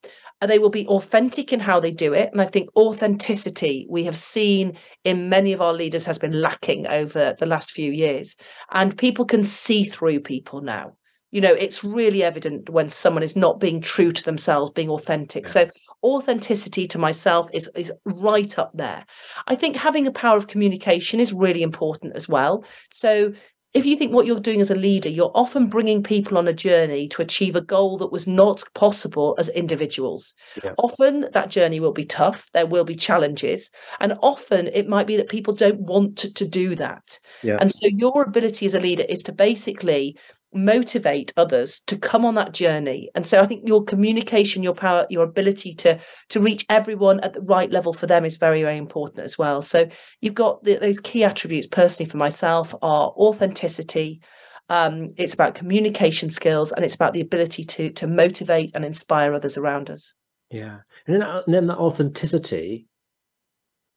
they 0.48 0.60
will 0.60 0.70
be 0.70 0.88
authentic 0.88 1.54
in 1.54 1.60
how 1.60 1.80
they 1.80 1.92
do 1.92 2.14
it. 2.14 2.30
And 2.32 2.42
I 2.42 2.46
think 2.46 2.70
authenticity 2.76 3.86
we 3.90 4.04
have 4.06 4.18
seen 4.18 4.78
in 5.04 5.30
many 5.30 5.54
of 5.54 5.62
our 5.62 5.74
leaders 5.74 6.06
has 6.06 6.20
been 6.20 6.42
lacking 6.42 6.88
over 6.88 7.36
the 7.40 7.46
last 7.46 7.72
few 7.72 7.92
years. 7.92 8.36
And 8.72 8.98
people 8.98 9.26
can 9.26 9.44
see 9.44 9.84
through 9.84 10.22
people 10.22 10.62
now. 10.62 10.94
You 11.32 11.42
know, 11.42 11.54
it's 11.54 11.84
really 11.84 12.24
evident 12.24 12.70
when 12.70 12.90
someone 12.90 13.24
is 13.24 13.36
not 13.36 13.60
being 13.60 13.82
true 13.82 14.12
to 14.12 14.24
themselves, 14.24 14.72
being 14.72 14.90
authentic. 14.90 15.46
Yeah. 15.46 15.52
So 15.52 15.70
authenticity 16.04 16.88
to 16.90 17.00
myself 17.00 17.50
is 17.54 17.70
is 17.76 17.92
right 18.06 18.60
up 18.60 18.72
there. 18.76 19.06
I 19.48 19.56
think 19.56 19.76
having 19.76 20.06
a 20.06 20.12
power 20.12 20.38
of 20.38 20.48
communication 20.48 21.20
is 21.20 21.34
really 21.34 21.64
important 21.64 22.16
as 22.16 22.30
well. 22.30 22.66
So 22.92 23.34
if 23.74 23.86
you 23.86 23.96
think 23.96 24.14
what 24.14 24.28
you're 24.28 24.40
doing 24.40 24.62
as 24.62 24.70
a 24.70 24.76
leader, 24.76 25.10
you're 25.10 25.32
often 25.34 25.68
bringing 25.68 26.04
people 26.04 26.38
on 26.38 26.48
a 26.48 26.54
journey 26.54 27.08
to 27.08 27.22
achieve 27.24 27.56
a 27.56 27.62
goal 27.62 27.98
that 27.98 28.12
was 28.12 28.28
not 28.28 28.64
possible 28.76 29.36
as 29.40 29.50
individuals. 29.50 30.36
Yeah. 30.64 30.74
Often 30.78 31.30
that 31.34 31.50
journey 31.50 31.80
will 31.80 31.92
be 31.92 32.06
tough, 32.06 32.46
there 32.54 32.68
will 32.68 32.84
be 32.84 32.96
challenges, 32.96 33.72
and 34.00 34.14
often 34.22 34.68
it 34.74 34.88
might 34.88 35.08
be 35.08 35.18
that 35.18 35.30
people 35.30 35.56
don't 35.56 35.80
want 35.80 36.18
to, 36.20 36.34
to 36.34 36.48
do 36.48 36.76
that. 36.76 37.20
Yeah. 37.42 37.58
And 37.60 37.72
so 37.72 37.88
your 37.88 38.22
ability 38.22 38.68
as 38.68 38.76
a 38.76 38.80
leader 38.80 39.06
is 39.10 39.24
to 39.24 39.32
basically 39.32 40.18
motivate 40.56 41.34
others 41.38 41.82
to 41.88 41.98
come 41.98 42.26
on 42.26 42.36
that 42.36 42.54
journey. 42.54 43.10
And 43.16 43.26
so 43.26 43.42
i 43.42 43.46
think 43.46 43.68
your 43.68 43.84
communication 43.84 44.64
your 44.64 44.74
power 44.74 45.06
your 45.10 45.24
ability 45.24 45.74
to 45.76 46.00
to 46.30 46.40
reach 46.40 46.66
everyone 46.70 47.20
at 47.22 47.34
the 47.34 47.42
right 47.42 47.72
level 47.72 47.94
for 47.94 48.08
them 48.08 48.26
is 48.26 48.38
very 48.38 48.62
very 48.62 48.78
important 48.78 49.20
as 49.20 49.38
well. 49.38 49.62
So 49.62 49.88
you've 50.22 50.34
got 50.34 50.64
the, 50.64 50.76
those 50.76 51.00
key 51.00 51.24
attributes 51.24 51.68
personally 51.68 52.10
for 52.10 52.18
myself 52.18 52.74
are 52.82 53.10
authenticity 53.18 54.22
um, 54.70 55.14
it's 55.18 55.34
about 55.34 55.56
communication 55.56 56.30
skills 56.30 56.72
and 56.72 56.86
it's 56.86 56.96
about 56.96 57.14
the 57.14 57.22
ability 57.22 57.64
to 57.66 57.90
to 57.92 58.08
motivate 58.08 58.72
and 58.74 58.86
inspire 58.86 59.34
others 59.34 59.58
around 59.58 59.90
us. 59.90 60.14
Yeah. 60.50 60.80
And 61.06 61.16
then, 61.16 61.22
and 61.22 61.54
then 61.54 61.68
that 61.68 61.78
authenticity 61.78 62.88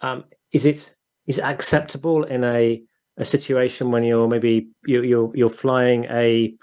um 0.01 0.25
is 0.53 0.66
it 0.66 0.95
is 1.27 1.38
it 1.38 1.45
acceptable 1.45 2.25
in 2.25 2.45
a 2.45 2.83
a 3.16 3.24
situation 3.24 3.90
when 3.90 4.05
you're 4.05 4.29
maybe 4.29 4.68
you, 4.85 5.02
you're 5.02 5.31
you're 5.35 5.50
flying 5.50 6.05
a 6.05 6.55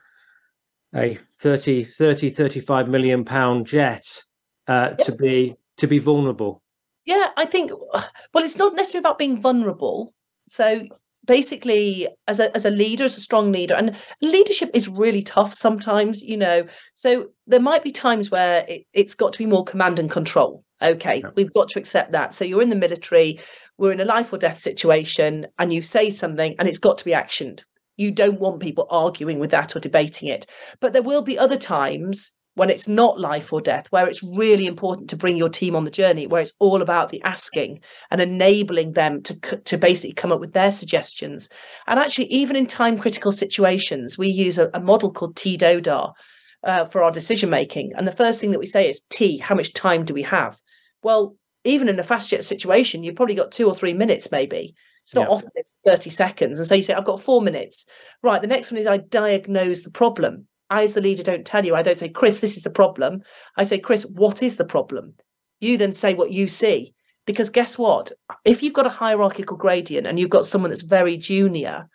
a 0.95 1.17
30 1.39 1.83
30 1.83 2.29
35 2.29 2.87
million 2.87 3.25
pound 3.25 3.65
jet 3.65 4.03
uh, 4.67 4.89
yeah. 4.97 5.05
to 5.05 5.11
be 5.11 5.55
to 5.77 5.87
be 5.87 5.99
vulnerable. 5.99 6.61
Yeah 7.05 7.29
i 7.35 7.45
think 7.45 7.71
well 8.33 8.43
it's 8.43 8.57
not 8.57 8.75
necessarily 8.75 9.01
about 9.01 9.17
being 9.17 9.41
vulnerable. 9.41 10.13
So 10.47 10.87
basically 11.25 12.07
as 12.27 12.39
a 12.39 12.53
as 12.55 12.65
a 12.65 12.69
leader 12.69 13.05
as 13.05 13.15
a 13.15 13.21
strong 13.21 13.51
leader 13.51 13.73
and 13.73 13.95
leadership 14.21 14.69
is 14.73 14.89
really 14.89 15.23
tough 15.23 15.53
sometimes 15.53 16.21
you 16.21 16.37
know. 16.37 16.65
So 16.93 17.29
there 17.47 17.59
might 17.59 17.83
be 17.83 17.91
times 17.91 18.29
where 18.29 18.65
it, 18.67 18.85
has 18.95 19.15
got 19.15 19.33
to 19.33 19.39
be 19.39 19.45
more 19.45 19.63
command 19.63 19.99
and 19.99 20.11
control 20.11 20.63
okay 20.83 21.21
yeah. 21.23 21.29
we've 21.35 21.53
got 21.53 21.67
to 21.67 21.79
accept 21.79 22.11
that 22.11 22.33
so 22.33 22.45
you're 22.45 22.61
in 22.61 22.69
the 22.69 22.75
military 22.75 23.39
we're 23.77 23.91
in 23.91 23.99
a 23.99 24.05
life 24.05 24.31
or 24.31 24.37
death 24.37 24.59
situation 24.59 25.47
and 25.57 25.73
you 25.73 25.81
say 25.81 26.09
something 26.09 26.55
and 26.59 26.67
it's 26.67 26.77
got 26.77 26.97
to 26.99 27.05
be 27.05 27.11
actioned. 27.11 27.63
You 27.97 28.11
don't 28.11 28.39
want 28.39 28.61
people 28.61 28.87
arguing 28.89 29.39
with 29.39 29.51
that 29.51 29.75
or 29.75 29.79
debating 29.79 30.29
it. 30.29 30.45
But 30.79 30.93
there 30.93 31.03
will 31.03 31.21
be 31.21 31.37
other 31.37 31.57
times 31.57 32.31
when 32.55 32.69
it's 32.69 32.87
not 32.87 33.19
life 33.19 33.51
or 33.51 33.61
death, 33.61 33.87
where 33.89 34.07
it's 34.07 34.21
really 34.23 34.67
important 34.67 35.09
to 35.09 35.15
bring 35.15 35.35
your 35.35 35.49
team 35.49 35.75
on 35.75 35.85
the 35.85 35.91
journey, 35.91 36.27
where 36.27 36.41
it's 36.41 36.53
all 36.59 36.83
about 36.83 37.09
the 37.09 37.21
asking 37.23 37.79
and 38.11 38.21
enabling 38.21 38.91
them 38.91 39.23
to, 39.23 39.35
to 39.65 39.75
basically 39.75 40.13
come 40.13 40.31
up 40.31 40.39
with 40.39 40.53
their 40.53 40.69
suggestions. 40.69 41.49
And 41.87 41.99
actually, 41.99 42.27
even 42.27 42.55
in 42.55 42.67
time 42.67 42.99
critical 42.99 43.31
situations, 43.31 44.19
we 44.19 44.27
use 44.27 44.59
a, 44.59 44.69
a 44.75 44.79
model 44.79 45.11
called 45.11 45.35
TDODAR 45.35 46.13
uh, 46.63 46.85
for 46.89 47.01
our 47.01 47.11
decision 47.11 47.49
making. 47.49 47.91
And 47.95 48.07
the 48.07 48.11
first 48.11 48.39
thing 48.39 48.51
that 48.51 48.59
we 48.59 48.67
say 48.67 48.87
is 48.87 49.01
T, 49.09 49.39
how 49.39 49.55
much 49.55 49.73
time 49.73 50.05
do 50.05 50.13
we 50.13 50.21
have? 50.21 50.59
Well, 51.03 51.35
even 51.63 51.89
in 51.89 51.99
a 51.99 52.03
fast 52.03 52.29
jet 52.29 52.43
situation, 52.43 53.03
you've 53.03 53.15
probably 53.15 53.35
got 53.35 53.51
two 53.51 53.67
or 53.67 53.75
three 53.75 53.93
minutes, 53.93 54.31
maybe. 54.31 54.75
It's 55.03 55.15
not 55.15 55.27
yeah. 55.27 55.35
often 55.35 55.49
it's 55.55 55.77
30 55.85 56.09
seconds. 56.09 56.57
And 56.57 56.67
so 56.67 56.75
you 56.75 56.83
say, 56.83 56.93
I've 56.93 57.05
got 57.05 57.21
four 57.21 57.41
minutes. 57.41 57.85
Right. 58.21 58.41
The 58.41 58.47
next 58.47 58.71
one 58.71 58.79
is 58.79 58.87
I 58.87 58.97
diagnose 58.97 59.81
the 59.81 59.91
problem. 59.91 60.47
I, 60.69 60.83
as 60.83 60.93
the 60.93 61.01
leader, 61.01 61.23
don't 61.23 61.45
tell 61.45 61.65
you. 61.65 61.75
I 61.75 61.83
don't 61.83 61.97
say, 61.97 62.09
Chris, 62.09 62.39
this 62.39 62.57
is 62.57 62.63
the 62.63 62.69
problem. 62.69 63.21
I 63.57 63.63
say, 63.63 63.79
Chris, 63.79 64.05
what 64.05 64.41
is 64.41 64.55
the 64.55 64.65
problem? 64.65 65.13
You 65.59 65.77
then 65.77 65.91
say 65.91 66.13
what 66.13 66.31
you 66.31 66.47
see. 66.47 66.93
Because 67.25 67.49
guess 67.49 67.77
what? 67.77 68.11
If 68.43 68.63
you've 68.63 68.73
got 68.73 68.87
a 68.87 68.89
hierarchical 68.89 69.55
gradient 69.55 70.07
and 70.07 70.19
you've 70.19 70.29
got 70.29 70.45
someone 70.45 70.71
that's 70.71 70.81
very 70.81 71.15
junior, 71.15 71.87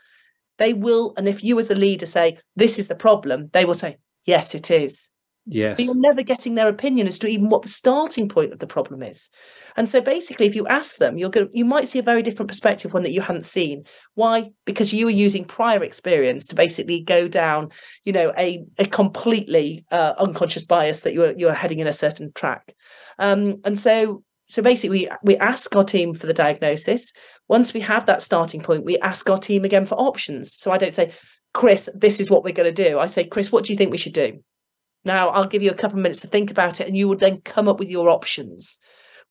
they 0.59 0.73
will, 0.73 1.13
and 1.17 1.29
if 1.29 1.45
you 1.45 1.59
as 1.59 1.69
the 1.69 1.75
leader 1.75 2.07
say, 2.07 2.39
this 2.57 2.79
is 2.79 2.89
the 2.89 2.95
problem, 2.95 3.51
they 3.53 3.65
will 3.65 3.75
say, 3.75 3.99
yes, 4.25 4.55
it 4.55 4.71
is 4.71 5.11
Yes. 5.51 5.79
So 5.79 5.83
you're 5.83 5.95
never 5.95 6.23
getting 6.23 6.57
their 6.57 6.69
opinion 6.69 7.07
as 7.07 7.19
to 7.21 7.27
even 7.27 7.49
what 7.49 7.63
the 7.63 7.69
starting 7.69 8.29
point 8.29 8.53
of 8.53 8.59
the 8.59 8.67
problem 8.67 9.03
is. 9.03 9.31
And 9.77 9.89
so 9.89 10.03
basically, 10.03 10.47
if 10.47 10.55
you 10.55 10.67
ask 10.67 10.97
them, 10.97 11.17
you're 11.17 11.31
going 11.31 11.49
you 11.53 11.65
might 11.65 11.89
see 11.89 11.99
a 11.99 12.03
very 12.03 12.23
different 12.23 12.49
perspective, 12.51 12.93
one 12.93 13.03
that 13.03 13.13
you 13.13 13.23
hadn't 13.23 13.47
seen. 13.47 13.85
Why? 14.15 14.51
Because 14.67 14.93
you 14.93 15.07
were 15.07 15.11
using 15.11 15.47
prior 15.47 15.83
experience 15.83 16.47
to 16.49 16.55
basically 16.55 17.01
go 17.01 17.29
down, 17.29 17.71
you 18.05 18.13
know, 18.13 18.33
a, 18.37 18.63
a 18.79 18.85
completely 18.85 19.87
uh, 19.91 20.15
unconscious 20.19 20.65
bias 20.65 21.01
that 21.01 21.15
you're 21.15 21.33
you're 21.39 21.55
heading 21.55 21.79
in 21.79 21.87
a 21.87 21.93
certain 21.95 22.31
track. 22.35 22.75
Um, 23.19 23.61
and 23.65 23.79
so 23.79 24.23
so 24.51 24.63
basically 24.63 24.91
we, 25.01 25.09
we 25.23 25.37
ask 25.39 25.75
our 25.77 25.85
team 25.85 26.15
for 26.15 26.27
the 26.27 26.35
diagnosis 26.35 27.13
once 27.49 27.73
we 27.73 27.81
have 27.81 28.07
that 28.07 28.23
starting 28.23 28.63
point 28.63 28.85
we 28.85 28.99
ask 28.99 29.29
our 29.29 29.39
team 29.39 29.65
again 29.65 29.85
for 29.85 29.95
options 29.97 30.55
so 30.55 30.71
i 30.71 30.79
don't 30.79 30.95
say 30.95 31.13
chris 31.53 31.89
this 31.95 32.19
is 32.19 32.31
what 32.31 32.45
we're 32.45 32.55
going 32.55 32.75
to 32.75 32.91
do 32.91 32.99
i 32.99 33.07
say 33.07 33.25
chris 33.25 33.53
what 33.53 33.65
do 33.65 33.73
you 33.73 33.77
think 33.77 33.91
we 33.91 33.99
should 33.99 34.15
do 34.15 34.43
now, 35.05 35.29
I'll 35.29 35.47
give 35.47 35.63
you 35.63 35.71
a 35.71 35.75
couple 35.75 35.99
of 35.99 36.03
minutes 36.03 36.21
to 36.21 36.29
think 36.29 36.51
about 36.51 36.81
it, 36.81 36.87
and 36.87 36.97
you 36.97 37.09
would 37.09 37.21
then 37.21 37.41
come 37.43 37.69
up 37.69 37.79
with 37.79 37.89
your 37.89 38.09
options. 38.09 38.79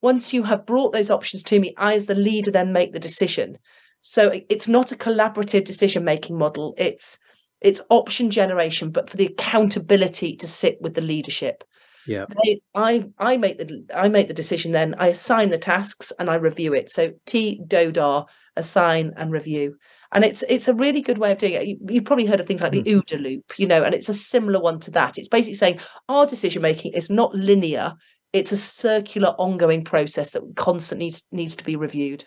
Once 0.02 0.34
you 0.34 0.44
have 0.44 0.66
brought 0.66 0.94
those 0.94 1.10
options 1.10 1.44
to 1.44 1.60
me, 1.60 1.74
I, 1.78 1.96
as 1.96 2.06
the 2.06 2.16
leader, 2.16 2.52
then 2.52 2.72
make 2.72 2.94
the 2.94 3.00
decision. 3.00 3.58
So 4.02 4.32
it's 4.50 4.68
not 4.68 4.92
a 4.92 4.96
collaborative 4.96 5.66
decision 5.66 6.04
making 6.04 6.38
model. 6.38 6.74
It's 6.78 7.18
it's 7.60 7.82
option 7.90 8.30
generation, 8.30 8.92
but 8.92 9.10
for 9.10 9.18
the 9.18 9.26
accountability 9.26 10.36
to 10.38 10.48
sit 10.48 10.78
with 10.80 10.94
the 10.94 11.02
leadership. 11.02 11.64
Yeah. 12.06 12.26
They, 12.44 12.60
I 12.76 13.10
I 13.18 13.38
make 13.38 13.58
the 13.58 13.86
I 13.94 14.08
make 14.08 14.28
the 14.28 14.34
decision. 14.34 14.72
Then 14.72 14.96
I 14.98 15.08
assign 15.08 15.50
the 15.50 15.58
tasks 15.58 16.14
and 16.20 16.30
I 16.30 16.36
review 16.36 16.74
it. 16.74 16.90
So 16.90 17.14
T 17.26 17.60
DODAR 17.68 18.28
assign 18.56 19.14
and 19.18 19.32
review 19.32 19.76
and 20.12 20.26
it's 20.26 20.44
it's 20.50 20.68
a 20.68 20.74
really 20.74 21.02
good 21.02 21.18
way 21.18 21.32
of 21.32 21.38
doing 21.38 21.54
it 21.54 21.68
you, 21.68 21.78
have 21.96 22.06
probably 22.06 22.26
heard 22.26 22.40
of 22.40 22.46
things 22.46 22.62
like 22.62 22.72
the 22.72 22.84
Mm. 22.84 23.04
OODA 23.04 23.22
loop 23.22 23.60
you 23.60 23.68
know 23.68 23.84
and 23.84 23.94
it's 23.94 24.10
a 24.10 24.14
similar 24.14 24.60
one 24.60 24.80
to 24.80 24.92
that 24.92 25.18
it's 25.18 25.28
basically 25.28 25.56
saying 25.56 25.80
our 26.10 26.26
decision 26.26 26.62
making 26.62 26.94
is 26.94 27.10
not 27.10 27.34
linear 27.36 27.94
it's 28.34 28.52
a 28.52 28.58
circular 28.58 29.30
ongoing 29.40 29.84
process 29.84 30.32
that 30.32 30.44
constantly 30.56 31.08
needs, 31.08 31.28
needs 31.32 31.56
to 31.56 31.64
be 31.64 31.76
reviewed 31.76 32.26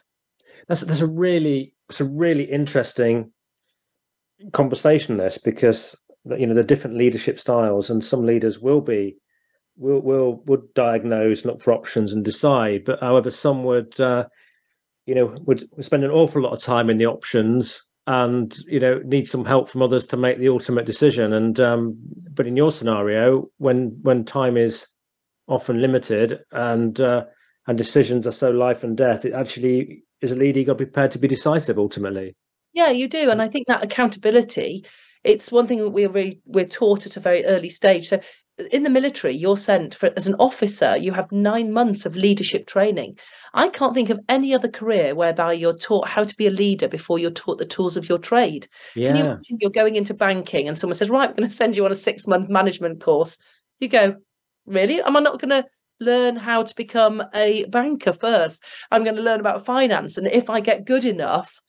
That's 0.68 0.83
that's 0.83 1.01
a 1.01 1.07
really 1.07 1.74
it's 1.89 2.01
a 2.01 2.05
really 2.05 2.45
interesting 2.45 3.33
conversation. 4.53 5.16
This 5.16 5.39
because 5.39 5.97
you 6.39 6.47
know 6.47 6.55
the 6.55 6.64
different 6.64 6.97
leadership 6.97 7.39
styles, 7.41 7.91
and 7.91 8.03
some 8.05 8.24
leaders 8.24 8.61
will 8.61 8.81
be 8.81 9.16
will 9.76 10.01
will 10.01 10.43
would 10.47 10.72
diagnose, 10.74 11.45
look 11.45 11.62
for 11.62 11.72
options, 11.72 12.12
and 12.12 12.24
decide. 12.24 12.85
But 12.85 13.01
however, 13.01 13.31
some 13.31 13.64
would 13.64 13.99
uh, 14.01 14.26
you 15.11 15.17
know 15.17 15.35
would 15.41 15.69
spend 15.85 16.05
an 16.05 16.13
awful 16.13 16.41
lot 16.41 16.53
of 16.53 16.63
time 16.63 16.89
in 16.89 16.97
the 16.97 17.07
options 17.07 17.83
and 18.07 18.57
you 18.69 18.79
know 18.79 19.01
need 19.05 19.27
some 19.27 19.45
help 19.45 19.69
from 19.69 19.83
others 19.83 20.07
to 20.07 20.17
make 20.17 20.39
the 20.39 20.49
ultimate 20.49 20.87
decision. 20.87 21.33
And 21.33 21.59
um, 21.59 21.99
but 22.33 22.47
in 22.47 22.57
your 22.57 22.71
scenario, 22.71 23.49
when 23.59 23.99
when 24.03 24.25
time 24.25 24.57
is 24.57 24.87
often 25.49 25.83
limited 25.83 26.39
and 26.53 27.01
uh, 27.01 27.25
and 27.67 27.77
decisions 27.77 28.25
are 28.29 28.33
so 28.33 28.51
life 28.51 28.85
and 28.85 28.97
death, 28.97 29.25
it 29.25 29.33
actually 29.33 30.05
is 30.21 30.31
a 30.31 30.37
leader 30.37 30.61
you 30.61 30.67
got 30.67 30.77
prepared 30.77 31.11
to 31.11 31.19
be 31.19 31.27
decisive 31.27 31.77
ultimately. 31.77 32.37
yeah 32.73 32.91
you 32.91 33.09
do 33.09 33.31
and 33.31 33.43
i 33.43 33.49
think 33.49 33.67
that 33.67 33.83
accountability 33.83 34.85
it's 35.23 35.53
one 35.53 35.67
thing 35.67 35.79
that 35.79 35.91
we're 35.91 36.09
really, 36.09 36.41
we're 36.47 36.65
taught 36.65 37.07
at 37.07 37.17
a 37.17 37.21
very 37.21 37.45
early 37.45 37.71
stage 37.71 38.09
so 38.09 38.21
in 38.73 38.83
the 38.83 38.91
military 38.91 39.35
you're 39.35 39.57
sent 39.57 39.95
for 39.95 40.11
as 40.17 40.27
an 40.27 40.35
officer 40.39 40.97
you 40.97 41.13
have 41.13 41.31
nine 41.33 41.73
months 41.73 42.07
of 42.07 42.17
leadership 42.17 42.67
training. 42.67 43.19
I 43.55 43.69
can't 43.69 43.95
think 43.95 44.11
of 44.11 44.21
any 44.29 44.55
other 44.55 44.69
career 44.69 45.15
whereby 45.15 45.55
you're 45.55 45.77
taught 45.77 46.09
how 46.09 46.25
to 46.25 46.37
be 46.37 46.47
a 46.47 46.51
leader 46.51 46.89
before 46.89 47.19
you're 47.19 47.31
taught 47.31 47.59
the 47.59 47.67
tools 47.67 47.97
of 47.97 48.09
your 48.09 48.19
trade. 48.19 48.69
You 48.95 49.05
Yeah, 49.05 49.17
imagine 49.17 49.59
you're 49.61 49.71
going 49.71 49.97
into 49.97 50.15
banking 50.15 50.69
and 50.69 50.79
someone 50.79 50.95
says 50.95 51.11
right 51.11 51.29
we're 51.29 51.37
going 51.37 51.49
to 51.49 51.55
send 51.55 51.77
you 51.77 51.85
on 51.85 51.93
a 51.93 51.97
six 51.97 52.27
month 52.27 52.49
management 52.49 53.01
course. 53.01 53.37
You 53.79 53.89
go 53.89 54.17
really? 54.67 55.03
Am 55.03 55.17
i 55.17 55.21
not 55.21 55.41
going 55.41 55.63
to 55.63 55.67
learn 56.01 56.37
how 56.37 56.63
to 56.63 56.75
become 56.75 57.23
a 57.35 57.65
banker 57.67 58.13
first? 58.13 58.63
I'm 58.91 59.05
going 59.05 59.17
to 59.17 59.23
learn 59.23 59.41
about 59.41 59.65
finance 59.65 60.17
and 60.17 60.27
if 60.27 60.49
i 60.51 60.61
get 60.61 60.85
good 60.85 61.05
enough 61.05 61.61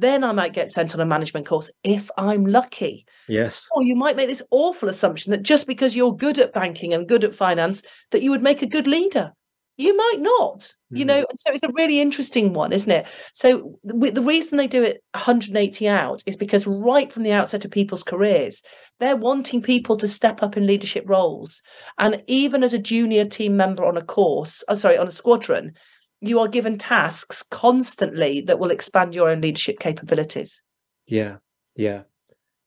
then 0.00 0.22
i 0.24 0.32
might 0.32 0.52
get 0.52 0.70
sent 0.72 0.94
on 0.94 1.00
a 1.00 1.06
management 1.06 1.46
course 1.46 1.70
if 1.84 2.10
i'm 2.18 2.44
lucky. 2.44 3.06
Yes, 3.28 3.66
or 3.72 3.82
you 3.82 3.96
might 3.96 4.16
make 4.16 4.28
this 4.28 4.42
awful 4.50 4.88
assumption 4.88 5.32
that 5.32 5.42
just 5.42 5.66
because 5.66 5.96
you're 5.96 6.14
good 6.16 6.38
at 6.38 6.52
banking 6.52 6.94
and 6.94 7.08
good 7.08 7.24
at 7.24 7.34
finance 7.34 7.82
that 8.10 8.22
you 8.22 8.30
would 8.30 8.42
make 8.42 8.62
a 8.62 8.66
good 8.66 8.86
leader. 8.86 9.32
You 9.78 9.94
might 9.96 10.20
not 10.20 10.72
you 10.90 11.04
Mhm. 11.04 11.08
know 11.08 11.18
and 11.28 11.38
so 11.38 11.52
it's 11.52 11.62
a 11.64 11.72
really 11.74 12.00
interesting 12.00 12.52
one 12.54 12.72
isn't 12.72 12.90
it? 12.90 13.06
So 13.34 13.78
the, 13.84 14.10
the 14.10 14.22
reason 14.22 14.56
they 14.56 14.66
do 14.68 14.82
it 14.82 15.02
180 15.14 15.88
out 15.88 16.22
is 16.26 16.36
because 16.36 16.66
right 16.66 17.12
from 17.12 17.24
the 17.24 17.32
outset 17.32 17.64
of 17.64 17.70
people's 17.72 18.02
careers 18.04 18.62
they're 19.00 19.16
wanting 19.16 19.60
people 19.60 19.96
to 19.98 20.08
step 20.08 20.42
up 20.42 20.56
in 20.56 20.66
leadership 20.66 21.04
roles. 21.06 21.60
And 21.98 22.22
even 22.26 22.62
as 22.62 22.72
a 22.72 22.78
junior 22.78 23.24
team 23.26 23.56
member 23.56 23.84
on 23.84 23.96
a 23.98 24.02
course 24.04 24.62
oh, 24.68 24.74
sorry 24.76 24.96
on 24.96 25.08
a 25.08 25.12
squadron 25.12 25.72
you 26.20 26.38
are 26.40 26.48
given 26.48 26.78
tasks 26.78 27.42
constantly 27.42 28.40
that 28.40 28.58
will 28.58 28.70
expand 28.70 29.14
your 29.14 29.28
own 29.28 29.40
leadership 29.40 29.78
capabilities 29.78 30.62
yeah, 31.06 31.36
yeah, 31.76 32.02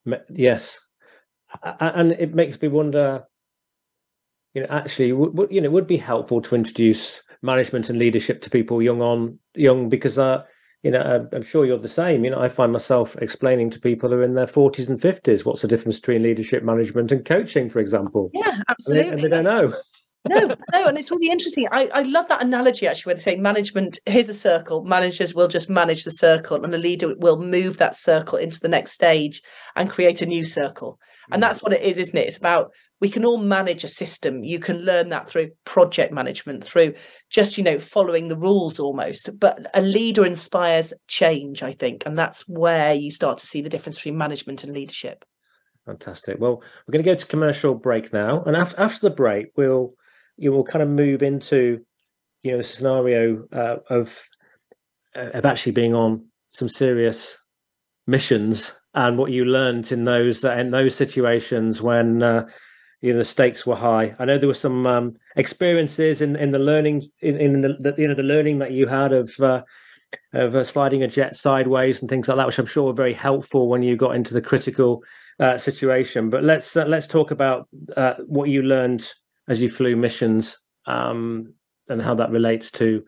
Me- 0.06 0.18
yes, 0.30 0.80
and 1.80 2.14
it 2.14 2.34
makes 2.34 2.62
me 2.62 2.68
wonder. 2.70 3.26
You 4.54 4.62
know, 4.64 4.70
actually, 4.70 5.12
would, 5.12 5.38
would 5.38 5.52
you 5.52 5.62
know, 5.62 5.66
it 5.66 5.72
would 5.72 5.88
be 5.88 5.98
helpful 5.98 6.42
to 6.42 6.56
introduce 6.56 7.22
management 7.42 7.90
and 7.90 8.00
leadership 8.00 8.42
to 8.42 8.50
people 8.50 8.82
young 8.82 9.02
on 9.02 9.38
young 9.56 9.90
because, 9.90 10.18
uh, 10.18 10.44
you 10.84 10.92
know, 10.92 11.28
I'm- 11.32 11.44
sure 11.44 11.66
you're 11.66 11.78
the 11.78 11.88
same. 11.88 12.24
You 12.26 12.32
know, 12.32 12.40
I 12.40 12.50
find 12.50 12.72
myself 12.72 13.16
explaining 13.18 13.70
to 13.72 13.80
people 13.80 14.10
who 14.10 14.16
are 14.16 14.24
in 14.24 14.34
their 14.34 14.48
40s 14.48 14.90
and 14.90 15.00
50s 15.00 15.46
what's 15.46 15.62
the 15.62 15.68
difference 15.68 16.00
between 16.00 16.24
leadership, 16.24 16.64
management, 16.64 17.12
and 17.12 17.24
coaching, 17.26 17.70
for 17.70 17.80
example. 17.80 18.32
yeah 18.34 18.44
And 18.48 18.56
they, 18.56 18.70
absolutely 18.70 19.12
and 19.12 19.24
they 19.24 19.30
don't 19.30 19.44
know. 19.44 19.74
No, 20.30 20.56
no, 20.72 20.88
and 20.88 20.98
it's 20.98 21.12
really 21.12 21.30
interesting. 21.30 21.68
I, 21.72 21.90
I 21.94 22.02
love 22.04 22.28
that 22.30 22.42
analogy 22.42 22.88
actually, 22.88 23.10
where 23.10 23.16
they 23.16 23.22
say 23.22 23.36
management, 23.36 24.00
here's 24.06 24.30
a 24.30 24.34
circle, 24.34 24.84
managers 24.84 25.34
will 25.34 25.48
just 25.48 25.70
manage 25.70 26.04
the 26.04 26.12
circle, 26.12 26.64
and 26.64 26.74
a 26.74 26.78
leader 26.78 27.14
will 27.18 27.40
move 27.40 27.78
that 27.78 27.96
circle 27.96 28.38
into 28.38 28.60
the 28.60 28.70
next 28.70 28.94
stage 28.94 29.42
and 29.76 29.90
create 29.90 30.22
a 30.22 30.26
new 30.26 30.46
circle. 30.46 31.00
And 31.32 31.42
mm. 31.42 31.46
that's 31.46 31.62
what 31.62 31.74
it 31.74 31.82
is, 31.82 31.98
isn't 31.98 32.18
it? 32.18 32.28
It's 32.28 32.38
about 32.38 32.72
we 33.02 33.10
can 33.10 33.26
all 33.26 33.38
manage 33.38 33.84
a 33.84 33.88
system. 33.88 34.44
You 34.44 34.60
can 34.60 34.84
learn 34.84 35.10
that 35.10 35.30
through 35.30 35.52
project 35.66 36.14
management, 36.14 36.64
through 36.64 36.96
just, 37.30 37.58
you 37.58 37.64
know, 37.64 37.80
following 37.80 38.28
the 38.28 38.38
rules 38.38 38.80
almost. 38.80 39.30
But 39.40 39.68
a 39.74 39.82
leader 39.82 40.26
inspires 40.26 40.94
change, 41.08 41.64
I 41.64 41.72
think. 41.72 42.04
And 42.06 42.18
that's 42.18 42.42
where 42.48 42.94
you 42.94 43.10
start 43.12 43.38
to 43.38 43.48
see 43.48 43.62
the 43.62 43.70
difference 43.70 43.98
between 43.98 44.18
management 44.18 44.64
and 44.64 44.74
leadership. 44.74 45.24
Fantastic. 45.86 46.38
Well, 46.40 46.62
we're 46.86 46.92
going 46.92 47.04
to 47.04 47.10
go 47.10 47.16
to 47.16 47.26
commercial 47.26 47.74
break 47.74 48.14
now, 48.14 48.44
and 48.44 48.56
after 48.56 48.80
after 48.80 49.00
the 49.02 49.16
break, 49.16 49.48
we'll 49.56 49.94
you 50.40 50.52
will 50.52 50.64
kind 50.64 50.82
of 50.82 50.90
move 50.90 51.22
into 51.22 51.80
you 52.44 52.52
know 52.52 52.60
a 52.60 52.64
scenario 52.64 53.46
uh, 53.52 53.78
of 53.90 54.18
uh, 55.16 55.30
of 55.34 55.46
actually 55.46 55.74
being 55.74 55.94
on 55.94 56.26
some 56.52 56.70
serious 56.70 57.38
missions 58.08 58.74
and 58.96 59.18
what 59.18 59.32
you 59.32 59.46
learned 59.46 59.92
in 59.92 60.04
those 60.04 60.44
in 60.44 60.72
those 60.72 60.96
situations 60.96 61.82
when 61.82 62.24
uh, 62.24 62.46
you 63.02 63.12
know 63.14 63.20
the 63.20 63.26
stakes 63.26 63.66
were 63.66 63.76
high. 63.76 64.16
I 64.18 64.26
know 64.26 64.38
there 64.38 64.48
were 64.48 64.54
some 64.54 64.88
um, 64.88 65.14
experiences 65.36 66.22
in 66.22 66.36
in 66.36 66.52
the 66.52 66.60
learning 66.60 67.04
in 67.22 67.38
in 67.38 67.62
the, 67.62 67.76
the 67.80 67.96
you 67.98 68.08
know 68.08 68.16
the 68.16 68.24
learning 68.24 68.60
that 68.60 68.72
you 68.72 68.88
had 68.88 69.14
of. 69.14 69.32
Uh, 69.40 69.62
of 70.34 70.56
uh, 70.56 70.64
sliding 70.64 71.04
a 71.04 71.08
jet 71.08 71.36
sideways 71.36 72.02
and 72.02 72.10
things 72.10 72.28
like 72.28 72.38
that, 72.38 72.48
which 72.48 72.58
I'm 72.58 72.66
sure 72.66 72.86
were 72.86 72.94
very 72.94 73.14
helpful 73.14 73.70
when 73.70 73.84
you 73.84 73.96
got 73.96 74.16
into 74.16 74.34
the 74.34 74.42
critical 74.42 75.04
uh, 75.40 75.60
situation. 75.60 76.32
But 76.32 76.44
let's 76.44 76.76
uh, 76.76 76.86
let's 76.86 77.06
talk 77.06 77.30
about 77.30 77.68
uh, 77.96 78.16
what 78.26 78.50
you 78.50 78.64
learned 78.64 79.08
as 79.50 79.62
you 79.62 79.70
flew 79.70 79.96
missions 79.96 80.58
um, 80.86 81.56
and 81.90 82.02
how 82.02 82.16
that 82.16 82.30
relates 82.30 82.72
to 82.72 83.04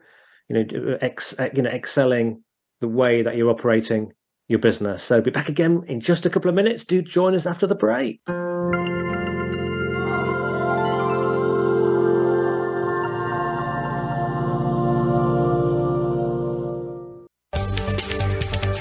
you 0.50 0.56
know 0.56 0.98
ex, 1.00 1.34
you 1.54 1.62
know 1.62 1.70
excelling 1.70 2.44
the 2.82 2.88
way 2.88 3.22
that 3.22 3.38
you're 3.38 3.50
operating 3.50 4.12
your 4.48 4.60
business. 4.60 5.02
So 5.02 5.22
be 5.22 5.32
back 5.32 5.48
again 5.48 5.84
in 5.88 6.02
just 6.02 6.26
a 6.26 6.30
couple 6.30 6.50
of 6.50 6.56
minutes. 6.56 6.84
Do 6.84 7.02
join 7.02 7.36
us 7.36 7.46
after 7.46 7.68
the 7.68 7.76
break. 7.76 8.22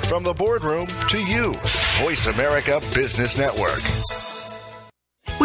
From 0.08 0.24
the 0.24 0.34
boardroom 0.36 0.88
to 1.10 1.18
you, 1.18 1.54
Voice 2.02 2.26
America 2.26 2.80
Business 2.92 3.38
Network. 3.38 4.19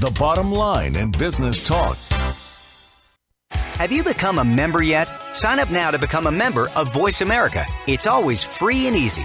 the 0.00 0.10
bottom 0.18 0.52
line 0.52 0.96
in 0.96 1.10
business 1.10 1.62
talk. 1.62 1.96
Have 3.50 3.90
you 3.90 4.04
become 4.04 4.38
a 4.38 4.44
member 4.44 4.82
yet? 4.82 5.06
Sign 5.34 5.58
up 5.58 5.70
now 5.70 5.90
to 5.90 5.98
become 5.98 6.26
a 6.26 6.32
member 6.32 6.68
of 6.76 6.92
Voice 6.92 7.20
America. 7.20 7.64
It's 7.86 8.06
always 8.06 8.42
free 8.42 8.86
and 8.86 8.96
easy. 8.96 9.24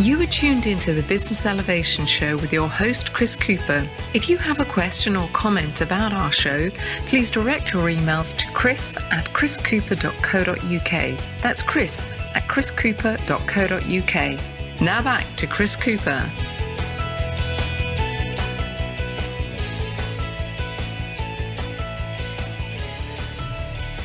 You 0.00 0.22
are 0.22 0.26
tuned 0.26 0.68
into 0.68 0.94
the 0.94 1.02
Business 1.02 1.44
Elevation 1.44 2.06
Show 2.06 2.36
with 2.36 2.52
your 2.52 2.68
host, 2.68 3.12
Chris 3.12 3.34
Cooper. 3.34 3.84
If 4.14 4.28
you 4.28 4.36
have 4.36 4.60
a 4.60 4.64
question 4.64 5.16
or 5.16 5.28
comment 5.30 5.80
about 5.80 6.12
our 6.12 6.30
show, 6.30 6.70
please 7.06 7.32
direct 7.32 7.72
your 7.72 7.88
emails 7.88 8.32
to 8.36 8.46
chris 8.52 8.96
at 9.10 9.24
chriscooper.co.uk. 9.24 11.18
That's 11.42 11.64
chris 11.64 12.06
at 12.32 12.44
chriscooper.co.uk. 12.44 14.80
Now 14.80 15.02
back 15.02 15.26
to 15.34 15.48
Chris 15.48 15.76
Cooper. 15.76 16.30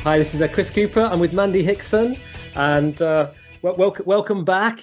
Hi, 0.02 0.18
this 0.18 0.34
is 0.34 0.42
Chris 0.52 0.70
Cooper. 0.70 1.02
I'm 1.02 1.20
with 1.20 1.32
Mandy 1.32 1.62
Hickson, 1.62 2.16
and 2.56 3.00
uh, 3.00 3.30
welcome, 3.62 4.06
welcome 4.06 4.44
back. 4.44 4.80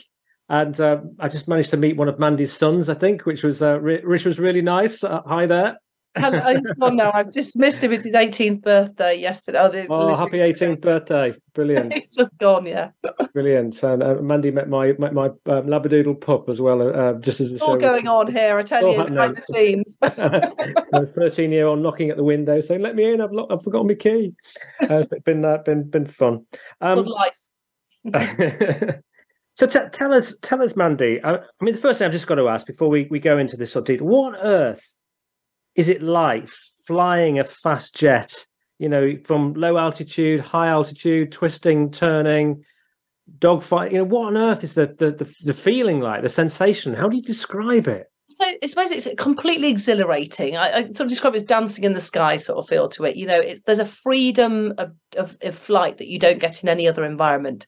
And 0.52 0.78
uh, 0.82 1.00
I 1.18 1.30
just 1.30 1.48
managed 1.48 1.70
to 1.70 1.78
meet 1.78 1.96
one 1.96 2.10
of 2.10 2.20
Mandy's 2.20 2.52
sons, 2.52 2.90
I 2.90 2.94
think, 2.94 3.26
which 3.26 3.42
was 3.42 3.62
uh, 3.62 3.80
re- 3.80 4.04
which 4.04 4.26
was 4.26 4.38
really 4.38 4.62
nice. 4.62 5.02
Uh, 5.02 5.22
hi 5.26 5.46
there. 5.46 5.78
oh 6.22 6.90
no, 6.90 7.10
I've 7.14 7.32
just 7.32 7.58
missed 7.58 7.82
him. 7.82 7.94
It's 7.94 8.04
his 8.04 8.14
18th 8.14 8.62
birthday 8.62 9.18
yesterday. 9.18 9.88
Oh, 9.90 10.10
oh 10.10 10.16
happy 10.16 10.40
18th 10.40 10.82
birthday! 10.82 11.34
Brilliant. 11.54 11.94
it's 11.96 12.14
just 12.14 12.38
gone, 12.38 12.66
yeah. 12.66 12.90
Brilliant. 13.34 13.82
And 13.82 14.04
uh, 14.04 14.16
Mandy 14.16 14.52
met 14.52 14.68
my 14.68 14.92
met 15.00 15.14
my 15.14 15.28
um, 15.28 15.68
labradoodle 15.68 16.20
pup 16.20 16.50
as 16.50 16.60
well. 16.60 16.82
Uh, 16.82 17.14
just 17.14 17.40
as 17.40 17.48
the 17.48 17.56
it's 17.56 17.64
show 17.64 17.72
all 17.72 17.78
going 17.78 18.04
was... 18.04 18.28
on 18.28 18.32
here, 18.36 18.58
I 18.58 18.64
tell 18.64 18.86
oh, 18.86 18.92
you, 18.92 19.06
behind 19.06 19.38
the 19.38 19.42
scenes. 19.42 19.98
13 21.16 21.54
year 21.54 21.68
old 21.68 21.80
knocking 21.80 22.10
at 22.10 22.18
the 22.18 22.26
window 22.26 22.60
saying, 22.60 22.82
"Let 22.82 22.96
me 22.96 23.14
in! 23.14 23.22
I've, 23.22 23.32
lo- 23.32 23.48
I've 23.50 23.64
forgotten 23.64 23.88
my 23.88 23.94
key." 23.94 24.34
Uh, 24.82 24.96
it's 24.96 25.08
been 25.24 25.46
uh, 25.46 25.60
been 25.60 25.90
been 25.90 26.06
fun. 26.06 26.46
Um, 26.82 27.04
Good 27.04 27.08
life. 27.08 29.00
So 29.54 29.68
t- 29.68 29.80
tell 29.92 30.14
us, 30.14 30.36
tell 30.42 30.62
us, 30.62 30.76
Mandy. 30.76 31.22
I, 31.24 31.36
I, 31.36 31.40
mean, 31.62 31.74
the 31.74 31.82
first 31.82 32.00
thing 32.00 32.06
I've 32.06 32.12
just 32.12 32.28
got 32.28 32.36
to 32.36 32.48
ask 32.48 32.66
before 32.66 32.90
we, 32.90 33.08
we 33.10 33.20
go 33.20 33.38
into 33.38 33.58
this 33.58 33.72
sort 33.72 33.84
of 33.84 33.88
detail: 33.88 34.08
what 34.08 34.36
on 34.36 34.42
earth 34.42 34.96
is 35.76 35.90
it 35.90 36.02
like 36.02 36.48
flying 36.86 37.40
a 37.40 37.44
fast 37.44 37.96
jet? 37.96 38.46
You 38.80 38.90
know, 38.90 39.16
from 39.26 39.54
low 39.54 39.78
altitude, 39.78 40.40
high 40.40 40.68
altitude, 40.68 41.32
twisting, 41.32 41.92
turning, 41.92 42.64
dogfight. 43.38 43.92
You 43.92 44.00
know, 44.00 44.06
what 44.06 44.28
on 44.28 44.38
earth 44.38 44.64
is 44.64 44.74
the, 44.74 44.88
the 44.88 45.12
the 45.12 45.36
the 45.44 45.54
feeling 45.54 46.00
like? 46.00 46.24
The 46.24 46.30
sensation? 46.30 46.94
How 46.94 47.10
do 47.10 47.18
you 47.18 47.24
describe 47.24 47.88
it? 47.88 48.08
So 48.30 48.46
I 48.46 48.66
suppose 48.66 48.92
it's 48.92 49.08
completely 49.18 49.68
exhilarating. 49.68 50.56
I, 50.56 50.72
I, 50.72 50.82
sort 50.84 51.02
of 51.02 51.10
describe 51.10 51.34
it 51.34 51.38
as 51.38 51.44
dancing 51.44 51.84
in 51.84 51.94
the 51.94 52.00
sky 52.00 52.38
sort 52.38 52.60
of 52.60 52.70
feel 52.70 52.88
to 52.90 53.04
it. 53.04 53.18
You 53.18 53.28
know, 53.28 53.40
it's 53.40 53.62
there's 53.62 53.80
a 53.80 53.86
freedom 53.86 54.74
of, 54.78 54.94
of, 55.18 55.38
of 55.42 55.54
flight 55.54 55.98
that 55.98 56.08
you 56.08 56.18
don't 56.18 56.40
get 56.40 56.64
in 56.64 56.70
any 56.70 56.88
other 56.88 57.04
environment 57.04 57.68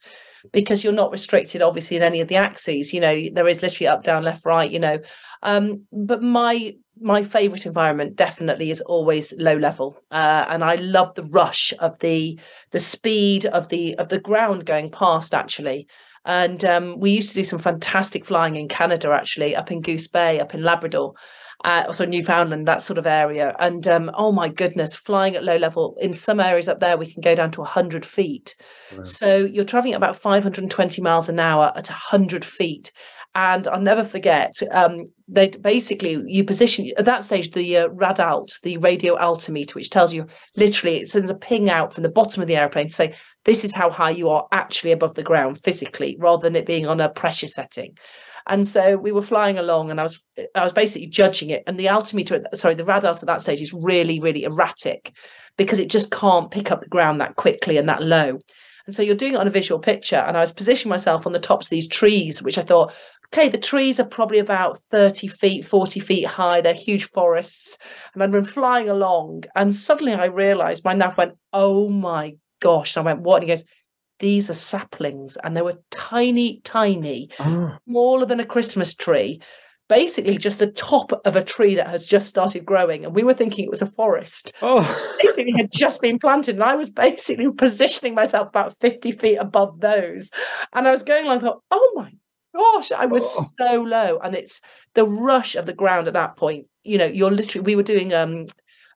because 0.51 0.83
you're 0.83 0.93
not 0.93 1.11
restricted 1.11 1.61
obviously 1.61 1.97
in 1.97 2.03
any 2.03 2.21
of 2.21 2.27
the 2.27 2.35
axes 2.35 2.93
you 2.93 2.99
know 2.99 3.23
there 3.33 3.47
is 3.47 3.61
literally 3.61 3.87
up 3.87 4.03
down 4.03 4.23
left 4.23 4.45
right 4.45 4.71
you 4.71 4.79
know. 4.79 4.99
Um, 5.41 5.85
but 5.91 6.21
my 6.21 6.73
my 6.99 7.23
favorite 7.23 7.65
environment 7.65 8.15
definitely 8.15 8.69
is 8.69 8.81
always 8.81 9.33
low 9.37 9.55
level 9.55 9.97
uh, 10.11 10.45
and 10.47 10.63
i 10.63 10.75
love 10.75 11.13
the 11.15 11.23
rush 11.23 11.73
of 11.79 11.97
the 11.99 12.39
the 12.71 12.79
speed 12.79 13.45
of 13.47 13.69
the 13.69 13.95
of 13.95 14.09
the 14.09 14.19
ground 14.19 14.65
going 14.65 14.89
past 14.89 15.33
actually. 15.33 15.87
And 16.25 16.63
um, 16.63 17.01
we 17.01 17.11
used 17.11 17.31
to 17.31 17.35
do 17.35 17.43
some 17.43 17.59
fantastic 17.59 18.23
flying 18.23 18.55
in 18.55 18.69
canada 18.69 19.11
actually 19.11 19.55
up 19.55 19.71
in 19.71 19.81
goose 19.81 20.07
bay 20.07 20.39
up 20.39 20.53
in 20.53 20.63
labrador 20.63 21.15
uh, 21.63 21.83
also 21.87 22.05
Newfoundland, 22.05 22.67
that 22.67 22.81
sort 22.81 22.97
of 22.97 23.07
area. 23.07 23.55
And 23.59 23.87
um, 23.87 24.11
oh 24.15 24.31
my 24.31 24.49
goodness, 24.49 24.95
flying 24.95 25.35
at 25.35 25.43
low 25.43 25.57
level 25.57 25.95
in 26.01 26.13
some 26.13 26.39
areas 26.39 26.67
up 26.67 26.79
there, 26.79 26.97
we 26.97 27.11
can 27.11 27.21
go 27.21 27.35
down 27.35 27.51
to 27.51 27.61
100 27.61 28.05
feet. 28.05 28.55
Wow. 28.95 29.03
So 29.03 29.37
you're 29.37 29.63
traveling 29.63 29.93
at 29.93 29.97
about 29.97 30.17
520 30.17 31.01
miles 31.01 31.29
an 31.29 31.39
hour 31.39 31.71
at 31.75 31.89
100 31.89 32.43
feet. 32.43 32.91
And 33.35 33.67
I'll 33.67 33.81
never 33.81 34.03
forget, 34.03 34.53
um, 34.71 35.05
they 35.27 35.47
basically 35.47 36.21
you 36.27 36.43
position 36.43 36.91
at 36.97 37.05
that 37.05 37.23
stage 37.23 37.51
the 37.51 37.77
uh, 37.77 37.87
radalt, 37.87 38.59
the 38.61 38.77
radio 38.77 39.17
altimeter, 39.17 39.73
which 39.73 39.89
tells 39.89 40.13
you 40.13 40.27
literally 40.55 40.97
it 40.97 41.09
sends 41.09 41.31
a 41.31 41.35
ping 41.35 41.67
out 41.67 41.93
from 41.93 42.03
the 42.03 42.11
bottom 42.11 42.43
of 42.43 42.47
the 42.47 42.55
airplane 42.55 42.89
to 42.89 42.93
say 42.93 43.15
this 43.45 43.65
is 43.65 43.73
how 43.73 43.89
high 43.89 44.11
you 44.11 44.29
are 44.29 44.45
actually 44.51 44.91
above 44.91 45.15
the 45.15 45.23
ground 45.23 45.59
physically, 45.63 46.15
rather 46.19 46.43
than 46.43 46.55
it 46.55 46.67
being 46.67 46.85
on 46.85 47.01
a 47.01 47.09
pressure 47.09 47.47
setting. 47.47 47.95
And 48.47 48.67
so 48.67 48.97
we 48.97 49.11
were 49.11 49.21
flying 49.21 49.57
along, 49.57 49.91
and 49.91 49.99
I 49.99 50.03
was 50.03 50.21
I 50.55 50.63
was 50.63 50.73
basically 50.73 51.07
judging 51.07 51.49
it. 51.49 51.63
And 51.67 51.79
the 51.79 51.89
altimeter, 51.89 52.43
sorry, 52.53 52.75
the 52.75 52.85
radalt 52.85 53.21
at 53.21 53.27
that 53.27 53.41
stage 53.41 53.61
is 53.61 53.73
really 53.73 54.19
really 54.19 54.43
erratic 54.43 55.15
because 55.57 55.79
it 55.79 55.89
just 55.89 56.11
can't 56.11 56.51
pick 56.51 56.71
up 56.71 56.81
the 56.81 56.89
ground 56.89 57.21
that 57.21 57.35
quickly 57.35 57.77
and 57.77 57.87
that 57.89 58.03
low. 58.03 58.39
And 58.85 58.93
so 58.93 59.01
you're 59.01 59.15
doing 59.15 59.33
it 59.33 59.39
on 59.39 59.47
a 59.47 59.51
visual 59.51 59.79
picture. 59.79 60.17
And 60.17 60.35
I 60.35 60.41
was 60.41 60.51
positioning 60.51 60.89
myself 60.89 61.25
on 61.25 61.33
the 61.33 61.39
tops 61.39 61.67
of 61.67 61.69
these 61.69 61.87
trees, 61.87 62.41
which 62.41 62.57
I 62.57 62.63
thought, 62.63 62.93
okay, 63.27 63.47
the 63.47 63.57
trees 63.57 63.99
are 63.99 64.05
probably 64.05 64.39
about 64.39 64.81
30 64.91 65.27
feet, 65.27 65.65
40 65.65 65.99
feet 65.99 66.25
high. 66.25 66.59
They're 66.59 66.73
huge 66.73 67.05
forests. 67.05 67.77
And 68.13 68.21
I'd 68.21 68.31
been 68.31 68.43
flying 68.43 68.89
along. 68.89 69.45
And 69.55 69.73
suddenly 69.73 70.13
I 70.13 70.25
realized 70.25 70.83
my 70.83 70.93
nav 70.93 71.17
went, 71.17 71.33
oh 71.53 71.87
my 71.87 72.35
gosh. 72.61 72.95
And 72.95 73.07
I 73.07 73.13
went, 73.13 73.23
what? 73.23 73.37
And 73.37 73.43
he 73.43 73.51
goes, 73.53 73.63
these 74.23 74.49
are 74.49 74.53
saplings 74.53 75.37
and 75.43 75.55
they 75.55 75.61
were 75.61 75.81
tiny, 75.91 76.61
tiny, 76.61 77.29
oh. 77.41 77.77
smaller 77.85 78.25
than 78.25 78.39
a 78.39 78.45
Christmas 78.45 78.95
tree. 78.95 79.41
Basically, 79.89 80.37
just 80.37 80.59
the 80.59 80.71
top 80.71 81.11
of 81.25 81.35
a 81.35 81.43
tree 81.43 81.75
that 81.75 81.89
has 81.89 82.05
just 82.05 82.27
started 82.27 82.65
growing, 82.65 83.03
and 83.03 83.13
we 83.13 83.23
were 83.23 83.33
thinking 83.33 83.65
it 83.65 83.69
was 83.69 83.81
a 83.81 83.91
forest. 83.91 84.53
Oh, 84.61 84.79
basically 85.21 85.51
had 85.57 85.73
just 85.73 86.01
been 86.01 86.19
planted, 86.19 86.55
and 86.55 86.63
I 86.63 86.75
was 86.75 86.89
basically 86.89 87.51
positioning 87.51 88.15
myself 88.15 88.47
about 88.47 88.79
fifty 88.79 89.11
feet 89.11 89.35
above 89.35 89.81
those, 89.81 90.31
and 90.71 90.87
I 90.87 90.91
was 90.91 91.03
going 91.03 91.25
like, 91.25 91.43
"Oh 91.43 91.93
my 91.95 92.13
gosh!" 92.55 92.93
I 92.93 93.05
was 93.05 93.23
oh. 93.25 93.45
so 93.57 93.81
low, 93.81 94.19
and 94.23 94.35
it's 94.35 94.61
the 94.95 95.05
rush 95.05 95.55
of 95.55 95.65
the 95.65 95.73
ground 95.73 96.07
at 96.07 96.13
that 96.13 96.37
point. 96.37 96.65
You 96.83 96.97
know, 96.97 97.05
you're 97.05 97.29
literally. 97.29 97.65
We 97.65 97.75
were 97.75 97.83
doing 97.83 98.13
um 98.13 98.45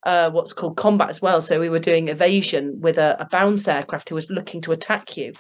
uh, 0.06 0.32
what's 0.32 0.54
called 0.54 0.78
combat 0.78 1.10
as 1.10 1.22
well. 1.22 1.41
So 1.41 1.60
we 1.60 1.70
were 1.70 1.80
doing 1.80 2.08
evasion 2.08 2.80
with 2.80 2.98
a, 2.98 3.18
a 3.20 3.28
bounce 3.30 3.68
aircraft 3.68 4.10
who 4.10 4.16
was 4.16 4.30
looking 4.30 4.62
to 4.62 4.72
attack 4.72 5.18
you. 5.18 5.34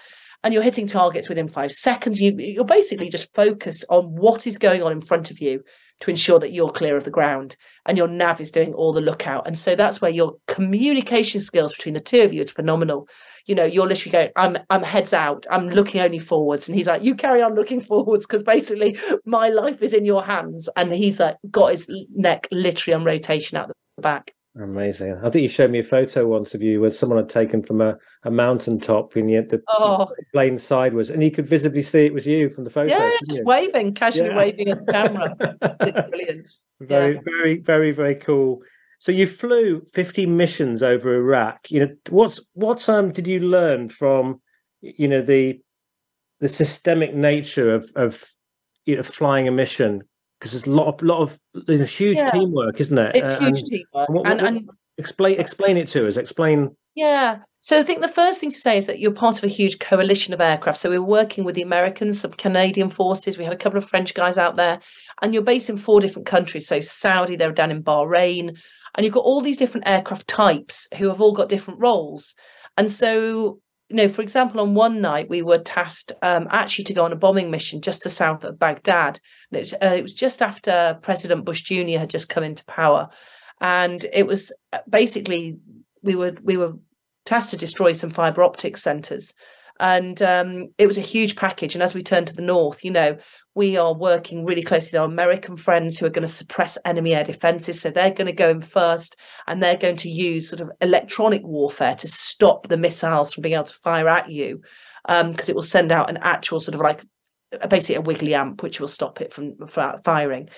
And 0.43 0.53
you're 0.53 0.63
hitting 0.63 0.87
targets 0.87 1.29
within 1.29 1.47
five 1.47 1.71
seconds. 1.71 2.21
You, 2.21 2.35
you're 2.37 2.63
basically 2.63 3.09
just 3.09 3.33
focused 3.33 3.83
on 3.89 4.05
what 4.15 4.45
is 4.45 4.57
going 4.57 4.83
on 4.83 4.91
in 4.91 5.01
front 5.01 5.31
of 5.31 5.39
you 5.39 5.61
to 6.01 6.11
ensure 6.11 6.37
that 6.39 6.53
you're 6.53 6.69
clear 6.69 6.95
of 6.95 7.05
the 7.05 7.11
ground 7.11 7.55
and 7.87 7.97
your 7.97 8.07
nav 8.07 8.39
is 8.39 8.51
doing 8.51 8.73
all 8.73 8.93
the 8.93 9.01
lookout. 9.01 9.47
And 9.47 9.57
so 9.57 9.75
that's 9.75 9.99
where 9.99 10.11
your 10.11 10.35
communication 10.47 11.41
skills 11.41 11.73
between 11.73 11.95
the 11.95 11.99
two 11.99 12.21
of 12.21 12.33
you 12.33 12.41
is 12.41 12.51
phenomenal. 12.51 13.07
you 13.47 13.55
know, 13.55 13.63
you're 13.63 13.87
literally 13.87 14.11
going, 14.11 14.29
I'm 14.35 14.57
I'm 14.69 14.83
heads 14.83 15.13
out, 15.13 15.47
I'm 15.49 15.69
looking 15.69 16.01
only 16.01 16.19
forwards. 16.19 16.67
And 16.67 16.77
he's 16.77 16.87
like, 16.87 17.01
you 17.01 17.15
carry 17.15 17.41
on 17.41 17.55
looking 17.55 17.79
forwards 17.81 18.27
because 18.27 18.43
basically 18.43 18.97
my 19.25 19.49
life 19.49 19.81
is 19.81 19.93
in 19.93 20.05
your 20.05 20.23
hands. 20.23 20.69
And 20.75 20.93
he's 20.93 21.19
like 21.19 21.37
got 21.49 21.71
his 21.71 21.87
neck 22.13 22.47
literally 22.51 22.93
on 22.93 23.05
rotation 23.05 23.57
out 23.57 23.69
the 23.69 24.01
back. 24.01 24.33
Amazing. 24.59 25.19
I 25.23 25.29
think 25.29 25.43
you 25.43 25.49
showed 25.49 25.69
me 25.69 25.79
a 25.79 25.83
photo 25.83 26.25
once 26.25 26.55
of 26.55 26.63
you 26.63 26.81
where 26.81 26.89
someone 26.89 27.19
had 27.19 27.29
taken 27.29 27.61
from 27.61 27.79
a, 27.79 27.97
a 28.23 28.31
mountaintop 28.31 29.15
and 29.15 29.29
you 29.29 29.37
had 29.37 29.49
the 29.49 29.61
oh. 29.67 30.09
plane 30.33 30.57
sideways 30.57 31.11
and 31.11 31.23
you 31.23 31.29
could 31.29 31.45
visibly 31.45 31.83
see 31.83 32.05
it 32.05 32.13
was 32.13 32.25
you 32.25 32.49
from 32.49 32.63
the 32.63 32.69
photo. 32.69 32.97
Yeah, 32.97 33.11
just 33.29 33.43
waving, 33.43 33.93
casually 33.93 34.29
yeah. 34.29 34.37
waving 34.37 34.69
at 34.69 34.85
the 34.85 34.91
camera. 34.91 35.35
it's 35.61 35.83
brilliant. 36.09 36.49
Very, 36.79 37.15
yeah. 37.15 37.21
very, 37.23 37.57
very, 37.59 37.91
very 37.91 38.15
cool. 38.15 38.61
So 38.99 39.11
you 39.11 39.27
flew 39.27 39.85
50 39.93 40.25
missions 40.25 40.81
over 40.81 41.15
Iraq. 41.15 41.69
You 41.69 41.81
know, 41.81 41.95
what's 42.09 42.41
what's 42.53 42.89
um 42.89 43.11
did 43.11 43.27
you 43.27 43.39
learn 43.39 43.89
from 43.89 44.41
you 44.81 45.07
know 45.07 45.21
the 45.21 45.59
the 46.39 46.49
systemic 46.49 47.13
nature 47.13 47.73
of 47.75 47.91
of 47.95 48.23
you 48.85 48.95
know 48.95 49.03
flying 49.03 49.47
a 49.47 49.51
mission 49.51 50.01
because 50.39 50.51
there's 50.51 50.67
a 50.67 50.71
lot 50.71 50.87
of 50.87 51.01
lot 51.01 51.21
of 51.21 51.39
there's 51.65 51.79
a 51.79 51.85
huge 51.85 52.17
yeah. 52.17 52.29
teamwork, 52.29 52.79
isn't 52.79 52.97
it? 52.97 53.15
It's 53.15 53.35
uh, 53.35 53.39
huge 53.39 53.59
and, 53.59 53.67
teamwork. 53.67 54.09
And, 54.09 54.15
what, 54.15 54.27
and, 54.27 54.41
and, 54.41 54.69
explain 54.97 55.39
explain 55.39 55.77
it 55.77 55.87
to 55.89 56.07
us. 56.07 56.17
Explain. 56.17 56.75
Yeah. 56.95 57.39
So 57.61 57.79
I 57.79 57.83
think 57.83 58.01
the 58.01 58.07
first 58.07 58.39
thing 58.39 58.51
to 58.51 58.59
say 58.59 58.77
is 58.77 58.85
that 58.85 58.99
you're 58.99 59.11
part 59.11 59.37
of 59.37 59.43
a 59.43 59.49
huge 59.49 59.79
coalition 59.79 60.33
of 60.33 60.39
aircraft. 60.39 60.79
So 60.79 60.89
we 60.89 60.95
are 60.95 61.01
working 61.01 61.43
with 61.43 61.55
the 61.55 61.61
Americans, 61.61 62.21
some 62.21 62.31
Canadian 62.31 62.89
forces. 62.89 63.37
We 63.37 63.43
had 63.43 63.51
a 63.51 63.57
couple 63.57 63.77
of 63.77 63.89
French 63.89 64.13
guys 64.13 64.37
out 64.37 64.55
there, 64.55 64.79
and 65.21 65.33
you're 65.33 65.43
based 65.43 65.69
in 65.69 65.77
four 65.77 65.99
different 65.99 66.27
countries. 66.27 66.67
So 66.67 66.79
Saudi, 66.79 67.35
they're 67.35 67.51
down 67.51 67.71
in 67.71 67.83
Bahrain, 67.83 68.57
and 68.95 69.03
you've 69.03 69.13
got 69.13 69.25
all 69.25 69.41
these 69.41 69.57
different 69.57 69.87
aircraft 69.87 70.27
types 70.27 70.87
who 70.97 71.09
have 71.09 71.19
all 71.19 71.33
got 71.33 71.49
different 71.49 71.79
roles. 71.79 72.35
And 72.77 72.91
so 72.91 73.59
you 73.89 73.95
know, 73.95 74.09
for 74.09 74.21
example, 74.21 74.59
on 74.59 74.73
one 74.73 74.99
night 74.99 75.29
we 75.29 75.41
were 75.41 75.59
tasked 75.59 76.11
um, 76.21 76.47
actually 76.51 76.85
to 76.85 76.93
go 76.93 77.05
on 77.05 77.13
a 77.13 77.17
bombing 77.17 77.49
mission 77.49 77.81
just 77.81 78.03
to 78.03 78.09
south 78.09 78.43
of 78.43 78.59
Baghdad. 78.59 79.19
And 79.51 79.57
it 79.57 79.59
was, 79.59 79.73
uh, 79.73 79.95
it 79.95 80.01
was 80.01 80.13
just 80.13 80.41
after 80.41 80.99
President 81.01 81.45
Bush 81.45 81.61
Jr. 81.61 81.97
had 81.97 82.09
just 82.09 82.27
come 82.29 82.43
into 82.43 82.65
power, 82.65 83.09
and 83.61 84.05
it 84.13 84.27
was 84.27 84.51
uh, 84.73 84.79
basically 84.89 85.57
we 86.01 86.15
were 86.15 86.35
we 86.43 86.57
were 86.57 86.73
tasked 87.25 87.51
to 87.51 87.57
destroy 87.57 87.93
some 87.93 88.09
fiber 88.09 88.43
optic 88.43 88.77
centers 88.77 89.33
and 89.79 90.21
um, 90.21 90.67
it 90.77 90.87
was 90.87 90.97
a 90.97 91.01
huge 91.01 91.35
package. 91.35 91.75
And 91.75 91.83
as 91.83 91.93
we 91.93 92.03
turn 92.03 92.25
to 92.25 92.35
the 92.35 92.41
north, 92.41 92.83
you 92.83 92.91
know, 92.91 93.17
we 93.55 93.77
are 93.77 93.93
working 93.93 94.45
really 94.45 94.63
closely 94.63 94.89
with 94.91 95.01
our 95.01 95.07
American 95.07 95.57
friends 95.57 95.97
who 95.97 96.05
are 96.05 96.11
going 96.11 96.27
to 96.27 96.31
suppress 96.31 96.77
enemy 96.85 97.15
air 97.15 97.23
defenses. 97.23 97.81
So 97.81 97.89
they're 97.89 98.11
going 98.11 98.27
to 98.27 98.33
go 98.33 98.49
in 98.49 98.61
first, 98.61 99.15
and 99.47 99.61
they're 99.61 99.77
going 99.77 99.97
to 99.97 100.09
use 100.09 100.49
sort 100.49 100.61
of 100.61 100.69
electronic 100.81 101.41
warfare 101.43 101.95
to 101.95 102.07
stop 102.07 102.67
the 102.67 102.77
missiles 102.77 103.33
from 103.33 103.41
being 103.41 103.55
able 103.55 103.65
to 103.65 103.73
fire 103.73 104.07
at 104.07 104.29
you, 104.29 104.61
because 105.07 105.23
um, 105.23 105.35
it 105.49 105.55
will 105.55 105.61
send 105.61 105.91
out 105.91 106.09
an 106.09 106.17
actual 106.21 106.59
sort 106.59 106.75
of 106.75 106.81
like 106.81 107.03
basically 107.69 107.95
a 107.95 108.01
wiggly 108.01 108.35
amp, 108.35 108.61
which 108.61 108.79
will 108.79 108.87
stop 108.87 109.21
it 109.21 109.33
from, 109.33 109.55
from 109.67 110.01
firing. 110.03 110.49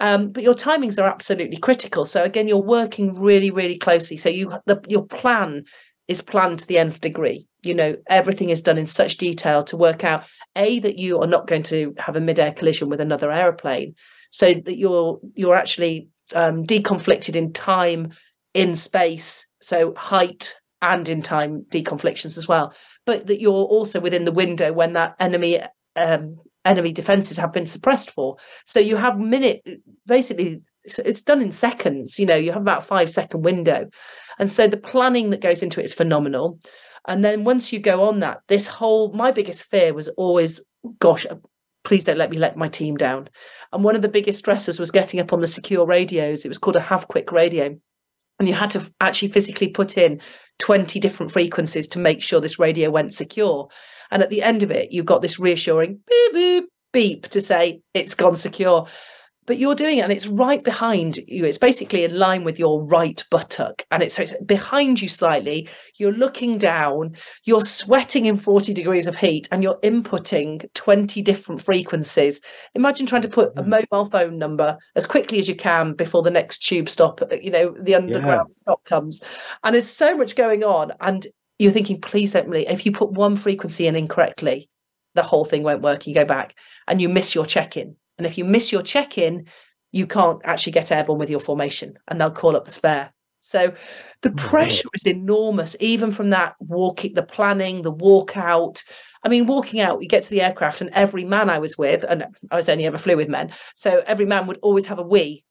Um, 0.00 0.32
but 0.32 0.42
your 0.42 0.54
timings 0.54 1.00
are 1.00 1.08
absolutely 1.08 1.56
critical. 1.56 2.04
So 2.04 2.22
again, 2.22 2.48
you're 2.48 2.58
working 2.58 3.14
really, 3.14 3.50
really 3.50 3.78
closely. 3.78 4.16
So 4.16 4.28
you 4.28 4.52
the, 4.66 4.80
your 4.88 5.06
plan 5.06 5.64
is 6.08 6.20
planned 6.20 6.58
to 6.58 6.66
the 6.66 6.78
nth 6.78 7.00
degree. 7.00 7.46
You 7.64 7.74
know, 7.74 7.96
everything 8.08 8.50
is 8.50 8.62
done 8.62 8.78
in 8.78 8.86
such 8.86 9.16
detail 9.16 9.62
to 9.64 9.76
work 9.76 10.04
out 10.04 10.24
a 10.56 10.78
that 10.80 10.98
you 10.98 11.20
are 11.20 11.26
not 11.26 11.46
going 11.46 11.62
to 11.64 11.94
have 11.98 12.16
a 12.16 12.20
mid-air 12.20 12.52
collision 12.52 12.88
with 12.88 13.00
another 13.00 13.30
aeroplane, 13.30 13.94
so 14.30 14.54
that 14.54 14.76
you're 14.76 15.20
you're 15.34 15.56
actually 15.56 16.08
um, 16.34 16.64
deconflicted 16.64 17.36
in 17.36 17.52
time, 17.52 18.12
in 18.52 18.76
space, 18.76 19.46
so 19.60 19.94
height 19.96 20.56
and 20.82 21.08
in 21.08 21.22
time 21.22 21.64
deconflictions 21.70 22.36
as 22.36 22.46
well. 22.46 22.74
But 23.06 23.26
that 23.26 23.40
you're 23.40 23.52
also 23.52 24.00
within 24.00 24.24
the 24.24 24.32
window 24.32 24.72
when 24.72 24.92
that 24.94 25.14
enemy 25.18 25.60
um, 25.96 26.36
enemy 26.64 26.92
defenses 26.92 27.36
have 27.36 27.52
been 27.52 27.66
suppressed 27.66 28.10
for. 28.10 28.36
So 28.66 28.80
you 28.80 28.96
have 28.96 29.18
minute 29.18 29.62
basically 30.06 30.62
it's 30.84 31.22
done 31.22 31.40
in 31.40 31.52
seconds. 31.52 32.18
You 32.18 32.26
know, 32.26 32.36
you 32.36 32.52
have 32.52 32.60
about 32.60 32.84
five 32.84 33.08
second 33.08 33.42
window. 33.42 33.88
And 34.38 34.50
so 34.50 34.66
the 34.66 34.76
planning 34.76 35.30
that 35.30 35.40
goes 35.40 35.62
into 35.62 35.80
it 35.80 35.84
is 35.84 35.94
phenomenal. 35.94 36.58
And 37.06 37.24
then 37.24 37.44
once 37.44 37.72
you 37.72 37.78
go 37.78 38.02
on 38.02 38.20
that, 38.20 38.40
this 38.48 38.66
whole 38.66 39.12
my 39.12 39.30
biggest 39.30 39.64
fear 39.64 39.92
was 39.92 40.08
always, 40.16 40.60
gosh, 40.98 41.26
uh, 41.26 41.36
please 41.84 42.04
don't 42.04 42.18
let 42.18 42.30
me 42.30 42.38
let 42.38 42.56
my 42.56 42.68
team 42.68 42.96
down. 42.96 43.28
And 43.72 43.84
one 43.84 43.96
of 43.96 44.02
the 44.02 44.08
biggest 44.08 44.44
stressors 44.44 44.78
was 44.78 44.90
getting 44.90 45.20
up 45.20 45.32
on 45.32 45.40
the 45.40 45.46
secure 45.46 45.86
radios. 45.86 46.44
It 46.44 46.48
was 46.48 46.58
called 46.58 46.76
a 46.76 46.80
have 46.80 47.08
quick 47.08 47.30
radio. 47.32 47.76
And 48.38 48.48
you 48.48 48.54
had 48.54 48.70
to 48.70 48.90
actually 49.00 49.28
physically 49.28 49.68
put 49.68 49.96
in 49.96 50.20
20 50.58 50.98
different 50.98 51.30
frequencies 51.30 51.86
to 51.88 51.98
make 51.98 52.22
sure 52.22 52.40
this 52.40 52.58
radio 52.58 52.90
went 52.90 53.14
secure. 53.14 53.68
And 54.10 54.22
at 54.22 54.30
the 54.30 54.42
end 54.42 54.62
of 54.62 54.70
it, 54.70 54.90
you 54.92 55.02
got 55.04 55.22
this 55.22 55.38
reassuring 55.38 56.00
beep, 56.08 56.32
beep, 56.32 56.64
beep 56.92 57.28
to 57.28 57.40
say 57.40 57.80
it's 57.92 58.14
gone 58.14 58.34
secure 58.34 58.86
but 59.46 59.58
you're 59.58 59.74
doing 59.74 59.98
it 59.98 60.02
and 60.02 60.12
it's 60.12 60.26
right 60.26 60.62
behind 60.62 61.18
you. 61.28 61.44
It's 61.44 61.58
basically 61.58 62.04
in 62.04 62.18
line 62.18 62.44
with 62.44 62.58
your 62.58 62.84
right 62.84 63.22
buttock 63.30 63.84
and 63.90 64.02
it's, 64.02 64.14
so 64.14 64.22
it's 64.22 64.34
behind 64.44 65.00
you 65.00 65.08
slightly. 65.08 65.68
You're 65.96 66.12
looking 66.12 66.58
down 66.58 67.16
you're 67.44 67.62
sweating 67.62 68.26
in 68.26 68.36
40 68.36 68.72
degrees 68.72 69.06
of 69.06 69.16
heat 69.16 69.48
and 69.50 69.62
you're 69.62 69.78
inputting 69.80 70.72
20 70.74 71.22
different 71.22 71.62
frequencies. 71.62 72.40
Imagine 72.74 73.06
trying 73.06 73.22
to 73.22 73.28
put 73.28 73.52
a 73.56 73.62
mm-hmm. 73.62 73.70
mobile 73.70 74.10
phone 74.10 74.38
number 74.38 74.78
as 74.96 75.06
quickly 75.06 75.38
as 75.38 75.48
you 75.48 75.54
can 75.54 75.94
before 75.94 76.22
the 76.22 76.30
next 76.30 76.58
tube 76.58 76.88
stop 76.88 77.20
you 77.40 77.50
know 77.50 77.74
the 77.80 77.94
underground 77.94 78.48
yeah. 78.50 78.54
stop 78.54 78.84
comes. 78.84 79.22
And 79.62 79.74
there's 79.74 79.88
so 79.88 80.16
much 80.16 80.36
going 80.36 80.64
on 80.64 80.92
and 81.00 81.26
you're 81.58 81.72
thinking 81.72 82.00
please 82.00 82.32
don't 82.32 82.48
really 82.48 82.66
if 82.66 82.84
you 82.84 82.92
put 82.92 83.12
one 83.12 83.36
frequency 83.36 83.86
in 83.86 83.96
incorrectly 83.96 84.68
the 85.14 85.22
whole 85.22 85.44
thing 85.44 85.62
won't 85.62 85.82
work 85.82 86.06
you 86.06 86.14
go 86.14 86.24
back 86.24 86.56
and 86.88 87.00
you 87.00 87.08
miss 87.08 87.34
your 87.34 87.46
check-in 87.46 87.96
and 88.18 88.26
if 88.26 88.38
you 88.38 88.44
miss 88.44 88.72
your 88.72 88.82
check 88.82 89.18
in, 89.18 89.46
you 89.92 90.06
can't 90.06 90.40
actually 90.44 90.72
get 90.72 90.90
airborne 90.90 91.18
with 91.18 91.30
your 91.30 91.40
formation 91.40 91.94
and 92.08 92.20
they'll 92.20 92.30
call 92.30 92.56
up 92.56 92.64
the 92.64 92.70
spare. 92.70 93.12
So 93.40 93.74
the 94.22 94.30
pressure 94.30 94.88
is 94.94 95.06
enormous, 95.06 95.76
even 95.78 96.12
from 96.12 96.30
that 96.30 96.54
walking, 96.60 97.12
the 97.12 97.22
planning, 97.22 97.82
the 97.82 97.92
walkout. 97.92 98.82
I 99.22 99.28
mean, 99.28 99.46
walking 99.46 99.80
out, 99.80 100.02
you 100.02 100.08
get 100.08 100.22
to 100.22 100.30
the 100.30 100.40
aircraft, 100.40 100.80
and 100.80 100.88
every 100.94 101.24
man 101.24 101.50
I 101.50 101.58
was 101.58 101.76
with, 101.76 102.04
and 102.04 102.24
I 102.50 102.56
was 102.56 102.70
only 102.70 102.86
ever 102.86 102.96
flew 102.96 103.18
with 103.18 103.28
men, 103.28 103.52
so 103.76 104.02
every 104.06 104.24
man 104.24 104.46
would 104.46 104.58
always 104.62 104.86
have 104.86 104.98
a 104.98 105.02
wee 105.02 105.44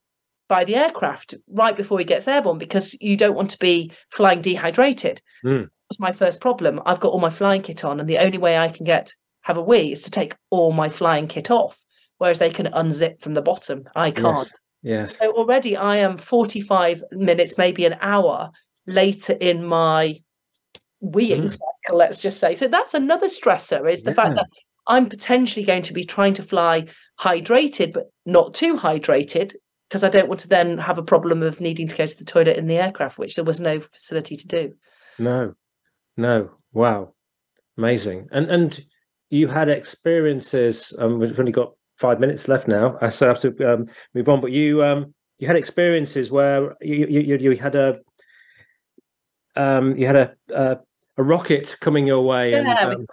by 0.49 0.64
the 0.64 0.76
aircraft 0.76 1.36
right 1.47 1.76
before 1.76 1.99
he 1.99 2.05
gets 2.05 2.28
airborne 2.28 2.57
because 2.57 2.99
you 2.99 3.16
don't 3.16 3.36
want 3.36 3.51
to 3.51 3.59
be 3.59 3.91
flying 4.09 4.41
dehydrated. 4.41 5.22
Mm. 5.45 5.70
That's 5.89 5.99
my 5.99 6.11
first 6.11 6.41
problem. 6.41 6.82
I've 6.88 6.99
got 6.99 7.14
all 7.14 7.20
my 7.20 7.30
flying 7.30 7.61
kit 7.61 7.86
on, 7.86 7.99
and 7.99 8.09
the 8.09 8.18
only 8.18 8.39
way 8.39 8.57
I 8.57 8.70
can 8.70 8.86
get 8.86 9.14
have 9.41 9.57
a 9.57 9.61
wee 9.61 9.91
is 9.91 10.01
to 10.03 10.11
take 10.11 10.36
all 10.49 10.72
my 10.72 10.89
flying 10.89 11.28
kit 11.28 11.51
off 11.51 11.82
whereas 12.24 12.39
they 12.39 12.49
can 12.49 12.67
unzip 12.67 13.21
from 13.21 13.34
the 13.34 13.41
bottom. 13.41 13.84
I 13.97 14.09
can't. 14.09 14.49
Yes. 14.82 15.17
yes. 15.17 15.17
So 15.17 15.34
already 15.34 15.76
I 15.76 15.97
am 15.97 16.17
45 16.17 17.03
minutes, 17.11 17.57
maybe 17.57 17.84
an 17.86 17.97
hour 17.99 18.49
later 18.88 19.34
in 19.34 19.65
my 19.65 20.21
weeing 21.03 21.43
mm. 21.43 21.51
cycle, 21.51 21.97
let's 21.97 22.21
just 22.21 22.39
say. 22.39 22.55
So 22.55 22.69
that's 22.69 22.93
another 22.93 23.28
stressor 23.28 23.91
is 23.91 24.03
the 24.03 24.11
yeah. 24.11 24.15
fact 24.15 24.36
that 24.36 24.47
I'm 24.88 25.09
potentially 25.09 25.65
going 25.65 25.84
to 25.84 25.91
be 25.91 26.05
trying 26.05 26.34
to 26.36 26.43
fly 26.43 26.88
hydrated, 27.19 27.91
but 27.91 28.05
not 28.26 28.53
too 28.53 28.78
hydrated 28.78 29.53
because 29.89 30.05
I 30.05 30.09
don't 30.09 30.30
want 30.30 30.39
to 30.41 30.47
then 30.47 30.78
have 30.78 30.97
a 30.97 31.03
problem 31.03 31.43
of 31.43 31.59
needing 31.59 31.89
to 31.89 31.97
go 31.97 32.07
to 32.07 32.17
the 32.17 32.24
toilet 32.24 32.55
in 32.55 32.67
the 32.67 32.78
aircraft, 32.78 33.17
which 33.17 33.36
there 33.36 33.43
was 33.43 33.59
no 33.59 33.82
facility 33.82 34.38
to 34.38 34.47
do. 34.47 34.74
No, 35.19 35.55
no. 36.15 36.51
Wow. 36.71 37.15
Amazing. 37.78 38.30
And, 38.32 38.49
and, 38.49 38.80
you 39.34 39.47
had 39.47 39.67
experiences 39.67 40.95
um, 40.99 41.17
we've 41.17 41.39
only 41.39 41.51
got 41.51 41.74
five 42.04 42.20
minutes 42.20 42.49
left 42.49 42.68
now, 42.68 42.97
so 43.10 43.28
I 43.28 43.30
have 43.30 43.39
to 43.39 43.74
um, 43.74 43.88
move 44.14 44.28
on. 44.28 44.41
But 44.41 44.51
you 44.51 44.84
um, 44.84 45.14
you 45.39 45.47
had 45.47 45.56
experiences 45.56 46.32
where 46.32 46.76
you 46.82 47.08
you, 47.08 47.38
you 47.38 47.58
had 47.58 47.76
a 47.76 47.99
um, 49.56 49.95
you 49.95 50.06
had 50.06 50.18
a, 50.18 50.34
a, 50.54 50.78
a 51.18 51.24
rocket 51.24 51.78
coming 51.80 52.06
your 52.06 52.22
way. 52.22 52.51
Yeah, 52.51 52.88
and, 52.89 52.95
um... 52.95 53.06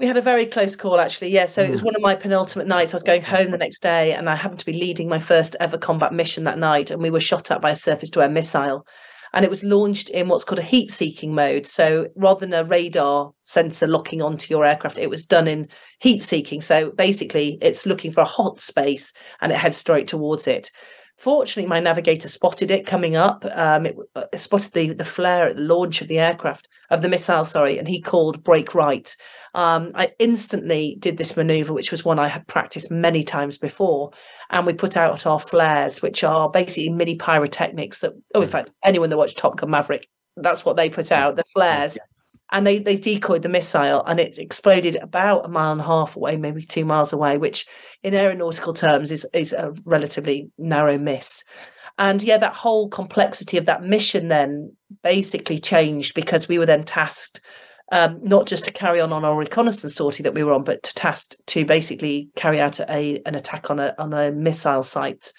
we, 0.00 0.06
had 0.06 0.16
a 0.16 0.22
very 0.22 0.46
close 0.46 0.76
call 0.76 0.98
actually. 0.98 1.28
Yeah, 1.28 1.44
so 1.44 1.62
mm. 1.62 1.68
it 1.68 1.70
was 1.70 1.80
hmm. 1.80 1.86
one 1.86 1.96
of 1.96 2.00
my 2.00 2.14
penultimate 2.14 2.66
nights. 2.66 2.94
I 2.94 2.96
was 2.96 3.02
going 3.02 3.22
home 3.22 3.50
the 3.50 3.58
next 3.58 3.82
day, 3.82 4.14
and 4.14 4.30
I 4.30 4.34
happened 4.34 4.60
to 4.60 4.66
be 4.66 4.72
leading 4.72 5.10
my 5.10 5.18
first 5.18 5.54
ever 5.60 5.76
combat 5.76 6.14
mission 6.14 6.44
that 6.44 6.58
night, 6.58 6.90
and 6.90 7.02
we 7.02 7.10
were 7.10 7.20
shot 7.20 7.50
at 7.50 7.60
by 7.60 7.70
a 7.70 7.76
surface 7.76 8.08
to 8.10 8.22
air 8.22 8.30
missile 8.30 8.86
and 9.32 9.44
it 9.44 9.50
was 9.50 9.64
launched 9.64 10.10
in 10.10 10.28
what's 10.28 10.44
called 10.44 10.58
a 10.58 10.62
heat 10.62 10.90
seeking 10.90 11.34
mode. 11.34 11.66
So 11.66 12.08
rather 12.16 12.40
than 12.40 12.52
a 12.52 12.64
radar 12.64 13.32
sensor 13.42 13.86
locking 13.86 14.22
onto 14.22 14.52
your 14.52 14.64
aircraft, 14.64 14.98
it 14.98 15.10
was 15.10 15.24
done 15.24 15.48
in 15.48 15.68
heat 16.00 16.22
seeking. 16.22 16.60
So 16.60 16.90
basically, 16.92 17.58
it's 17.62 17.86
looking 17.86 18.12
for 18.12 18.20
a 18.20 18.26
hot 18.26 18.60
space 18.60 19.12
and 19.40 19.52
it 19.52 19.58
heads 19.58 19.76
straight 19.76 20.08
towards 20.08 20.46
it. 20.46 20.70
Fortunately, 21.22 21.68
my 21.68 21.78
navigator 21.78 22.26
spotted 22.26 22.72
it 22.72 22.84
coming 22.84 23.14
up. 23.14 23.44
Um, 23.54 23.86
it, 23.86 23.96
it, 24.16 24.28
uh, 24.32 24.36
spotted 24.36 24.72
the, 24.72 24.92
the 24.92 25.04
flare 25.04 25.46
at 25.46 25.54
the 25.54 25.62
launch 25.62 26.02
of 26.02 26.08
the 26.08 26.18
aircraft, 26.18 26.66
of 26.90 27.00
the 27.00 27.08
missile, 27.08 27.44
sorry, 27.44 27.78
and 27.78 27.86
he 27.86 28.02
called 28.02 28.42
break 28.42 28.74
right. 28.74 29.14
Um, 29.54 29.92
I 29.94 30.14
instantly 30.18 30.96
did 30.98 31.18
this 31.18 31.36
maneuver, 31.36 31.72
which 31.72 31.92
was 31.92 32.04
one 32.04 32.18
I 32.18 32.26
had 32.26 32.48
practiced 32.48 32.90
many 32.90 33.22
times 33.22 33.56
before. 33.56 34.10
And 34.50 34.66
we 34.66 34.72
put 34.72 34.96
out 34.96 35.24
our 35.24 35.38
flares, 35.38 36.02
which 36.02 36.24
are 36.24 36.50
basically 36.50 36.88
mini 36.88 37.14
pyrotechnics 37.14 38.00
that, 38.00 38.14
oh, 38.34 38.40
in 38.40 38.48
hmm. 38.48 38.50
fact, 38.50 38.72
anyone 38.82 39.08
that 39.10 39.16
watched 39.16 39.38
Top 39.38 39.56
Gun 39.56 39.70
Maverick, 39.70 40.08
that's 40.36 40.64
what 40.64 40.76
they 40.76 40.90
put 40.90 41.12
out, 41.12 41.36
the 41.36 41.44
flares. 41.54 41.98
And 42.52 42.66
they 42.66 42.78
they 42.78 42.96
decoyed 42.96 43.42
the 43.42 43.48
missile 43.48 44.04
and 44.06 44.20
it 44.20 44.38
exploded 44.38 44.96
about 44.96 45.46
a 45.46 45.48
mile 45.48 45.72
and 45.72 45.80
a 45.80 45.84
half 45.84 46.14
away 46.14 46.36
maybe 46.36 46.62
two 46.62 46.84
miles 46.84 47.12
away 47.12 47.38
which 47.38 47.66
in 48.02 48.14
aeronautical 48.14 48.74
terms 48.74 49.10
is 49.10 49.26
is 49.34 49.52
a 49.52 49.72
relatively 49.84 50.50
narrow 50.58 50.98
miss. 50.98 51.42
And 51.98 52.22
yeah 52.22 52.36
that 52.38 52.54
whole 52.54 52.88
complexity 52.88 53.56
of 53.56 53.66
that 53.66 53.82
mission 53.82 54.28
then 54.28 54.76
basically 55.02 55.58
changed 55.58 56.14
because 56.14 56.46
we 56.46 56.58
were 56.58 56.66
then 56.66 56.84
tasked 56.84 57.40
um, 57.90 58.20
not 58.22 58.46
just 58.46 58.64
to 58.64 58.72
carry 58.72 59.00
on 59.00 59.12
on 59.12 59.24
our 59.24 59.36
reconnaissance 59.36 59.94
sortie 59.94 60.22
that 60.22 60.34
we 60.34 60.44
were 60.44 60.52
on 60.52 60.64
but 60.64 60.82
to 60.82 60.94
task 60.94 61.34
to 61.46 61.64
basically 61.64 62.28
carry 62.36 62.60
out 62.60 62.80
a 62.80 63.20
an 63.26 63.34
attack 63.34 63.70
on 63.70 63.80
a 63.80 63.94
on 63.98 64.12
a 64.12 64.30
missile 64.30 64.82
site 64.82 65.32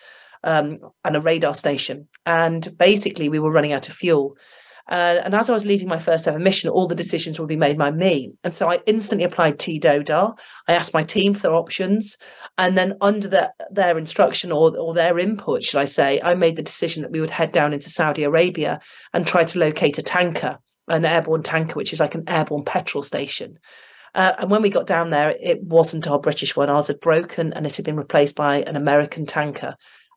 um, 0.44 0.80
and 1.06 1.16
a 1.16 1.22
radar 1.22 1.54
station. 1.54 2.08
And 2.26 2.68
basically 2.78 3.30
we 3.30 3.40
were 3.40 3.52
running 3.52 3.72
out 3.72 3.88
of 3.88 3.96
fuel 3.96 4.36
uh, 4.90 5.22
and 5.24 5.34
as 5.34 5.50
I 5.50 5.54
was 5.54 5.66
leading 5.66 5.88
my 5.88 6.00
first 6.00 6.28
ever 6.28 6.40
mission, 6.40 6.70
all 6.70 6.88
the 6.88 6.96
decisions 6.96 7.40
would 7.40 7.48
be 7.48 7.56
made 7.56 7.78
by 7.78 7.90
me. 7.92 8.34
And 8.44 8.54
so 8.54 8.70
I 8.70 8.82
instantly 8.86 9.24
applied 9.24 9.58
TDODAR. 9.58 10.38
I 10.68 10.74
asked 10.74 10.94
my 10.94 11.04
team 11.04 11.34
for 11.34 11.54
options. 11.54 12.18
And 12.58 12.78
then 12.78 12.98
under 13.00 13.30
the, 13.30 13.54
their 13.72 13.98
instruction 13.98 14.52
or, 14.52 14.78
or 14.78 14.94
their 14.94 15.18
input, 15.18 15.64
should 15.64 15.80
I 15.80 15.86
say, 15.86 16.20
I 16.22 16.36
made 16.36 16.58
the 16.58 16.64
decision 16.64 17.02
that 17.02 17.12
we 17.12 17.22
would 17.22 17.32
head 17.32 17.54
down 17.54 17.74
into 17.74 17.90
Saudi 17.90 18.24
Arabia 18.24 18.82
and 19.14 19.26
try 19.26 19.46
to 19.46 19.60
locate 19.60 19.98
a 19.98 20.04
tanker, 20.04 20.58
an 20.90 21.06
airborne 21.06 21.44
tanker, 21.44 21.76
which 21.76 21.94
is 21.94 22.02
like 22.02 22.16
an 22.16 22.26
airborne 22.28 22.66
petrol 22.66 23.04
station. 23.04 23.60
Uh, 24.14 24.34
and 24.38 24.52
when 24.52 24.62
we 24.62 24.70
got 24.70 24.86
down 24.86 25.12
there, 25.12 25.34
it 25.40 25.64
wasn't 25.64 26.08
our 26.08 26.20
British 26.20 26.58
one. 26.58 26.70
Ours 26.70 26.88
had 26.88 27.00
broken 27.00 27.54
and 27.54 27.66
it 27.66 27.78
had 27.78 27.86
been 27.86 27.98
replaced 27.98 28.36
by 28.36 28.58
an 28.64 28.76
American 28.76 29.26
tanker. 29.26 29.76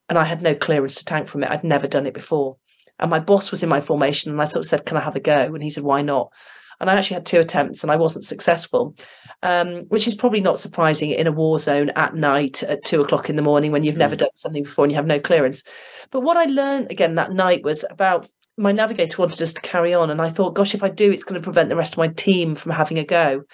And 0.09 0.19
I 0.19 0.25
had 0.25 0.43
no 0.43 0.55
clearance 0.55 0.97
to 0.97 1.05
tank 1.05 1.29
from 1.29 1.45
it. 1.45 1.51
I'd 1.51 1.65
never 1.65 1.87
done 1.87 2.07
it 2.07 2.15
before. 2.15 2.57
And 2.99 3.11
my 3.11 3.19
boss 3.19 3.51
was 3.51 3.63
in 3.63 3.69
my 3.69 3.81
formation, 3.81 4.31
and 4.31 4.41
I 4.41 4.45
sort 4.45 4.65
of 4.65 4.69
said, 4.69 4.87
"Can 4.87 4.97
I 4.97 5.01
have 5.01 5.17
a 5.17 5.21
go?" 5.21 5.55
And 5.55 5.63
he 5.63 5.71
said, 5.71 5.85
"Why 5.85 6.03
not?" 6.03 6.33
And 6.81 6.91
I 6.91 6.95
actually 6.95 7.15
had 7.15 7.27
two 7.27 7.41
attempts, 7.41 7.83
and 7.83 7.91
I 7.91 7.97
wasn't 7.97 8.25
successful, 8.25 8.95
um, 9.43 9.85
which 9.89 10.07
is 10.07 10.15
probably 10.15 10.41
not 10.41 10.59
surprising 10.59 11.11
in 11.11 11.27
a 11.27 11.33
war 11.33 11.59
zone 11.59 11.91
at 11.97 12.15
night 12.15 12.63
at 12.63 12.85
two 12.85 13.01
o'clock 13.01 13.31
in 13.31 13.37
the 13.37 13.43
morning 13.43 13.73
when 13.73 13.83
you've 13.83 13.95
mm. 13.95 13.99
never 13.99 14.17
done 14.17 14.29
something 14.35 14.65
before 14.65 14.85
and 14.85 14.93
you 14.93 14.97
have 14.97 15.07
no 15.07 15.21
clearance. 15.21 15.63
But 16.11 16.21
what 16.21 16.37
I 16.37 16.45
learned 16.45 16.91
again 16.91 17.15
that 17.15 17.33
night 17.33 17.65
was 17.65 17.85
about 17.91 18.29
my 18.59 18.73
navigator 18.73 19.21
wanted 19.21 19.43
us 19.43 19.53
to 19.55 19.61
carry 19.61 19.95
on, 19.95 20.11
and 20.11 20.21
I 20.21 20.31
thought, 20.31 20.55
"Gosh, 20.55 20.75
if 20.75 20.83
I 20.83 20.89
do, 20.89 21.11
it's 21.11 21.25
going 21.25 21.41
to 21.41 21.45
prevent 21.45 21.69
the 21.69 21.77
rest 21.77 21.95
of 21.95 21.99
my 21.99 22.09
team 22.09 22.55
from 22.55 22.73
having 22.73 22.99
a 22.99 23.05
go." 23.05 23.45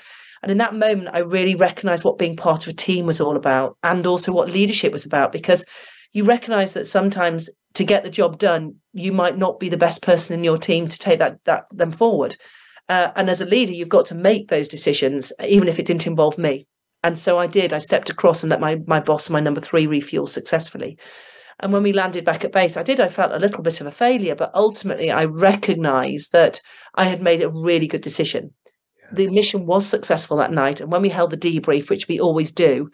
And 0.43 0.51
in 0.51 0.59
that 0.59 0.75
moment, 0.75 1.09
I 1.13 1.21
really 1.21 1.55
recognized 1.55 2.05
what 2.05 2.19
being 2.19 2.37
part 2.37 2.67
of 2.67 2.73
a 2.73 2.77
team 2.77 3.07
was 3.07 3.21
all 3.21 3.37
about 3.37 3.77
and 3.85 4.07
also 4.07 4.33
what 4.33 4.51
leadership 4.51 4.91
was 4.93 5.07
about 5.07 5.31
because 5.31 5.65
you 6.13 6.25
recognize 6.25 6.75
that 6.75 6.87
sometimes 6.87 7.49
to 7.75 7.85
get 7.85 8.03
the 8.03 8.11
job 8.11 8.39
done, 8.39 8.77
you 8.93 9.13
might 9.13 9.39
not 9.39 9.61
be 9.61 9.69
the 9.69 9.77
best 9.77 10.03
person 10.03 10.35
in 10.35 10.45
your 10.45 10.59
team 10.59 10.89
to 10.89 10.99
take 10.99 11.19
that, 11.19 11.39
that 11.45 11.65
them 11.71 11.93
forward. 11.93 12.37
Uh, 12.89 13.11
and 13.17 13.31
as 13.31 13.41
a 13.41 13.47
leader, 13.47 13.73
you've 13.73 13.89
got 13.89 14.07
to 14.07 14.15
make 14.15 14.49
those 14.49 14.69
decisions, 14.69 15.33
even 15.47 15.69
if 15.69 15.79
it 15.79 15.87
didn't 15.87 16.07
involve 16.07 16.37
me. 16.37 16.67
And 17.03 17.19
so 17.19 17.39
I 17.39 17.47
did. 17.47 17.73
I 17.73 17.79
stepped 17.79 18.11
across 18.11 18.43
and 18.43 18.51
let 18.51 18.61
my 18.61 18.77
my 18.87 19.01
boss, 19.01 19.31
my 19.31 19.41
number 19.41 19.61
three, 19.61 19.87
refuel 19.87 20.27
successfully. 20.27 20.99
And 21.61 21.73
when 21.73 21.83
we 21.83 21.93
landed 21.93 22.25
back 22.25 22.45
at 22.45 22.53
base, 22.53 22.77
I 22.77 22.83
did. 22.83 23.01
I 23.01 23.09
felt 23.09 23.33
a 23.33 23.39
little 23.39 23.63
bit 23.63 23.81
of 23.81 23.87
a 23.87 23.93
failure, 23.93 24.35
but 24.35 24.51
ultimately, 24.55 25.11
I 25.11 25.25
recognised 25.25 26.33
that 26.33 26.61
I 26.95 27.05
had 27.05 27.23
made 27.23 27.41
a 27.41 27.51
really 27.51 27.87
good 27.87 28.03
decision. 28.03 28.53
The 29.13 29.29
mission 29.29 29.67
was 29.67 29.87
successful 29.87 30.37
that 30.39 30.53
night, 30.53 30.81
and 30.81 30.91
when 30.91 31.03
we 31.03 31.09
held 31.09 31.31
the 31.31 31.37
debrief, 31.37 31.91
which 31.91 32.09
we 32.09 32.19
always 32.19 32.53
do, 32.53 32.91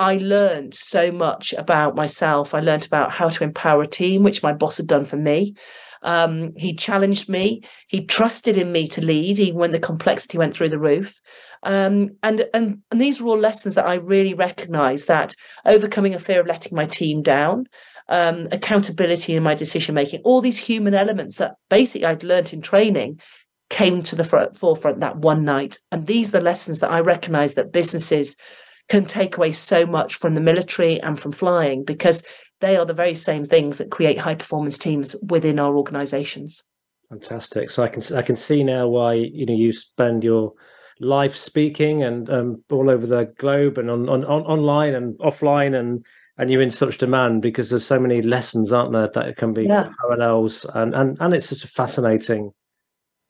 I 0.00 0.16
learned 0.16 0.74
so 0.74 1.12
much 1.12 1.52
about 1.52 1.94
myself. 1.94 2.54
I 2.54 2.60
learned 2.60 2.86
about 2.86 3.12
how 3.12 3.28
to 3.28 3.44
empower 3.44 3.82
a 3.82 3.86
team, 3.86 4.22
which 4.22 4.42
my 4.42 4.54
boss 4.54 4.78
had 4.78 4.86
done 4.86 5.04
for 5.04 5.18
me. 5.18 5.54
Um, 6.02 6.54
he 6.56 6.74
challenged 6.74 7.28
me. 7.28 7.60
He 7.86 8.06
trusted 8.06 8.56
in 8.56 8.72
me 8.72 8.88
to 8.88 9.04
lead, 9.04 9.38
even 9.38 9.60
when 9.60 9.72
the 9.72 9.78
complexity 9.78 10.38
went 10.38 10.54
through 10.54 10.70
the 10.70 10.78
roof. 10.78 11.20
Um, 11.64 12.12
and 12.22 12.46
and 12.54 12.78
and 12.90 13.00
these 13.00 13.20
were 13.20 13.28
all 13.28 13.38
lessons 13.38 13.74
that 13.74 13.86
I 13.86 13.96
really 13.96 14.32
recognised 14.32 15.06
that 15.08 15.34
overcoming 15.66 16.14
a 16.14 16.18
fear 16.18 16.40
of 16.40 16.46
letting 16.46 16.74
my 16.74 16.86
team 16.86 17.20
down, 17.20 17.66
um, 18.08 18.48
accountability 18.52 19.36
in 19.36 19.42
my 19.42 19.54
decision 19.54 19.94
making, 19.94 20.22
all 20.24 20.40
these 20.40 20.56
human 20.56 20.94
elements 20.94 21.36
that 21.36 21.56
basically 21.68 22.06
I'd 22.06 22.24
learned 22.24 22.54
in 22.54 22.62
training 22.62 23.20
came 23.68 24.02
to 24.04 24.16
the 24.16 24.24
front, 24.24 24.56
forefront 24.56 25.00
that 25.00 25.16
one 25.16 25.44
night. 25.44 25.78
And 25.92 26.06
these 26.06 26.30
are 26.30 26.38
the 26.38 26.44
lessons 26.44 26.80
that 26.80 26.90
I 26.90 27.00
recognise 27.00 27.52
that 27.54 27.70
businesses 27.70 28.36
can 28.90 29.04
take 29.04 29.36
away 29.36 29.52
so 29.52 29.86
much 29.86 30.16
from 30.16 30.34
the 30.34 30.40
military 30.40 31.00
and 31.00 31.18
from 31.18 31.32
flying 31.32 31.84
because 31.84 32.22
they 32.60 32.76
are 32.76 32.84
the 32.84 32.92
very 32.92 33.14
same 33.14 33.46
things 33.46 33.78
that 33.78 33.90
create 33.90 34.18
high 34.18 34.34
performance 34.34 34.76
teams 34.76 35.16
within 35.22 35.58
our 35.58 35.76
organizations. 35.76 36.62
Fantastic. 37.08 37.70
So 37.70 37.82
i 37.82 37.88
can 37.88 38.02
i 38.14 38.22
can 38.22 38.36
see 38.36 38.62
now 38.62 38.86
why 38.88 39.14
you 39.14 39.46
know 39.46 39.54
you 39.54 39.72
spend 39.72 40.22
your 40.22 40.52
life 41.00 41.34
speaking 41.34 42.02
and 42.02 42.28
um, 42.28 42.62
all 42.70 42.90
over 42.90 43.06
the 43.06 43.24
globe 43.38 43.78
and 43.78 43.90
on, 43.90 44.08
on, 44.08 44.24
on 44.24 44.42
online 44.42 44.94
and 44.94 45.18
offline 45.18 45.78
and 45.78 46.04
and 46.36 46.50
you're 46.50 46.62
in 46.62 46.70
such 46.70 46.98
demand 46.98 47.42
because 47.42 47.70
there's 47.70 47.84
so 47.84 47.98
many 47.98 48.22
lessons 48.22 48.72
aren't 48.72 48.92
there 48.92 49.08
that 49.14 49.36
can 49.36 49.52
be 49.52 49.64
yeah. 49.64 49.88
parallels 50.00 50.66
and 50.74 50.94
and 50.94 51.16
and 51.20 51.34
it's 51.34 51.46
such 51.46 51.64
a 51.64 51.68
fascinating 51.68 52.52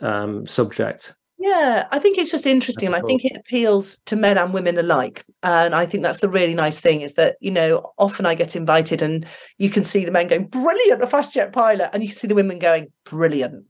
um, 0.01 0.47
subject 0.47 1.15
yeah, 1.41 1.89
I 1.91 1.99
think 1.99 2.19
it's 2.19 2.31
just 2.31 2.47
interesting. 2.47 2.89
And 2.89 2.97
I 2.97 3.01
think 3.01 3.25
it 3.25 3.35
appeals 3.35 3.99
to 4.05 4.15
men 4.15 4.37
and 4.37 4.53
women 4.53 4.77
alike. 4.77 5.25
And 5.43 5.75
I 5.75 5.87
think 5.87 6.03
that's 6.03 6.21
the 6.21 6.29
really 6.29 6.53
nice 6.53 6.81
thing 6.81 7.01
is 7.01 7.15
that, 7.15 7.37
you 7.41 7.51
know, 7.51 7.93
often 7.97 8.27
I 8.27 8.35
get 8.35 8.55
invited 8.55 9.01
and 9.01 9.25
you 9.57 9.71
can 9.71 9.83
see 9.83 10.05
the 10.05 10.11
men 10.11 10.29
going, 10.29 10.49
brilliant, 10.49 11.03
a 11.03 11.07
fast 11.07 11.33
jet 11.33 11.55
pilot. 11.55 11.89
And 11.95 12.03
you 12.03 12.11
can 12.11 12.17
see 12.17 12.29
the 12.29 12.35
women 12.35 12.59
going, 12.59 12.93
brilliant, 13.05 13.65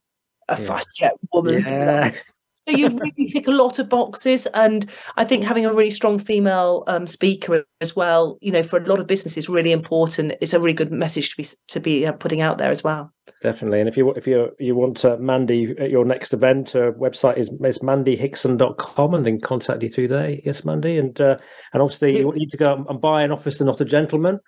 a 0.48 0.58
yeah. 0.58 0.66
fast 0.66 0.98
jet 0.98 1.12
woman. 1.32 1.62
Yeah. 1.62 2.12
So 2.60 2.72
you 2.72 2.88
really 2.90 3.26
tick 3.26 3.48
a 3.48 3.52
lot 3.52 3.78
of 3.78 3.88
boxes, 3.88 4.46
and 4.52 4.84
I 5.16 5.24
think 5.24 5.44
having 5.44 5.64
a 5.64 5.72
really 5.72 5.90
strong 5.90 6.18
female 6.18 6.84
um, 6.88 7.06
speaker 7.06 7.64
as 7.80 7.96
well, 7.96 8.36
you 8.42 8.52
know, 8.52 8.62
for 8.62 8.78
a 8.78 8.86
lot 8.86 8.98
of 8.98 9.06
businesses, 9.06 9.48
really 9.48 9.72
important. 9.72 10.34
It's 10.42 10.52
a 10.52 10.60
really 10.60 10.74
good 10.74 10.92
message 10.92 11.30
to 11.30 11.36
be 11.38 11.48
to 11.68 11.80
be 11.80 12.06
uh, 12.06 12.12
putting 12.12 12.42
out 12.42 12.58
there 12.58 12.70
as 12.70 12.84
well. 12.84 13.12
Definitely, 13.40 13.80
and 13.80 13.88
if 13.88 13.96
you 13.96 14.10
if 14.12 14.26
you 14.26 14.50
you 14.58 14.74
want 14.74 15.02
uh, 15.06 15.16
Mandy 15.16 15.74
at 15.78 15.90
your 15.90 16.04
next 16.04 16.34
event, 16.34 16.76
uh, 16.76 16.92
website 16.92 17.38
is 17.38 17.48
is 17.64 17.78
mandyhickson.com 17.78 19.14
and 19.14 19.24
then 19.24 19.40
contact 19.40 19.82
you 19.82 19.88
through 19.88 20.08
there. 20.08 20.36
Yes, 20.44 20.62
Mandy, 20.62 20.98
and 20.98 21.18
uh, 21.18 21.38
and 21.72 21.82
obviously 21.82 22.18
you 22.18 22.30
need 22.32 22.50
to 22.50 22.58
go 22.58 22.84
and 22.86 23.00
buy 23.00 23.22
an 23.22 23.32
officer, 23.32 23.64
not 23.64 23.80
a 23.80 23.86
gentleman. 23.86 24.38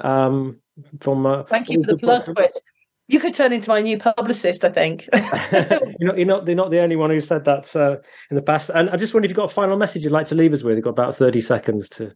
Um, 0.00 0.60
from 1.00 1.24
uh, 1.24 1.44
thank 1.44 1.68
you 1.68 1.84
for 1.84 1.92
the 1.92 1.98
plug, 1.98 2.34
Chris. 2.34 2.60
You 3.06 3.20
could 3.20 3.34
turn 3.34 3.52
into 3.52 3.68
my 3.68 3.82
new 3.82 3.98
publicist, 3.98 4.64
I 4.64 4.70
think. 4.70 5.08
you're, 5.12 6.08
not, 6.08 6.18
you're 6.18 6.26
not. 6.26 6.46
They're 6.46 6.54
not 6.54 6.70
the 6.70 6.80
only 6.80 6.96
one 6.96 7.10
who 7.10 7.20
said 7.20 7.44
that 7.44 7.74
uh, 7.76 7.96
in 8.30 8.36
the 8.36 8.42
past. 8.42 8.70
And 8.74 8.88
I 8.90 8.96
just 8.96 9.12
wonder 9.12 9.26
if 9.26 9.30
you've 9.30 9.36
got 9.36 9.50
a 9.50 9.54
final 9.54 9.76
message 9.76 10.02
you'd 10.02 10.12
like 10.12 10.28
to 10.28 10.34
leave 10.34 10.52
us 10.52 10.62
with. 10.62 10.76
You've 10.76 10.84
got 10.84 10.90
about 10.90 11.16
thirty 11.16 11.40
seconds 11.40 11.88
to. 11.90 12.14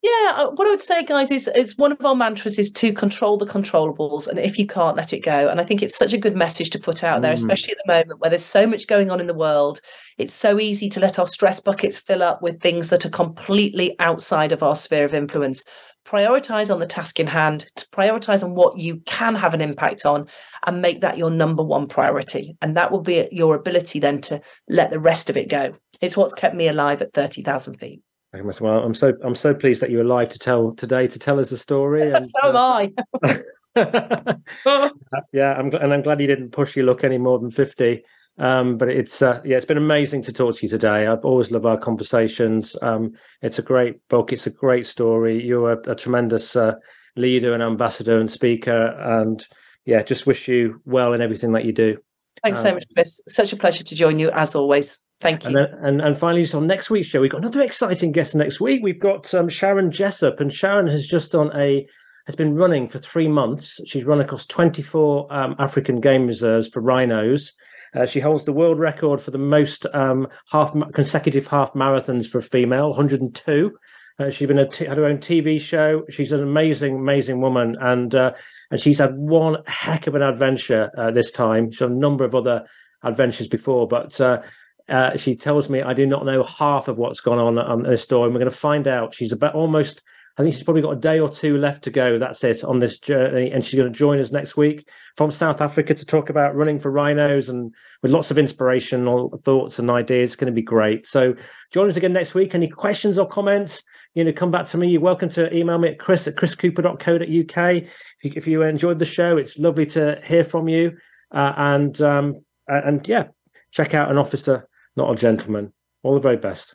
Yeah, 0.00 0.34
uh, 0.36 0.50
what 0.50 0.68
I 0.68 0.70
would 0.70 0.80
say, 0.80 1.02
guys, 1.04 1.32
is 1.32 1.50
it's 1.56 1.76
one 1.76 1.90
of 1.90 2.04
our 2.06 2.14
mantras 2.14 2.56
is 2.56 2.70
to 2.72 2.92
control 2.92 3.36
the 3.36 3.46
controllables, 3.46 4.28
and 4.28 4.38
if 4.38 4.56
you 4.56 4.64
can't, 4.64 4.96
let 4.96 5.12
it 5.12 5.24
go. 5.24 5.48
And 5.48 5.60
I 5.60 5.64
think 5.64 5.82
it's 5.82 5.96
such 5.96 6.12
a 6.12 6.18
good 6.18 6.36
message 6.36 6.70
to 6.70 6.78
put 6.78 7.02
out 7.02 7.20
there, 7.20 7.32
mm. 7.32 7.36
especially 7.36 7.72
at 7.72 7.78
the 7.84 7.92
moment 7.92 8.20
where 8.20 8.30
there's 8.30 8.44
so 8.44 8.64
much 8.64 8.86
going 8.86 9.10
on 9.10 9.20
in 9.20 9.26
the 9.26 9.34
world. 9.34 9.80
It's 10.16 10.32
so 10.32 10.60
easy 10.60 10.88
to 10.90 11.00
let 11.00 11.18
our 11.18 11.26
stress 11.26 11.58
buckets 11.58 11.98
fill 11.98 12.22
up 12.22 12.42
with 12.42 12.60
things 12.60 12.90
that 12.90 13.04
are 13.04 13.10
completely 13.10 13.96
outside 13.98 14.52
of 14.52 14.62
our 14.62 14.76
sphere 14.76 15.04
of 15.04 15.14
influence 15.14 15.64
prioritize 16.08 16.72
on 16.72 16.80
the 16.80 16.86
task 16.86 17.20
in 17.20 17.26
hand, 17.26 17.66
to 17.76 17.86
prioritize 17.88 18.42
on 18.42 18.54
what 18.54 18.78
you 18.78 19.00
can 19.00 19.34
have 19.34 19.52
an 19.52 19.60
impact 19.60 20.06
on, 20.06 20.26
and 20.66 20.80
make 20.80 21.00
that 21.02 21.18
your 21.18 21.30
number 21.30 21.62
one 21.62 21.86
priority. 21.86 22.56
And 22.62 22.76
that 22.76 22.90
will 22.90 23.02
be 23.02 23.28
your 23.30 23.54
ability 23.54 23.98
then 23.98 24.20
to 24.22 24.40
let 24.68 24.90
the 24.90 25.00
rest 25.00 25.28
of 25.28 25.36
it 25.36 25.50
go. 25.50 25.74
It's 26.00 26.16
what's 26.16 26.34
kept 26.34 26.54
me 26.54 26.68
alive 26.68 27.02
at 27.02 27.12
30,000 27.12 27.74
feet. 27.74 28.00
Well, 28.32 28.84
I'm 28.84 28.94
so 28.94 29.14
I'm 29.24 29.34
so 29.34 29.54
pleased 29.54 29.80
that 29.80 29.90
you're 29.90 30.02
alive 30.02 30.28
to 30.30 30.38
tell 30.38 30.74
today 30.74 31.08
to 31.08 31.18
tell 31.18 31.40
us 31.40 31.50
the 31.50 31.56
story. 31.56 32.12
And, 32.14 32.28
so 32.28 32.48
am 32.50 32.56
I. 32.56 32.92
Uh, 33.22 33.38
yeah, 35.32 35.54
I'm, 35.54 35.72
and 35.72 35.94
I'm 35.94 36.02
glad 36.02 36.20
you 36.20 36.26
didn't 36.26 36.50
push 36.50 36.76
your 36.76 36.84
luck 36.86 37.04
any 37.04 37.18
more 37.18 37.38
than 37.38 37.50
50. 37.50 38.04
Um, 38.38 38.76
but 38.76 38.88
it's 38.88 39.20
uh, 39.20 39.40
yeah, 39.44 39.56
it's 39.56 39.66
been 39.66 39.76
amazing 39.76 40.22
to 40.22 40.32
talk 40.32 40.56
to 40.56 40.62
you 40.62 40.68
today. 40.68 41.06
I've 41.06 41.24
always 41.24 41.50
love 41.50 41.66
our 41.66 41.78
conversations. 41.78 42.76
Um, 42.82 43.12
it's 43.42 43.58
a 43.58 43.62
great 43.62 44.06
book. 44.08 44.32
It's 44.32 44.46
a 44.46 44.50
great 44.50 44.86
story. 44.86 45.44
You're 45.44 45.72
a, 45.72 45.90
a 45.90 45.94
tremendous 45.96 46.54
uh, 46.54 46.74
leader 47.16 47.52
and 47.52 47.62
ambassador 47.62 48.20
and 48.20 48.30
speaker, 48.30 48.94
and 49.00 49.44
yeah, 49.84 50.02
just 50.02 50.26
wish 50.26 50.46
you 50.46 50.80
well 50.84 51.12
in 51.14 51.20
everything 51.20 51.52
that 51.52 51.64
you 51.64 51.72
do. 51.72 51.98
Thanks 52.44 52.60
um, 52.60 52.66
so 52.66 52.74
much, 52.74 52.84
Chris. 52.94 53.20
Such 53.26 53.52
a 53.52 53.56
pleasure 53.56 53.82
to 53.82 53.94
join 53.94 54.18
you 54.18 54.30
as 54.30 54.54
always. 54.54 54.98
Thank 55.20 55.42
you. 55.42 55.48
And, 55.48 55.56
then, 55.56 55.66
and, 55.82 56.00
and 56.00 56.16
finally, 56.16 56.42
just 56.42 56.54
on 56.54 56.68
next 56.68 56.90
week's 56.90 57.08
show, 57.08 57.20
we've 57.20 57.30
got 57.30 57.40
another 57.40 57.62
exciting 57.62 58.12
guest 58.12 58.36
next 58.36 58.60
week. 58.60 58.80
We've 58.84 59.00
got 59.00 59.34
um, 59.34 59.48
Sharon 59.48 59.90
Jessup, 59.90 60.38
and 60.38 60.52
Sharon 60.52 60.86
has 60.86 61.06
just 61.06 61.32
done 61.32 61.50
a 61.56 61.86
has 62.26 62.36
been 62.36 62.54
running 62.54 62.88
for 62.88 62.98
three 62.98 63.26
months. 63.26 63.80
She's 63.86 64.04
run 64.04 64.20
across 64.20 64.44
24 64.46 65.32
um, 65.32 65.56
African 65.58 65.98
game 65.98 66.26
reserves 66.26 66.68
for 66.68 66.82
rhinos. 66.82 67.52
Uh, 67.94 68.06
she 68.06 68.20
holds 68.20 68.44
the 68.44 68.52
world 68.52 68.78
record 68.78 69.20
for 69.20 69.30
the 69.30 69.38
most 69.38 69.86
um, 69.94 70.28
half 70.50 70.72
consecutive 70.92 71.46
half 71.46 71.72
marathons 71.74 72.28
for 72.28 72.38
a 72.38 72.42
female, 72.42 72.88
102. 72.90 73.72
Uh, 74.20 74.30
she's 74.30 74.48
been 74.48 74.58
a 74.58 74.68
t- 74.68 74.84
had 74.84 74.98
her 74.98 75.04
own 75.04 75.18
TV 75.18 75.60
show. 75.60 76.02
She's 76.10 76.32
an 76.32 76.42
amazing, 76.42 76.96
amazing 76.96 77.40
woman, 77.40 77.76
and 77.80 78.14
uh, 78.14 78.32
and 78.70 78.80
she's 78.80 78.98
had 78.98 79.16
one 79.16 79.58
heck 79.66 80.06
of 80.06 80.14
an 80.14 80.22
adventure 80.22 80.90
uh, 80.98 81.10
this 81.12 81.30
time. 81.30 81.70
She's 81.70 81.80
had 81.80 81.90
a 81.90 81.94
number 81.94 82.24
of 82.24 82.34
other 82.34 82.66
adventures 83.02 83.48
before, 83.48 83.86
but 83.86 84.20
uh, 84.20 84.42
Uh, 84.88 85.16
she 85.18 85.36
tells 85.36 85.68
me 85.68 85.82
I 85.82 85.92
do 85.92 86.06
not 86.06 86.24
know 86.24 86.42
half 86.42 86.88
of 86.88 86.96
what's 86.96 87.20
gone 87.20 87.38
on 87.38 87.58
on 87.58 87.82
this 87.82 88.02
story, 88.02 88.24
and 88.24 88.34
we're 88.34 88.40
going 88.40 88.50
to 88.50 88.56
find 88.56 88.88
out. 88.88 89.14
She's 89.14 89.32
about 89.32 89.54
almost. 89.54 90.02
I 90.38 90.42
think 90.42 90.54
she's 90.54 90.62
probably 90.62 90.82
got 90.82 90.92
a 90.92 91.00
day 91.00 91.18
or 91.18 91.28
two 91.28 91.58
left 91.58 91.82
to 91.84 91.90
go. 91.90 92.16
That's 92.16 92.44
it 92.44 92.62
on 92.62 92.78
this 92.78 93.00
journey, 93.00 93.50
and 93.50 93.64
she's 93.64 93.78
going 93.78 93.92
to 93.92 93.98
join 93.98 94.20
us 94.20 94.30
next 94.30 94.56
week 94.56 94.88
from 95.16 95.32
South 95.32 95.60
Africa 95.60 95.94
to 95.94 96.06
talk 96.06 96.30
about 96.30 96.54
running 96.54 96.78
for 96.78 96.92
rhinos 96.92 97.48
and 97.48 97.74
with 98.02 98.12
lots 98.12 98.30
of 98.30 98.38
inspirational 98.38 99.40
thoughts 99.44 99.78
and 99.78 99.90
ideas. 99.90 100.30
It's 100.30 100.36
going 100.36 100.46
to 100.46 100.52
be 100.52 100.62
great. 100.62 101.06
So 101.06 101.34
join 101.72 101.88
us 101.88 101.96
again 101.96 102.12
next 102.12 102.34
week. 102.34 102.54
Any 102.54 102.68
questions 102.68 103.18
or 103.18 103.26
comments? 103.26 103.82
You 104.14 104.22
know, 104.24 104.32
come 104.32 104.52
back 104.52 104.66
to 104.66 104.78
me. 104.78 104.88
You're 104.88 105.00
welcome 105.00 105.28
to 105.30 105.52
email 105.54 105.78
me 105.78 105.88
at 105.88 105.98
chris 105.98 106.28
at 106.28 106.36
chriscooper.co.uk. 106.36 107.74
If 107.74 107.84
you, 108.22 108.32
if 108.36 108.46
you 108.46 108.62
enjoyed 108.62 109.00
the 109.00 109.04
show, 109.04 109.36
it's 109.36 109.58
lovely 109.58 109.86
to 109.86 110.20
hear 110.24 110.44
from 110.44 110.68
you. 110.68 110.96
Uh, 111.34 111.52
and 111.56 112.00
um, 112.00 112.44
and 112.68 113.06
yeah, 113.08 113.24
check 113.70 113.92
out 113.92 114.10
an 114.10 114.18
officer 114.18 114.68
not 114.98 115.12
a 115.12 115.16
gentleman. 115.16 115.72
All 116.02 116.14
the 116.14 116.20
very 116.20 116.36
best. 116.36 116.74